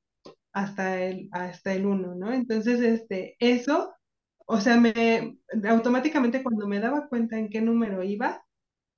hasta 0.52 1.02
el, 1.02 1.28
hasta 1.32 1.72
el 1.74 1.86
1, 1.86 2.14
¿no? 2.16 2.32
Entonces, 2.32 2.80
este, 2.80 3.36
eso, 3.40 3.94
o 4.46 4.61
sea, 4.61 4.76
me, 4.78 5.38
automáticamente 5.68 6.42
cuando 6.42 6.66
me 6.68 6.80
daba 6.80 7.08
cuenta 7.08 7.38
en 7.38 7.50
qué 7.50 7.61
número 7.62 8.02
iba, 8.02 8.42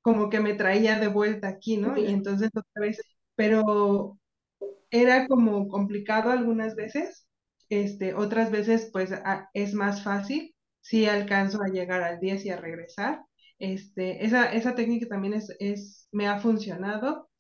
como 0.03 0.31
que 0.31 0.41
me 0.41 0.55
traía 0.55 0.99
de 1.01 1.09
vuelta 1.09 1.49
aquí, 1.49 1.77
¿no? 1.79 1.97
Y 1.99 2.07
entonces 2.07 2.51
otra 2.55 2.83
vez, 2.83 3.01
pero 3.37 4.19
era 4.91 5.27
como 5.29 5.69
complicado 5.69 6.31
algunas 6.31 6.77
veces, 6.77 7.22
este, 7.73 8.15
otras 8.15 8.51
veces 8.51 8.91
pues 8.93 9.11
es 9.55 9.75
más 9.75 10.03
fácil 10.03 10.55
si 10.83 11.07
alcanzo 11.07 11.63
a 11.63 11.69
llegar 11.69 12.03
al 12.03 12.21
10 12.21 12.45
y 12.45 12.51
a 12.51 12.57
regresar. 12.57 13.25
Este, 13.59 14.27
esa, 14.27 14.53
esa 14.53 14.75
técnica 14.75 15.07
también 15.07 15.35
es, 15.35 15.55
es, 15.59 16.09
me 16.13 16.29
ha 16.29 16.39
funcionado. 16.41 17.31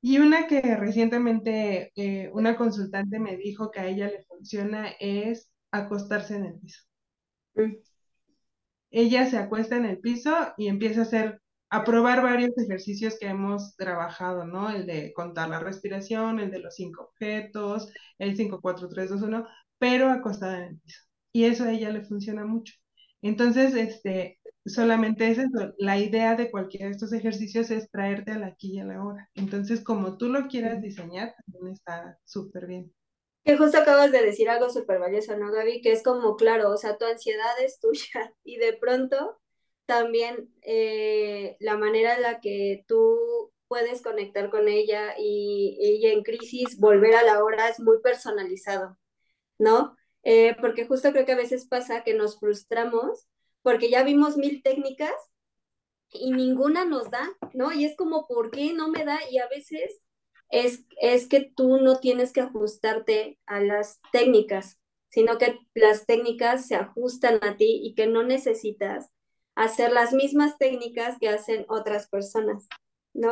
Y 0.00 0.18
una 0.18 0.48
que 0.48 0.60
recientemente 0.76 1.92
eh, 1.94 2.30
una 2.32 2.56
consultante 2.56 3.20
me 3.20 3.36
dijo 3.36 3.70
que 3.70 3.80
a 3.80 3.86
ella 3.86 4.08
le 4.08 4.24
funciona 4.24 4.88
es 4.98 5.52
acostarse 5.70 6.36
en 6.36 6.46
el 6.46 6.58
piso. 6.58 6.82
Mm. 7.54 7.74
Ella 8.90 9.26
se 9.26 9.38
acuesta 9.38 9.76
en 9.76 9.84
el 9.84 10.00
piso 10.00 10.34
y 10.56 10.68
empieza 10.68 11.00
a 11.00 11.04
hacer, 11.04 11.41
a 11.72 11.84
probar 11.84 12.22
varios 12.22 12.50
ejercicios 12.58 13.16
que 13.18 13.28
hemos 13.28 13.74
trabajado, 13.76 14.44
¿no? 14.44 14.68
El 14.68 14.84
de 14.84 15.10
contar 15.14 15.48
la 15.48 15.58
respiración, 15.58 16.38
el 16.38 16.50
de 16.50 16.58
los 16.58 16.74
cinco 16.74 17.04
objetos, 17.04 17.90
el 18.18 18.36
5, 18.36 18.60
4, 18.60 18.88
3, 18.90 19.08
2, 19.08 19.22
1, 19.22 19.46
pero 19.78 20.10
acostada 20.10 20.58
en 20.58 20.64
el 20.64 20.80
piso. 20.80 21.00
Y 21.32 21.44
eso 21.44 21.64
a 21.64 21.72
ella 21.72 21.88
le 21.88 22.04
funciona 22.04 22.44
mucho. 22.44 22.74
Entonces, 23.22 23.74
este, 23.74 24.38
solamente 24.66 25.30
es 25.30 25.38
eso. 25.38 25.72
La 25.78 25.98
idea 25.98 26.36
de 26.36 26.50
cualquiera 26.50 26.86
de 26.86 26.92
estos 26.92 27.14
ejercicios 27.14 27.70
es 27.70 27.90
traerte 27.90 28.32
al 28.32 28.44
aquí 28.44 28.74
y 28.74 28.80
a 28.80 28.84
la 28.84 29.02
hora. 29.02 29.30
Entonces, 29.34 29.82
como 29.82 30.18
tú 30.18 30.28
lo 30.28 30.48
quieras 30.48 30.82
diseñar, 30.82 31.34
también 31.50 31.72
está 31.72 32.18
súper 32.26 32.66
bien. 32.66 32.92
Que 33.44 33.56
justo 33.56 33.78
acabas 33.78 34.12
de 34.12 34.22
decir 34.22 34.50
algo 34.50 34.68
súper 34.68 34.98
valioso, 34.98 35.38
¿no, 35.38 35.50
Gaby? 35.50 35.80
Que 35.80 35.92
es 35.92 36.02
como, 36.02 36.36
claro, 36.36 36.70
o 36.70 36.76
sea, 36.76 36.98
tu 36.98 37.06
ansiedad 37.06 37.58
es 37.64 37.80
tuya 37.80 38.34
y 38.44 38.58
de 38.58 38.74
pronto 38.74 39.38
también 39.92 40.48
eh, 40.62 41.58
la 41.60 41.76
manera 41.76 42.14
en 42.16 42.22
la 42.22 42.40
que 42.40 42.82
tú 42.88 43.52
puedes 43.68 44.00
conectar 44.00 44.48
con 44.48 44.66
ella 44.66 45.14
y 45.18 45.76
ella 45.82 46.14
en 46.14 46.22
crisis, 46.22 46.78
volver 46.78 47.14
a 47.14 47.22
la 47.22 47.44
hora 47.44 47.68
es 47.68 47.78
muy 47.78 48.00
personalizado, 48.00 48.96
¿no? 49.58 49.94
Eh, 50.22 50.56
porque 50.62 50.86
justo 50.86 51.12
creo 51.12 51.26
que 51.26 51.32
a 51.32 51.36
veces 51.36 51.66
pasa 51.66 52.04
que 52.04 52.14
nos 52.14 52.38
frustramos 52.40 53.26
porque 53.60 53.90
ya 53.90 54.02
vimos 54.02 54.38
mil 54.38 54.62
técnicas 54.62 55.12
y 56.10 56.30
ninguna 56.32 56.86
nos 56.86 57.10
da, 57.10 57.28
¿no? 57.52 57.70
Y 57.70 57.84
es 57.84 57.94
como, 57.94 58.26
¿por 58.26 58.50
qué 58.50 58.72
no 58.72 58.88
me 58.88 59.04
da? 59.04 59.18
Y 59.30 59.38
a 59.40 59.48
veces 59.48 60.00
es, 60.48 60.86
es 61.02 61.28
que 61.28 61.52
tú 61.54 61.82
no 61.82 62.00
tienes 62.00 62.32
que 62.32 62.40
ajustarte 62.40 63.38
a 63.44 63.60
las 63.60 64.00
técnicas, 64.10 64.80
sino 65.10 65.36
que 65.36 65.58
las 65.74 66.06
técnicas 66.06 66.66
se 66.66 66.76
ajustan 66.76 67.40
a 67.42 67.58
ti 67.58 67.80
y 67.84 67.94
que 67.94 68.06
no 68.06 68.22
necesitas 68.22 69.12
hacer 69.54 69.92
las 69.92 70.12
mismas 70.12 70.58
técnicas 70.58 71.16
que 71.20 71.28
hacen 71.28 71.64
otras 71.68 72.08
personas, 72.08 72.68
¿no? 73.12 73.30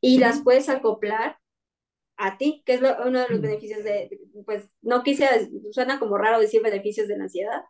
Y 0.00 0.18
las 0.18 0.42
puedes 0.42 0.68
acoplar 0.68 1.38
a 2.16 2.36
ti, 2.38 2.62
que 2.66 2.74
es 2.74 2.80
uno 2.80 3.20
de 3.20 3.28
los 3.28 3.40
beneficios 3.40 3.84
de, 3.84 4.10
pues 4.44 4.68
no 4.82 5.02
quise, 5.02 5.50
suena 5.70 5.98
como 5.98 6.18
raro 6.18 6.40
decir 6.40 6.62
beneficios 6.62 7.08
de 7.08 7.16
la 7.16 7.24
ansiedad, 7.24 7.62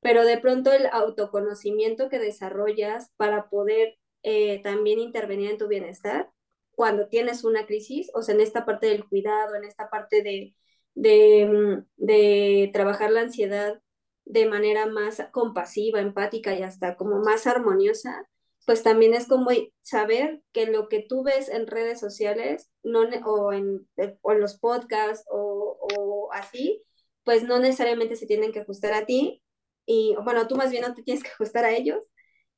pero 0.00 0.24
de 0.24 0.38
pronto 0.38 0.72
el 0.72 0.86
autoconocimiento 0.90 2.08
que 2.08 2.18
desarrollas 2.18 3.12
para 3.16 3.48
poder 3.48 3.96
eh, 4.24 4.60
también 4.62 4.98
intervenir 4.98 5.50
en 5.50 5.58
tu 5.58 5.68
bienestar 5.68 6.30
cuando 6.74 7.08
tienes 7.08 7.44
una 7.44 7.66
crisis, 7.66 8.10
o 8.14 8.22
sea, 8.22 8.34
en 8.34 8.40
esta 8.40 8.64
parte 8.64 8.88
del 8.88 9.06
cuidado, 9.08 9.54
en 9.54 9.64
esta 9.64 9.88
parte 9.90 10.22
de, 10.22 10.54
de, 10.94 11.46
mm, 11.46 12.04
de 12.04 12.70
trabajar 12.72 13.10
la 13.10 13.20
ansiedad 13.22 13.80
de 14.24 14.46
manera 14.46 14.86
más 14.86 15.22
compasiva, 15.32 16.00
empática 16.00 16.54
y 16.54 16.62
hasta 16.62 16.96
como 16.96 17.20
más 17.20 17.46
armoniosa, 17.46 18.28
pues 18.66 18.82
también 18.82 19.14
es 19.14 19.26
como 19.26 19.50
saber 19.82 20.42
que 20.52 20.66
lo 20.66 20.88
que 20.88 21.00
tú 21.00 21.24
ves 21.24 21.48
en 21.48 21.66
redes 21.66 21.98
sociales 22.00 22.70
no, 22.82 23.02
o, 23.26 23.52
en, 23.52 23.88
eh, 23.96 24.16
o 24.22 24.32
en 24.32 24.40
los 24.40 24.58
podcasts 24.58 25.26
o, 25.30 25.78
o, 25.96 26.32
así, 26.32 26.82
pues 27.24 27.42
no 27.44 27.58
necesariamente 27.58 28.16
se 28.16 28.26
tienen 28.26 28.52
que 28.52 28.60
ajustar 28.60 28.94
a 28.94 29.06
ti 29.06 29.42
y 29.86 30.14
bueno, 30.24 30.46
tú 30.46 30.56
más 30.56 30.70
bien 30.70 30.82
no 30.82 30.94
te 30.94 31.02
tienes 31.02 31.22
que 31.24 31.30
ajustar 31.30 31.64
a 31.64 31.72
ellos 31.72 32.04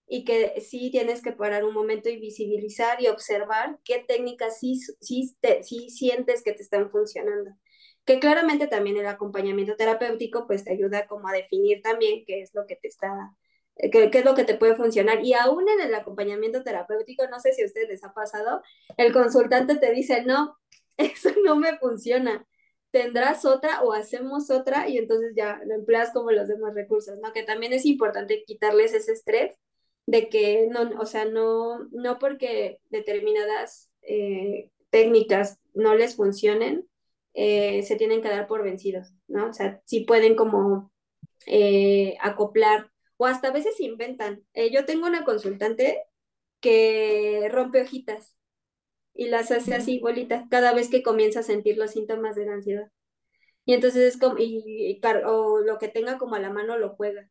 y 0.07 0.25
que 0.25 0.61
sí 0.61 0.91
tienes 0.91 1.23
que 1.23 1.33
parar 1.33 1.65
un 1.65 1.75
momento 1.75 2.09
y 2.11 2.19
visibilizar 2.21 3.01
y 3.03 3.09
observar 3.09 3.79
qué 3.85 4.05
técnicas 4.07 4.61
sí, 4.61 4.79
sí, 5.01 5.35
sí 5.63 5.91
sientes 5.91 6.43
que 6.43 6.53
te 6.53 6.63
están 6.63 6.91
funcionando. 6.91 7.51
Que 8.05 8.21
claramente 8.21 8.67
también 8.67 8.97
el 8.97 9.07
acompañamiento 9.07 9.77
terapéutico 9.77 10.47
pues 10.47 10.65
te 10.65 10.73
ayuda 10.73 11.07
como 11.07 11.29
a 11.29 11.33
definir 11.33 11.83
también 11.83 12.25
qué 12.27 12.43
es 12.43 12.55
lo 12.55 12.67
que 12.67 12.77
te 12.77 12.89
está 12.89 13.35
eh, 13.77 13.91
qué, 13.91 14.11
es 14.13 14.25
lo 14.25 14.35
que 14.35 14.45
te 14.45 14.55
puede 14.57 14.77
funcionar. 14.77 15.25
Y 15.25 15.35
aún 15.35 15.69
en 15.69 15.81
el 15.81 15.95
acompañamiento 15.95 16.63
terapéutico, 16.63 17.27
no 17.29 17.41
sé 17.41 17.53
si 17.53 17.63
a 17.63 17.67
ustedes 17.67 17.89
les 17.89 18.05
ha 18.05 18.13
pasado, 18.13 18.63
el 18.97 19.13
consultante 19.13 19.77
te 19.77 19.93
dice, 19.93 20.25
no, 20.25 20.57
eso 20.97 21.31
no 21.45 21.57
me 21.57 21.79
funciona. 21.79 22.47
Tendrás 22.91 23.45
otra 23.45 23.83
o 23.83 23.93
hacemos 23.93 24.51
otra 24.51 24.89
y 24.89 24.99
entonces 24.99 25.33
ya 25.37 25.61
lo 25.67 25.75
empleas 25.75 26.13
como 26.13 26.31
los 26.31 26.47
demás 26.49 26.75
recursos, 26.75 27.19
¿no? 27.21 27.33
Que 27.33 27.43
también 27.43 27.73
es 27.73 27.87
importante 27.87 28.45
quitarles 28.47 28.95
ese 28.95 29.13
estrés 29.13 29.57
de 30.07 30.29
que 30.29 30.69
no, 30.71 30.91
o 31.01 31.07
sea, 31.07 31.25
no, 31.25 31.89
no 31.91 32.19
porque 32.19 32.79
determinadas 32.91 33.91
eh, 34.03 34.71
técnicas 34.91 35.59
no 35.73 35.97
les 35.97 36.15
funcionen, 36.15 36.87
eh, 37.35 37.83
se 37.83 37.97
tienen 37.97 38.23
que 38.23 38.29
dar 38.29 38.47
por 38.47 38.63
vencidos, 38.63 39.13
¿no? 39.29 39.51
O 39.51 39.53
sea, 39.53 39.81
sí 39.85 40.01
pueden 40.01 40.37
como 40.37 40.93
acoplar 42.21 42.91
o 43.17 43.27
hasta 43.27 43.49
a 43.49 43.53
veces 43.53 43.81
inventan. 43.81 44.45
Eh, 44.55 44.71
yo 44.71 44.85
tengo 44.85 45.07
una 45.07 45.25
consultante 45.25 46.03
que 46.61 47.49
rompe 47.51 47.83
hojitas 47.83 48.37
y 49.15 49.29
las 49.29 49.51
hace 49.51 49.75
así 49.75 50.01
bolitas 50.01 50.45
cada 50.51 50.75
vez 50.75 50.89
que 50.89 51.03
comienza 51.03 51.41
a 51.41 51.45
sentir 51.45 51.77
los 51.77 51.93
síntomas 51.93 52.37
de 52.37 52.47
la 52.47 52.55
ansiedad. 52.55 52.91
Y 53.65 53.75
entonces 53.75 54.15
es 54.15 54.21
como, 54.21 54.37
y, 54.39 55.01
o 55.27 55.61
lo 55.61 55.79
que 55.79 55.89
tenga 55.89 56.19
como 56.19 56.35
a 56.35 56.41
la 56.41 56.51
mano 56.51 56.79
lo 56.79 56.97
juega. 56.97 57.31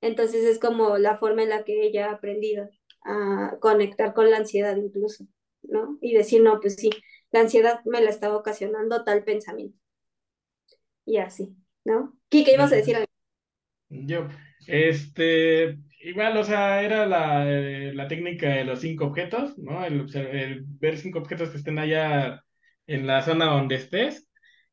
Entonces 0.00 0.44
es 0.44 0.58
como 0.58 0.98
la 0.98 1.16
forma 1.16 1.42
en 1.42 1.50
la 1.50 1.64
que 1.64 1.86
ella 1.86 2.08
ha 2.08 2.12
aprendido 2.14 2.68
a 3.04 3.56
conectar 3.60 4.14
con 4.14 4.30
la 4.30 4.38
ansiedad 4.38 4.76
incluso, 4.76 5.26
¿no? 5.62 5.98
Y 6.00 6.14
decir, 6.14 6.42
no, 6.42 6.60
pues 6.60 6.76
sí, 6.76 6.90
la 7.30 7.40
ansiedad 7.40 7.80
me 7.84 8.00
la 8.00 8.10
estaba 8.10 8.36
ocasionando 8.36 9.04
tal 9.04 9.24
pensamiento. 9.24 9.78
Y 11.04 11.18
así, 11.18 11.56
¿no? 11.84 12.18
¿Qué 12.28 12.44
ibas 12.52 12.72
a 12.72 12.76
decir? 12.76 12.96
Yo, 13.88 14.28
este, 14.66 15.78
igual, 16.02 16.36
o 16.36 16.44
sea, 16.44 16.82
era 16.82 17.06
la, 17.06 17.50
eh, 17.50 17.92
la 17.94 18.08
técnica 18.08 18.48
de 18.48 18.64
los 18.64 18.80
cinco 18.80 19.06
objetos, 19.06 19.56
¿no? 19.58 19.84
El, 19.84 20.06
el, 20.14 20.64
ver 20.66 20.98
cinco 20.98 21.18
objetos 21.20 21.50
que 21.50 21.58
estén 21.58 21.78
allá 21.78 22.44
en 22.86 23.06
la 23.06 23.22
zona 23.22 23.46
donde 23.46 23.76
estés. 23.76 24.28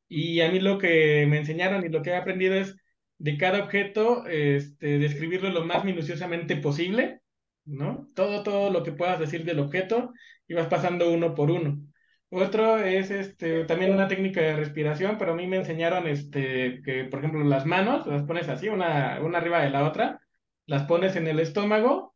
Y 0.08 0.42
a 0.42 0.52
mí 0.52 0.60
lo 0.60 0.78
que 0.78 1.26
me 1.28 1.38
enseñaron 1.38 1.86
y 1.86 1.90
lo 1.90 2.02
que 2.02 2.12
he 2.12 2.16
aprendido 2.16 2.56
es 2.56 2.76
de 3.18 3.38
cada 3.38 3.64
objeto, 3.64 4.26
este, 4.28 5.00
describirlo 5.00 5.50
lo 5.50 5.66
más 5.66 5.86
minuciosamente 5.86 6.58
posible, 6.58 7.22
¿no? 7.66 8.10
Todo, 8.16 8.44
todo 8.44 8.70
lo 8.72 8.84
que 8.84 8.92
puedas 8.92 9.20
decir 9.20 9.46
del 9.46 9.60
objeto 9.60 10.14
y 10.48 10.54
vas 10.54 10.68
pasando 10.68 11.12
uno 11.12 11.34
por 11.34 11.50
uno. 11.52 11.82
Otro 12.30 12.78
es 12.78 13.12
este, 13.12 13.66
también 13.66 13.94
una 13.94 14.08
técnica 14.08 14.42
de 14.42 14.56
respiración, 14.56 15.18
pero 15.18 15.34
a 15.34 15.36
mí 15.36 15.48
me 15.48 15.58
enseñaron 15.58 16.08
este, 16.08 16.82
que, 16.84 17.06
por 17.06 17.20
ejemplo, 17.20 17.44
las 17.44 17.66
manos 17.66 18.06
las 18.08 18.24
pones 18.24 18.50
así, 18.50 18.68
una, 18.68 19.20
una 19.22 19.38
arriba 19.38 19.62
de 19.62 19.70
la 19.70 19.88
otra, 19.88 20.20
las 20.66 20.84
pones 20.84 21.16
en 21.16 21.28
el 21.28 21.40
estómago 21.40 22.16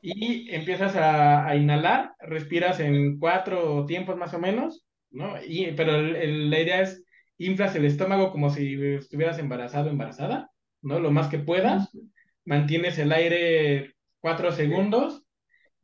y 0.00 0.52
empiezas 0.52 0.96
a, 0.96 1.54
inhalar, 1.54 2.14
respiras 2.18 2.80
en 2.80 3.18
cuatro 3.20 3.86
tiempos 3.86 4.16
más 4.16 4.34
o 4.34 4.38
menos, 4.40 4.84
¿no? 5.10 5.34
Y, 5.46 5.72
pero 5.72 6.00
la 6.02 6.60
idea 6.60 6.80
es 6.82 7.04
inflas 7.38 7.76
el 7.76 7.84
estómago 7.84 8.32
como 8.32 8.50
si 8.50 8.74
estuvieras 8.94 9.38
embarazado 9.38 9.88
o 9.88 9.92
embarazada, 9.92 10.50
¿no? 10.82 10.98
Lo 10.98 11.12
más 11.12 11.28
que 11.28 11.38
puedas, 11.38 11.90
mantienes 12.44 12.98
el 12.98 13.12
aire 13.12 13.94
cuatro 14.20 14.50
segundos 14.52 15.21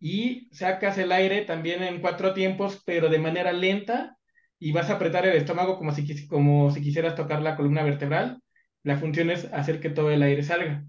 y 0.00 0.48
sacas 0.52 0.98
el 0.98 1.12
aire 1.12 1.42
también 1.42 1.82
en 1.82 2.00
cuatro 2.00 2.34
tiempos, 2.34 2.82
pero 2.86 3.08
de 3.08 3.18
manera 3.18 3.52
lenta, 3.52 4.16
y 4.58 4.72
vas 4.72 4.90
a 4.90 4.94
apretar 4.94 5.26
el 5.26 5.36
estómago 5.36 5.76
como 5.78 5.92
si, 5.92 6.26
como 6.26 6.70
si 6.70 6.82
quisieras 6.82 7.14
tocar 7.14 7.42
la 7.42 7.56
columna 7.56 7.82
vertebral. 7.82 8.40
La 8.82 8.96
función 8.96 9.30
es 9.30 9.44
hacer 9.52 9.80
que 9.80 9.90
todo 9.90 10.10
el 10.10 10.22
aire 10.22 10.42
salga. 10.42 10.84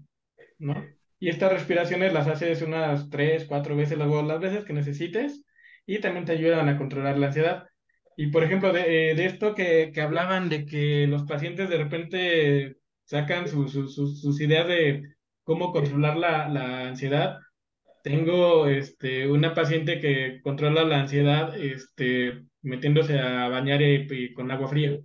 Y 1.18 1.28
estas 1.28 1.52
respiraciones 1.52 2.12
las 2.12 2.26
haces 2.28 2.62
unas 2.62 3.10
tres, 3.10 3.44
cuatro 3.46 3.76
veces, 3.76 3.98
las 3.98 4.40
veces 4.40 4.64
que 4.64 4.72
necesites, 4.72 5.44
y 5.86 6.00
también 6.00 6.24
te 6.24 6.32
ayudan 6.32 6.68
a 6.68 6.78
controlar 6.78 7.18
la 7.18 7.28
ansiedad. 7.28 7.66
Y 8.16 8.28
por 8.28 8.44
ejemplo, 8.44 8.72
de, 8.72 9.12
esto 9.24 9.54
que, 9.54 9.92
hablaban 10.00 10.48
de 10.48 10.66
que 10.66 11.06
los 11.06 11.24
pacientes 11.24 11.68
de 11.70 11.78
repente 11.78 12.76
sacan 13.04 13.48
sus 13.48 14.40
ideas 14.40 14.66
de 14.68 15.02
cómo 15.44 15.72
controlar 15.72 16.16
la, 16.16 16.48
la 16.48 16.88
ansiedad. 16.88 17.38
Tengo 18.02 18.66
este, 18.66 19.28
una 19.28 19.54
paciente 19.54 20.00
que 20.00 20.40
controla 20.42 20.84
la 20.84 21.00
ansiedad 21.00 21.56
este, 21.56 22.44
metiéndose 22.62 23.18
a 23.18 23.48
bañar 23.48 23.82
y, 23.82 24.32
con 24.34 24.50
agua 24.50 24.68
fría. 24.68 24.98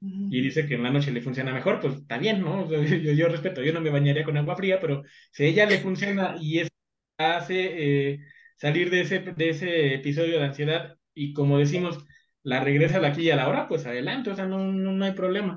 Y 0.00 0.40
dice 0.40 0.66
que 0.66 0.74
en 0.74 0.82
la 0.82 0.90
noche 0.90 1.12
le 1.12 1.20
funciona 1.20 1.52
mejor, 1.52 1.80
pues 1.80 1.94
está 1.94 2.18
bien, 2.18 2.40
¿no? 2.40 2.68
Yo, 2.70 3.12
yo, 3.12 3.28
respeto, 3.28 3.62
yo 3.62 3.72
no 3.72 3.80
me 3.80 3.90
bañaría 3.90 4.24
con 4.24 4.36
agua 4.36 4.56
fría, 4.56 4.80
pero 4.80 5.02
si 5.30 5.44
a 5.44 5.46
ella 5.46 5.66
le 5.66 5.78
funciona 5.78 6.34
y 6.40 6.58
eso 6.58 6.70
hace 7.18 8.12
eh, 8.12 8.18
salir 8.56 8.90
de 8.90 9.02
ese, 9.02 9.20
de 9.20 9.50
ese 9.50 9.94
episodio 9.94 10.38
de 10.38 10.44
ansiedad 10.46 10.96
y 11.14 11.32
como 11.34 11.58
decimos, 11.58 12.04
la 12.42 12.60
regresa 12.60 13.00
de 13.00 13.06
aquí 13.08 13.22
y 13.22 13.30
a 13.30 13.36
la 13.36 13.48
hora, 13.48 13.68
pues 13.68 13.86
adelante, 13.86 14.30
o 14.30 14.34
sea, 14.36 14.46
no, 14.46 14.58
no, 14.72 15.04
hay 15.04 15.12
problema. 15.12 15.56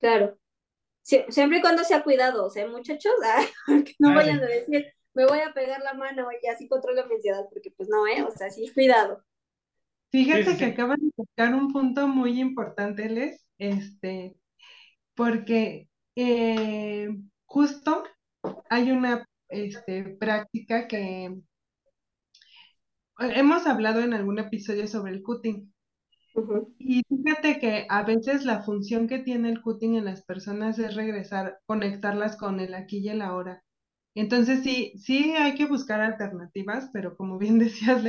Claro. 0.00 0.39
Siempre 1.28 1.58
y 1.58 1.60
cuando 1.60 1.84
sea 1.84 2.02
cuidado, 2.02 2.44
o 2.44 2.50
sea, 2.50 2.66
muchachos, 2.68 3.12
que 3.84 3.94
no 3.98 4.10
ah, 4.10 4.14
vayan 4.14 4.42
a 4.42 4.46
decir, 4.46 4.86
me 5.14 5.26
voy 5.26 5.40
a 5.40 5.52
pegar 5.52 5.80
la 5.82 5.94
mano 5.94 6.28
y 6.42 6.46
así 6.46 6.68
controlo 6.68 7.06
mi 7.06 7.14
ansiedad, 7.16 7.44
porque 7.52 7.70
pues 7.70 7.88
no, 7.88 8.06
¿eh? 8.06 8.22
O 8.22 8.30
sea, 8.30 8.50
sí, 8.50 8.70
cuidado. 8.72 9.24
Fíjate 10.10 10.56
que 10.56 10.64
acaban 10.64 10.98
de 11.00 11.10
tocar 11.16 11.54
un 11.54 11.72
punto 11.72 12.08
muy 12.08 12.40
importante, 12.40 13.08
Les, 13.08 13.46
este, 13.58 14.36
porque 15.14 15.88
eh, 16.16 17.08
justo 17.44 18.04
hay 18.68 18.90
una 18.90 19.26
este, 19.48 20.04
práctica 20.04 20.88
que 20.88 21.36
hemos 23.18 23.66
hablado 23.66 24.00
en 24.00 24.14
algún 24.14 24.38
episodio 24.38 24.86
sobre 24.88 25.12
el 25.12 25.22
cutting. 25.22 25.72
Y 26.78 27.02
fíjate 27.08 27.58
que 27.60 27.86
a 27.88 28.02
veces 28.04 28.44
la 28.44 28.62
función 28.62 29.06
que 29.06 29.18
tiene 29.20 29.50
el 29.50 29.60
cutting 29.62 29.96
en 29.96 30.04
las 30.06 30.22
personas 30.24 30.78
es 30.78 30.94
regresar, 30.94 31.60
conectarlas 31.66 32.36
con 32.36 32.58
el 32.60 32.74
aquí 32.74 32.98
y 32.98 33.08
el 33.10 33.22
ahora. 33.22 33.62
Entonces 34.14 34.62
sí, 34.64 34.92
sí 34.98 35.34
hay 35.36 35.54
que 35.54 35.66
buscar 35.66 36.00
alternativas, 36.00 36.90
pero 36.92 37.16
como 37.16 37.38
bien 37.38 37.58
decías, 37.60 38.02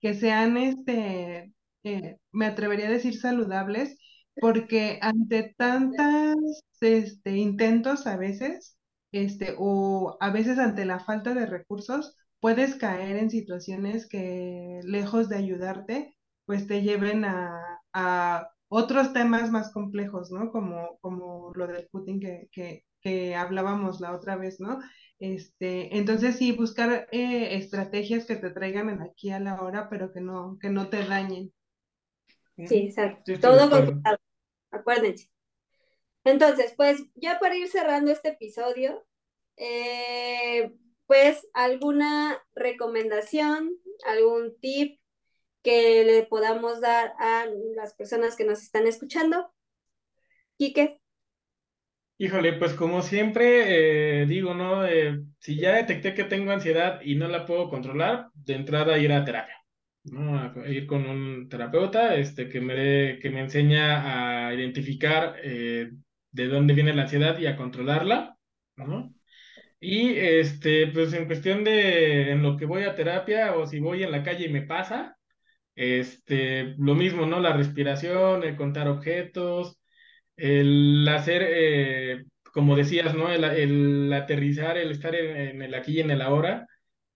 que 0.00 0.14
sean, 0.14 0.56
este, 0.56 1.52
eh, 1.84 2.18
me 2.32 2.46
atrevería 2.46 2.88
a 2.88 2.90
decir 2.92 3.18
saludables, 3.18 3.98
porque 4.38 4.98
ante 5.02 5.54
tantos 5.56 6.36
este, 6.80 7.36
intentos 7.36 8.06
a 8.06 8.16
veces, 8.16 8.78
este, 9.12 9.54
o 9.58 10.16
a 10.20 10.30
veces 10.30 10.58
ante 10.58 10.84
la 10.84 11.00
falta 11.00 11.34
de 11.34 11.46
recursos, 11.46 12.16
puedes 12.40 12.74
caer 12.76 13.16
en 13.16 13.30
situaciones 13.30 14.08
que 14.08 14.80
lejos 14.84 15.28
de 15.28 15.36
ayudarte, 15.36 16.13
pues 16.46 16.66
te 16.66 16.82
lleven 16.82 17.24
a, 17.24 18.50
otros 18.68 19.12
temas 19.12 19.50
más 19.52 19.72
complejos, 19.72 20.32
¿no? 20.32 20.50
Como, 20.50 20.98
como 21.00 21.52
lo 21.54 21.68
del 21.68 21.86
Putin 21.88 22.18
que, 22.18 22.82
que, 23.00 23.36
hablábamos 23.36 24.00
la 24.00 24.16
otra 24.16 24.34
vez, 24.36 24.58
¿no? 24.58 24.80
Este, 25.20 25.96
entonces 25.96 26.36
sí, 26.36 26.52
buscar 26.52 27.06
eh, 27.12 27.56
estrategias 27.56 28.24
que 28.26 28.34
te 28.34 28.50
traigan 28.50 28.88
en 28.88 29.02
aquí 29.02 29.30
a 29.30 29.38
la 29.38 29.60
hora, 29.62 29.88
pero 29.88 30.12
que 30.12 30.20
no, 30.20 30.58
que 30.60 30.70
no 30.70 30.88
te 30.88 31.06
dañen. 31.06 31.52
Sí, 32.56 32.86
exacto. 32.86 33.32
Todo 33.40 33.70
con 33.70 34.02
acuérdense. 34.70 35.30
Entonces, 36.24 36.72
pues 36.76 37.04
ya 37.14 37.38
para 37.38 37.56
ir 37.56 37.68
cerrando 37.68 38.10
este 38.10 38.30
episodio, 38.30 39.04
eh, 39.56 40.74
pues 41.06 41.46
alguna 41.52 42.42
recomendación, 42.54 43.70
algún 44.06 44.58
tip 44.60 44.98
que 45.64 46.04
le 46.04 46.22
podamos 46.24 46.80
dar 46.80 47.14
a 47.18 47.46
las 47.74 47.94
personas 47.94 48.36
que 48.36 48.44
nos 48.44 48.62
están 48.62 48.86
escuchando. 48.86 49.50
Quique. 50.58 51.00
Híjole, 52.18 52.52
pues 52.52 52.74
como 52.74 53.02
siempre 53.02 54.20
eh, 54.20 54.26
digo, 54.26 54.54
¿no? 54.54 54.86
Eh, 54.86 55.20
si 55.40 55.56
ya 55.56 55.72
detecté 55.72 56.14
que 56.14 56.24
tengo 56.24 56.52
ansiedad 56.52 57.00
y 57.02 57.16
no 57.16 57.26
la 57.26 57.46
puedo 57.46 57.68
controlar, 57.68 58.28
de 58.34 58.54
entrada 58.54 58.98
ir 58.98 59.10
a 59.12 59.24
terapia, 59.24 59.56
¿no? 60.04 60.38
A 60.38 60.68
ir 60.68 60.86
con 60.86 61.06
un 61.06 61.48
terapeuta 61.48 62.14
este, 62.14 62.48
que, 62.48 62.60
me, 62.60 63.18
que 63.18 63.30
me 63.30 63.40
enseña 63.40 64.48
a 64.48 64.54
identificar 64.54 65.36
eh, 65.42 65.90
de 66.30 66.46
dónde 66.46 66.74
viene 66.74 66.94
la 66.94 67.02
ansiedad 67.02 67.38
y 67.38 67.46
a 67.46 67.56
controlarla, 67.56 68.36
¿no? 68.76 69.12
Y 69.80 70.14
este, 70.14 70.88
pues 70.88 71.12
en 71.14 71.26
cuestión 71.26 71.64
de 71.64 72.30
en 72.32 72.42
lo 72.42 72.56
que 72.56 72.66
voy 72.66 72.84
a 72.84 72.94
terapia 72.94 73.56
o 73.56 73.66
si 73.66 73.80
voy 73.80 74.02
en 74.02 74.12
la 74.12 74.22
calle 74.22 74.46
y 74.46 74.52
me 74.52 74.62
pasa, 74.62 75.18
este, 75.74 76.74
lo 76.78 76.94
mismo, 76.94 77.26
¿no? 77.26 77.40
La 77.40 77.52
respiración, 77.52 78.44
el 78.44 78.56
contar 78.56 78.88
objetos, 78.88 79.78
el 80.36 81.06
hacer, 81.08 81.42
eh, 81.46 82.24
como 82.52 82.76
decías, 82.76 83.14
¿no? 83.14 83.30
El, 83.30 84.12
aterrizar, 84.12 84.76
el 84.78 84.90
estar 84.92 85.14
en, 85.14 85.62
el 85.62 85.74
aquí 85.74 85.98
y 85.98 86.00
en 86.00 86.10
el 86.10 86.22
ahora 86.22 86.66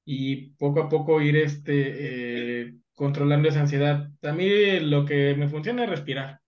y 0.05 0.51
poco 0.57 0.81
a 0.83 0.89
poco 0.89 1.21
ir 1.21 1.37
este, 1.37 2.63
eh, 2.67 2.75
controlando 2.95 3.49
esa 3.49 3.61
ansiedad. 3.61 4.11
A 4.23 4.33
mí 4.33 4.81
lo 4.81 5.05
que 5.05 5.35
me 5.37 5.49
funciona 5.49 5.85
es 5.85 5.91
respirar, 5.91 6.41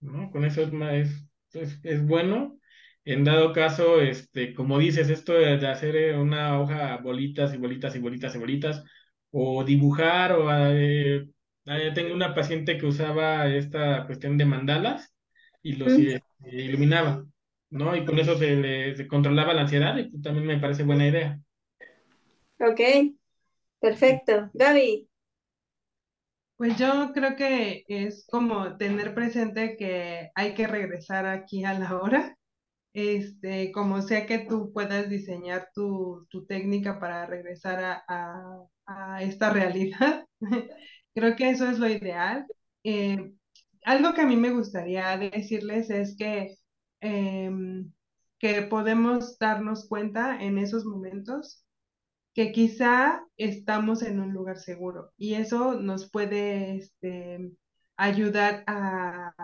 ¿no? 0.00 0.30
Con 0.30 0.44
eso 0.44 0.62
es, 0.62 1.10
es, 1.52 1.80
es 1.84 2.06
bueno 2.06 2.58
en 3.08 3.24
dado 3.24 3.54
caso, 3.54 4.02
este, 4.02 4.52
como 4.54 4.78
dices, 4.78 5.08
esto 5.08 5.32
de, 5.32 5.66
hacer 5.66 5.96
eh, 5.96 6.18
una 6.18 6.60
hoja 6.60 6.98
bolitas 6.98 7.54
y 7.54 7.56
bolitas 7.56 7.96
y 7.96 8.00
bolitas 8.00 8.34
y 8.34 8.38
bolitas, 8.38 8.84
o 9.30 9.64
dibujar, 9.64 10.32
o 10.32 10.50
eh, 10.50 11.28
eh, 11.66 11.92
tengo 11.94 12.14
una 12.14 12.34
paciente 12.34 12.78
que 12.78 12.86
usaba 12.86 13.46
esta 13.48 14.06
cuestión 14.06 14.38
de 14.38 14.44
mandalas 14.44 15.14
y 15.62 15.74
los 15.74 15.92
iluminaba, 16.44 17.24
¿no? 17.70 17.94
Y 17.94 18.04
con 18.04 18.18
eso 18.18 18.38
se 18.38 18.56
le 18.56 19.08
controlaba 19.08 19.54
la 19.54 19.62
ansiedad 19.62 19.96
y 19.98 20.04
pues, 20.04 20.22
también 20.22 20.46
me 20.46 20.58
parece 20.58 20.84
buena 20.84 21.06
idea. 21.06 21.40
Ok, 22.60 22.80
perfecto. 23.80 24.50
Gaby. 24.54 25.08
Pues 26.56 26.76
yo 26.76 27.12
creo 27.14 27.36
que 27.36 27.84
es 27.86 28.26
como 28.28 28.76
tener 28.76 29.14
presente 29.14 29.76
que 29.76 30.30
hay 30.34 30.54
que 30.54 30.66
regresar 30.66 31.26
aquí 31.26 31.64
a 31.64 31.78
la 31.78 31.96
hora 31.96 32.37
este, 32.98 33.72
como 33.72 34.02
sea 34.02 34.26
que 34.26 34.40
tú 34.40 34.72
puedas 34.72 35.08
diseñar 35.08 35.68
tu, 35.74 36.26
técnica 36.48 36.98
para 37.00 37.26
regresar 37.26 38.02
a, 38.08 38.66
esta 39.20 39.50
realidad, 39.50 40.26
creo 41.14 41.36
que 41.36 41.50
eso 41.50 41.68
es 41.68 41.78
lo 41.78 41.88
ideal. 41.88 42.46
Eh, 42.84 43.32
algo 43.84 44.14
que 44.14 44.22
a 44.22 44.26
mí 44.26 44.36
me 44.36 44.50
gustaría 44.50 45.16
decirles 45.18 45.90
es 45.90 46.16
que, 46.16 46.56
em, 47.00 47.92
que 48.38 48.62
podemos 48.62 49.38
darnos 49.38 49.88
cuenta 49.88 50.42
en 50.42 50.58
esos 50.58 50.84
momentos 50.84 51.64
que 52.34 52.52
quizá 52.52 53.24
estamos 53.36 54.02
en 54.02 54.20
un 54.20 54.32
lugar 54.32 54.58
seguro 54.58 55.12
y 55.16 55.34
eso 55.34 55.74
nos 55.80 56.10
puede 56.10 56.76
este, 56.76 57.52
ayudar 57.96 58.64
a, 58.66 59.34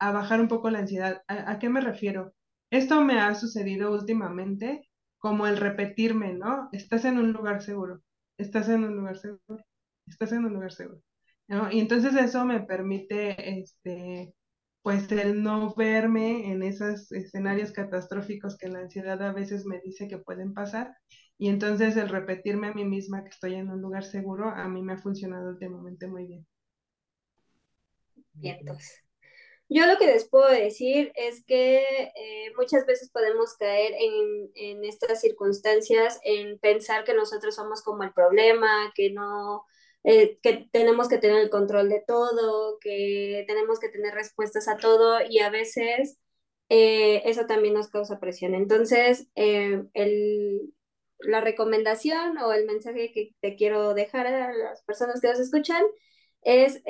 bajar 0.00 0.40
un 0.40 0.48
poco 0.48 0.70
la 0.70 0.80
ansiedad. 0.80 1.22
¿A 1.28 1.58
qué 1.58 1.68
me 1.68 1.80
refiero? 1.80 2.32
Esto 2.74 3.00
me 3.04 3.20
ha 3.20 3.34
sucedido 3.34 3.92
últimamente 3.92 4.88
como 5.18 5.46
el 5.46 5.56
repetirme, 5.58 6.34
¿no? 6.34 6.68
Estás 6.72 7.04
en 7.04 7.18
un 7.18 7.32
lugar 7.32 7.62
seguro, 7.62 8.02
estás 8.38 8.68
en 8.68 8.84
un 8.84 8.96
lugar 8.96 9.18
seguro, 9.18 9.64
estás 10.06 10.32
en 10.32 10.44
un 10.44 10.52
lugar 10.54 10.72
seguro, 10.72 11.00
¿no? 11.48 11.70
Y 11.72 11.80
entonces 11.80 12.14
eso 12.16 12.44
me 12.44 12.60
permite, 12.62 13.60
este, 13.60 14.34
pues 14.82 15.10
el 15.12 15.42
no 15.42 15.74
verme 15.74 16.50
en 16.52 16.62
esos 16.62 17.10
escenarios 17.12 17.72
catastróficos 17.72 18.56
que 18.58 18.68
la 18.68 18.80
ansiedad 18.80 19.22
a 19.22 19.32
veces 19.32 19.64
me 19.66 19.80
dice 19.80 20.08
que 20.08 20.18
pueden 20.18 20.52
pasar. 20.54 20.94
Y 21.38 21.48
entonces 21.48 21.96
el 21.96 22.08
repetirme 22.10 22.68
a 22.68 22.74
mí 22.74 22.84
misma 22.84 23.22
que 23.24 23.30
estoy 23.30 23.54
en 23.54 23.70
un 23.70 23.80
lugar 23.82 24.04
seguro, 24.04 24.50
a 24.50 24.68
mí 24.68 24.82
me 24.82 24.94
ha 24.94 24.98
funcionado 24.98 25.50
últimamente 25.50 26.06
muy 26.08 26.26
bien. 26.26 26.46
Bien. 28.34 28.58
Yo 29.68 29.86
lo 29.86 29.98
que 29.98 30.06
les 30.06 30.28
puedo 30.28 30.48
decir 30.50 31.12
es 31.16 31.42
que 31.44 31.78
eh, 32.14 32.52
muchas 32.56 32.86
veces 32.86 33.10
podemos 33.10 33.56
caer 33.56 33.92
en, 33.98 34.50
en, 34.54 34.84
estas 34.84 35.20
circunstancias, 35.20 36.20
en 36.22 36.58
pensar 36.58 37.04
que 37.04 37.14
nosotros 37.14 37.54
somos 37.56 37.82
como 37.82 38.02
el 38.04 38.12
problema, 38.12 38.92
que 38.94 39.10
no, 39.10 39.64
eh, 40.04 40.38
que 40.42 40.68
tenemos 40.70 41.08
que 41.08 41.18
tener 41.18 41.38
el 41.38 41.50
control 41.50 41.88
de 41.88 42.02
todo, 42.06 42.78
que 42.80 43.44
tenemos 43.48 43.80
que 43.80 43.88
tener 43.88 44.14
respuestas 44.14 44.68
a 44.68 44.76
todo 44.76 45.20
y 45.28 45.38
a 45.40 45.50
veces 45.50 46.18
eh, 46.68 47.22
eso 47.26 47.46
también 47.46 47.74
nos 47.74 47.88
causa 47.88 48.20
presión. 48.20 48.54
Entonces, 48.54 49.28
el, 49.34 50.74
la 51.20 51.40
recomendación 51.40 52.38
o 52.38 52.52
el 52.52 52.66
mensaje 52.66 53.12
que 53.12 53.34
te 53.40 53.56
quiero 53.56 53.94
dejar 53.94 54.26
a 54.26 54.52
las 54.52 54.82
personas 54.84 55.20
que 55.20 55.28
nos 55.28 55.40
escuchan 55.40 55.82
es, 56.42 56.82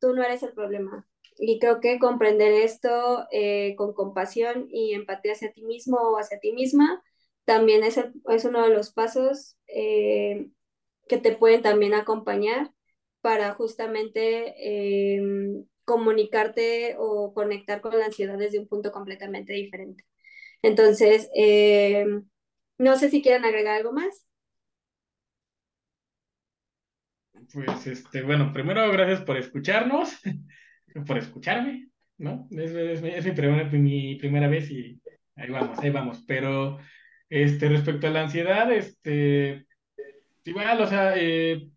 tú 0.00 0.14
no 0.14 0.22
eres 0.24 0.42
el 0.42 0.54
problema 0.54 1.06
y 1.38 1.58
creo 1.58 1.80
que 1.80 1.98
comprender 1.98 2.52
esto 2.52 3.26
eh, 3.32 3.74
con 3.76 3.94
compasión 3.94 4.68
y 4.70 4.94
empatía 4.94 5.32
hacia 5.32 5.52
ti 5.52 5.62
mismo 5.64 5.98
o 5.98 6.18
hacia 6.18 6.40
ti 6.40 6.52
misma 6.52 7.02
también 7.44 7.84
es, 7.84 7.98
es 8.28 8.44
uno 8.44 8.62
de 8.62 8.74
los 8.74 8.92
pasos 8.92 9.56
eh, 9.66 10.48
que 11.08 11.18
te 11.18 11.36
pueden 11.36 11.62
también 11.62 11.94
acompañar 11.94 12.72
para 13.20 13.54
justamente 13.54 15.16
em, 15.16 15.66
comunicarte 15.84 16.96
o 16.98 17.34
conectar 17.34 17.80
con 17.80 17.98
la 17.98 18.06
ansiedad 18.06 18.38
desde 18.38 18.58
un 18.58 18.68
punto 18.68 18.92
completamente 18.92 19.52
diferente. 19.54 20.04
Entonces, 20.62 21.30
eh, 21.36 22.06
no 22.78 22.96
sé 22.96 23.10
si 23.10 23.22
quieren 23.22 23.44
agregar 23.44 23.76
algo 23.76 23.92
más. 23.92 24.26
Pues, 27.52 27.86
este, 27.86 28.22
bueno, 28.22 28.52
primero 28.52 28.90
gracias 28.92 29.20
por 29.22 29.36
escucharnos, 29.36 30.20
por 31.06 31.18
escucharme, 31.18 31.88
¿no? 32.18 32.48
Es, 32.50 32.70
es, 32.72 33.02
mi, 33.02 33.32
primera, 33.32 33.64
mi 33.70 34.16
primera 34.16 34.48
vez 34.48 34.70
y 34.70 35.00
ahí 35.36 35.50
vamos, 35.50 35.78
ahí 35.78 35.90
vamos. 35.90 36.24
Pero, 36.26 36.78
este, 37.28 37.68
respecto 37.68 38.06
a 38.06 38.10
la 38.10 38.22
ansiedad, 38.22 38.72
este, 38.72 39.66
igual, 40.44 40.80
o 40.80 40.86
sea, 40.86 41.14
eh, 41.16 41.68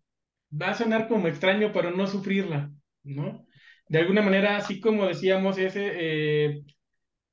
va 0.50 0.70
a 0.70 0.74
sonar 0.74 1.08
como 1.08 1.28
extraño, 1.28 1.72
pero 1.72 1.90
no 1.90 2.06
sufrirla, 2.06 2.70
¿no? 3.02 3.46
De 3.88 3.98
alguna 3.98 4.22
manera, 4.22 4.56
así 4.56 4.80
como 4.80 5.06
decíamos, 5.06 5.58
ese, 5.58 5.90
eh, 5.94 6.62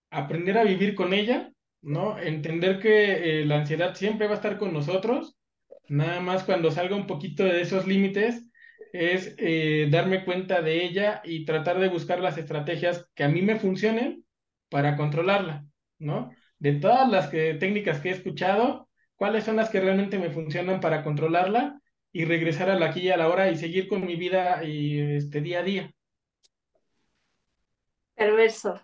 aprender 0.09 0.57
a 0.57 0.63
vivir 0.63 0.95
con 0.95 1.13
ella, 1.13 1.51
¿no? 1.81 2.17
Entender 2.19 2.79
que 2.79 3.41
eh, 3.41 3.45
la 3.45 3.57
ansiedad 3.59 3.95
siempre 3.95 4.27
va 4.27 4.33
a 4.33 4.36
estar 4.38 4.57
con 4.57 4.73
nosotros, 4.73 5.38
nada 5.88 6.19
más 6.21 6.43
cuando 6.43 6.71
salga 6.71 6.95
un 6.95 7.07
poquito 7.07 7.43
de 7.43 7.61
esos 7.61 7.86
límites, 7.88 8.49
es 8.96 9.36
eh, 9.38 9.88
darme 9.91 10.26
cuenta 10.26 10.62
de 10.62 10.86
ella 10.86 11.22
y 11.24 11.46
tratar 11.46 11.80
de 11.80 11.89
buscar 11.89 12.20
las 12.20 12.38
estrategias 12.38 13.08
que 13.14 13.24
a 13.24 13.30
mí 13.30 13.41
me 13.41 13.60
funcionen 13.60 14.26
para 14.70 14.96
controlarla, 14.96 15.66
¿no? 16.00 16.32
De 16.60 16.74
todas 16.74 17.10
las 17.10 17.30
técnicas 17.32 18.00
que 18.00 18.10
he 18.10 18.12
escuchado, 18.14 18.89
¿cuáles 19.16 19.43
son 19.43 19.58
las 19.58 19.70
que 19.70 19.82
realmente 19.82 20.18
me 20.18 20.30
funcionan 20.30 20.80
para 20.80 21.04
controlarla 21.04 21.80
y 22.12 22.26
regresar 22.26 22.70
a 22.70 22.80
la 22.80 22.88
aquí 22.88 23.02
y 23.02 23.10
a 23.10 23.18
la 23.18 23.28
hora 23.30 23.52
y 23.52 23.58
seguir 23.58 23.88
con 23.88 24.06
mi 24.06 24.16
vida 24.16 24.64
y 24.64 25.00
este 25.00 25.41
día 25.41 25.60
a 25.60 25.64
día? 25.64 25.91
Perverso. 28.16 28.82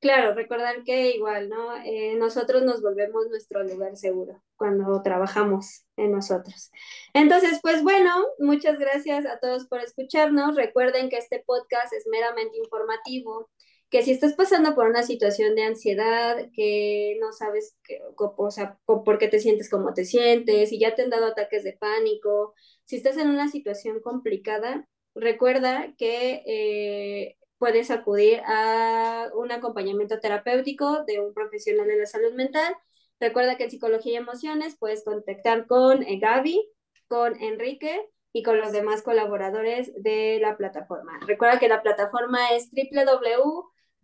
Claro, 0.00 0.32
recordar 0.32 0.84
que 0.84 1.10
igual, 1.10 1.48
¿no? 1.48 1.76
Eh, 1.84 2.14
nosotros 2.16 2.62
nos 2.62 2.82
volvemos 2.82 3.26
nuestro 3.30 3.64
lugar 3.64 3.96
seguro 3.96 4.40
cuando 4.56 5.02
trabajamos 5.02 5.86
en 5.96 6.12
nosotros. 6.12 6.70
Entonces, 7.14 7.58
pues 7.62 7.82
bueno, 7.82 8.14
muchas 8.38 8.78
gracias 8.78 9.26
a 9.26 9.40
todos 9.40 9.66
por 9.66 9.80
escucharnos. 9.80 10.54
Recuerden 10.54 11.08
que 11.08 11.16
este 11.16 11.42
podcast 11.44 11.92
es 11.92 12.06
meramente 12.06 12.58
informativo, 12.58 13.50
que 13.90 14.02
si 14.04 14.12
estás 14.12 14.34
pasando 14.34 14.76
por 14.76 14.86
una 14.88 15.02
situación 15.02 15.56
de 15.56 15.64
ansiedad, 15.64 16.36
que 16.54 17.16
no 17.20 17.32
sabes, 17.32 17.76
que, 17.82 18.00
o 18.16 18.50
sea, 18.52 18.78
por 18.86 19.18
qué 19.18 19.26
te 19.26 19.40
sientes 19.40 19.68
como 19.68 19.94
te 19.94 20.04
sientes, 20.04 20.68
si 20.68 20.78
ya 20.78 20.94
te 20.94 21.02
han 21.02 21.10
dado 21.10 21.26
ataques 21.26 21.64
de 21.64 21.72
pánico, 21.72 22.54
si 22.84 22.96
estás 22.96 23.16
en 23.16 23.30
una 23.30 23.48
situación 23.48 24.00
complicada, 24.00 24.86
recuerda 25.16 25.92
que 25.98 26.42
eh, 26.46 27.36
puedes 27.58 27.90
acudir 27.90 28.40
a 28.46 29.28
un 29.34 29.52
acompañamiento 29.52 30.20
terapéutico 30.20 31.04
de 31.04 31.20
un 31.20 31.34
profesional 31.34 31.86
de 31.86 31.98
la 31.98 32.06
salud 32.06 32.32
mental. 32.34 32.74
Recuerda 33.20 33.56
que 33.56 33.64
en 33.64 33.70
psicología 33.70 34.12
y 34.12 34.16
emociones 34.16 34.76
puedes 34.78 35.04
contactar 35.04 35.66
con 35.66 36.02
eh, 36.04 36.18
Gaby, 36.18 36.66
con 37.08 37.38
Enrique 37.42 38.08
y 38.32 38.42
con 38.42 38.58
los 38.58 38.72
demás 38.72 39.02
colaboradores 39.02 39.92
de 40.00 40.38
la 40.40 40.56
plataforma. 40.56 41.18
Recuerda 41.26 41.58
que 41.58 41.68
la 41.68 41.82
plataforma 41.82 42.52
es 42.52 42.70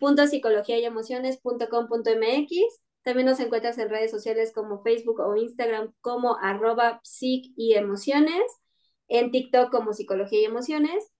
www.psicologiayemociones.com.mx. 0.01 2.81
También 3.03 3.27
nos 3.27 3.39
encuentras 3.39 3.79
en 3.79 3.91
redes 3.91 4.11
sociales 4.11 4.53
como 4.53 4.83
Facebook 4.83 5.21
o 5.21 5.37
Instagram 5.37 5.95
como 6.01 6.39
arroba 6.41 7.01
psic 7.05 7.53
y 7.57 7.75
emociones, 7.75 8.43
en 9.09 9.31
TikTok 9.31 9.71
como 9.71 9.93
psicología 9.93 10.41
y 10.41 10.47
emociones 10.47 11.14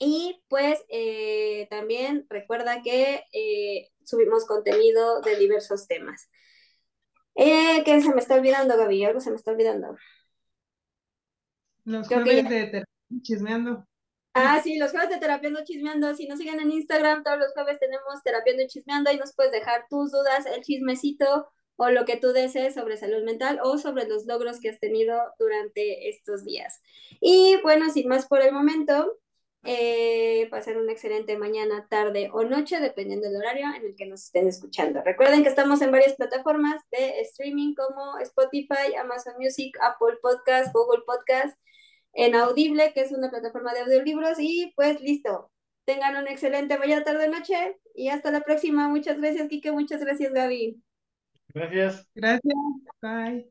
y 0.00 0.42
pues 0.48 0.82
eh, 0.88 1.68
también 1.70 2.26
recuerda 2.30 2.82
que 2.82 3.22
eh, 3.32 3.90
subimos 4.02 4.46
contenido 4.46 5.20
de 5.20 5.36
diversos 5.36 5.86
temas. 5.86 6.30
Eh, 7.34 7.82
¿Qué 7.84 8.00
se 8.00 8.12
me 8.12 8.20
está 8.20 8.34
olvidando, 8.36 8.76
Gaby? 8.76 9.04
Algo 9.04 9.20
se 9.20 9.30
me 9.30 9.36
está 9.36 9.52
olvidando. 9.52 9.96
Los 11.84 12.08
jueves 12.08 12.48
de 12.48 12.66
terapia 12.66 12.84
chismeando. 13.22 13.86
Ah, 14.32 14.60
sí, 14.62 14.78
los 14.78 14.92
jueves 14.92 15.10
de 15.10 15.18
Terapiando 15.18 15.64
Chismeando. 15.64 16.14
Si 16.14 16.28
nos 16.28 16.38
siguen 16.38 16.60
en 16.60 16.70
Instagram, 16.70 17.24
todos 17.24 17.38
los 17.38 17.52
jueves 17.52 17.78
tenemos 17.80 18.22
Terapiando 18.22 18.62
Chismeando 18.68 19.12
y 19.12 19.16
nos 19.16 19.34
puedes 19.34 19.52
dejar 19.52 19.86
tus 19.90 20.12
dudas, 20.12 20.46
el 20.46 20.62
chismecito 20.62 21.50
o 21.76 21.90
lo 21.90 22.04
que 22.04 22.16
tú 22.16 22.28
desees 22.32 22.74
sobre 22.74 22.96
salud 22.96 23.24
mental 23.24 23.58
o 23.62 23.76
sobre 23.76 24.06
los 24.06 24.26
logros 24.26 24.60
que 24.60 24.68
has 24.68 24.78
tenido 24.78 25.18
durante 25.38 26.08
estos 26.08 26.44
días. 26.44 26.80
Y 27.20 27.56
bueno, 27.62 27.90
sin 27.90 28.06
más 28.06 28.28
por 28.28 28.40
el 28.40 28.52
momento, 28.52 29.18
eh, 29.62 30.48
pasar 30.50 30.78
una 30.78 30.92
excelente 30.92 31.36
mañana, 31.36 31.86
tarde 31.88 32.30
o 32.32 32.44
noche, 32.44 32.80
dependiendo 32.80 33.28
del 33.28 33.36
horario 33.36 33.66
en 33.76 33.84
el 33.84 33.94
que 33.94 34.06
nos 34.06 34.24
estén 34.24 34.48
escuchando. 34.48 35.02
Recuerden 35.04 35.42
que 35.42 35.50
estamos 35.50 35.82
en 35.82 35.90
varias 35.90 36.14
plataformas 36.14 36.80
de 36.90 37.20
streaming 37.20 37.74
como 37.74 38.18
Spotify, 38.18 38.94
Amazon 38.98 39.34
Music, 39.38 39.76
Apple 39.82 40.18
Podcast, 40.22 40.72
Google 40.72 41.02
Podcast, 41.06 41.58
en 42.14 42.34
Audible, 42.34 42.92
que 42.94 43.02
es 43.02 43.12
una 43.12 43.30
plataforma 43.30 43.74
de 43.74 43.80
audiolibros. 43.80 44.38
Y 44.38 44.72
pues 44.76 45.00
listo. 45.00 45.50
Tengan 45.84 46.16
una 46.16 46.30
excelente 46.30 46.78
mañana, 46.78 47.04
tarde, 47.04 47.26
o 47.26 47.30
noche 47.30 47.78
y 47.94 48.08
hasta 48.08 48.30
la 48.30 48.40
próxima. 48.40 48.88
Muchas 48.88 49.18
gracias, 49.18 49.48
Kike. 49.48 49.72
Muchas 49.72 50.00
gracias, 50.00 50.32
Gaby. 50.32 50.80
Gracias. 51.52 52.06
Gracias. 52.14 52.54
Bye. 53.02 53.50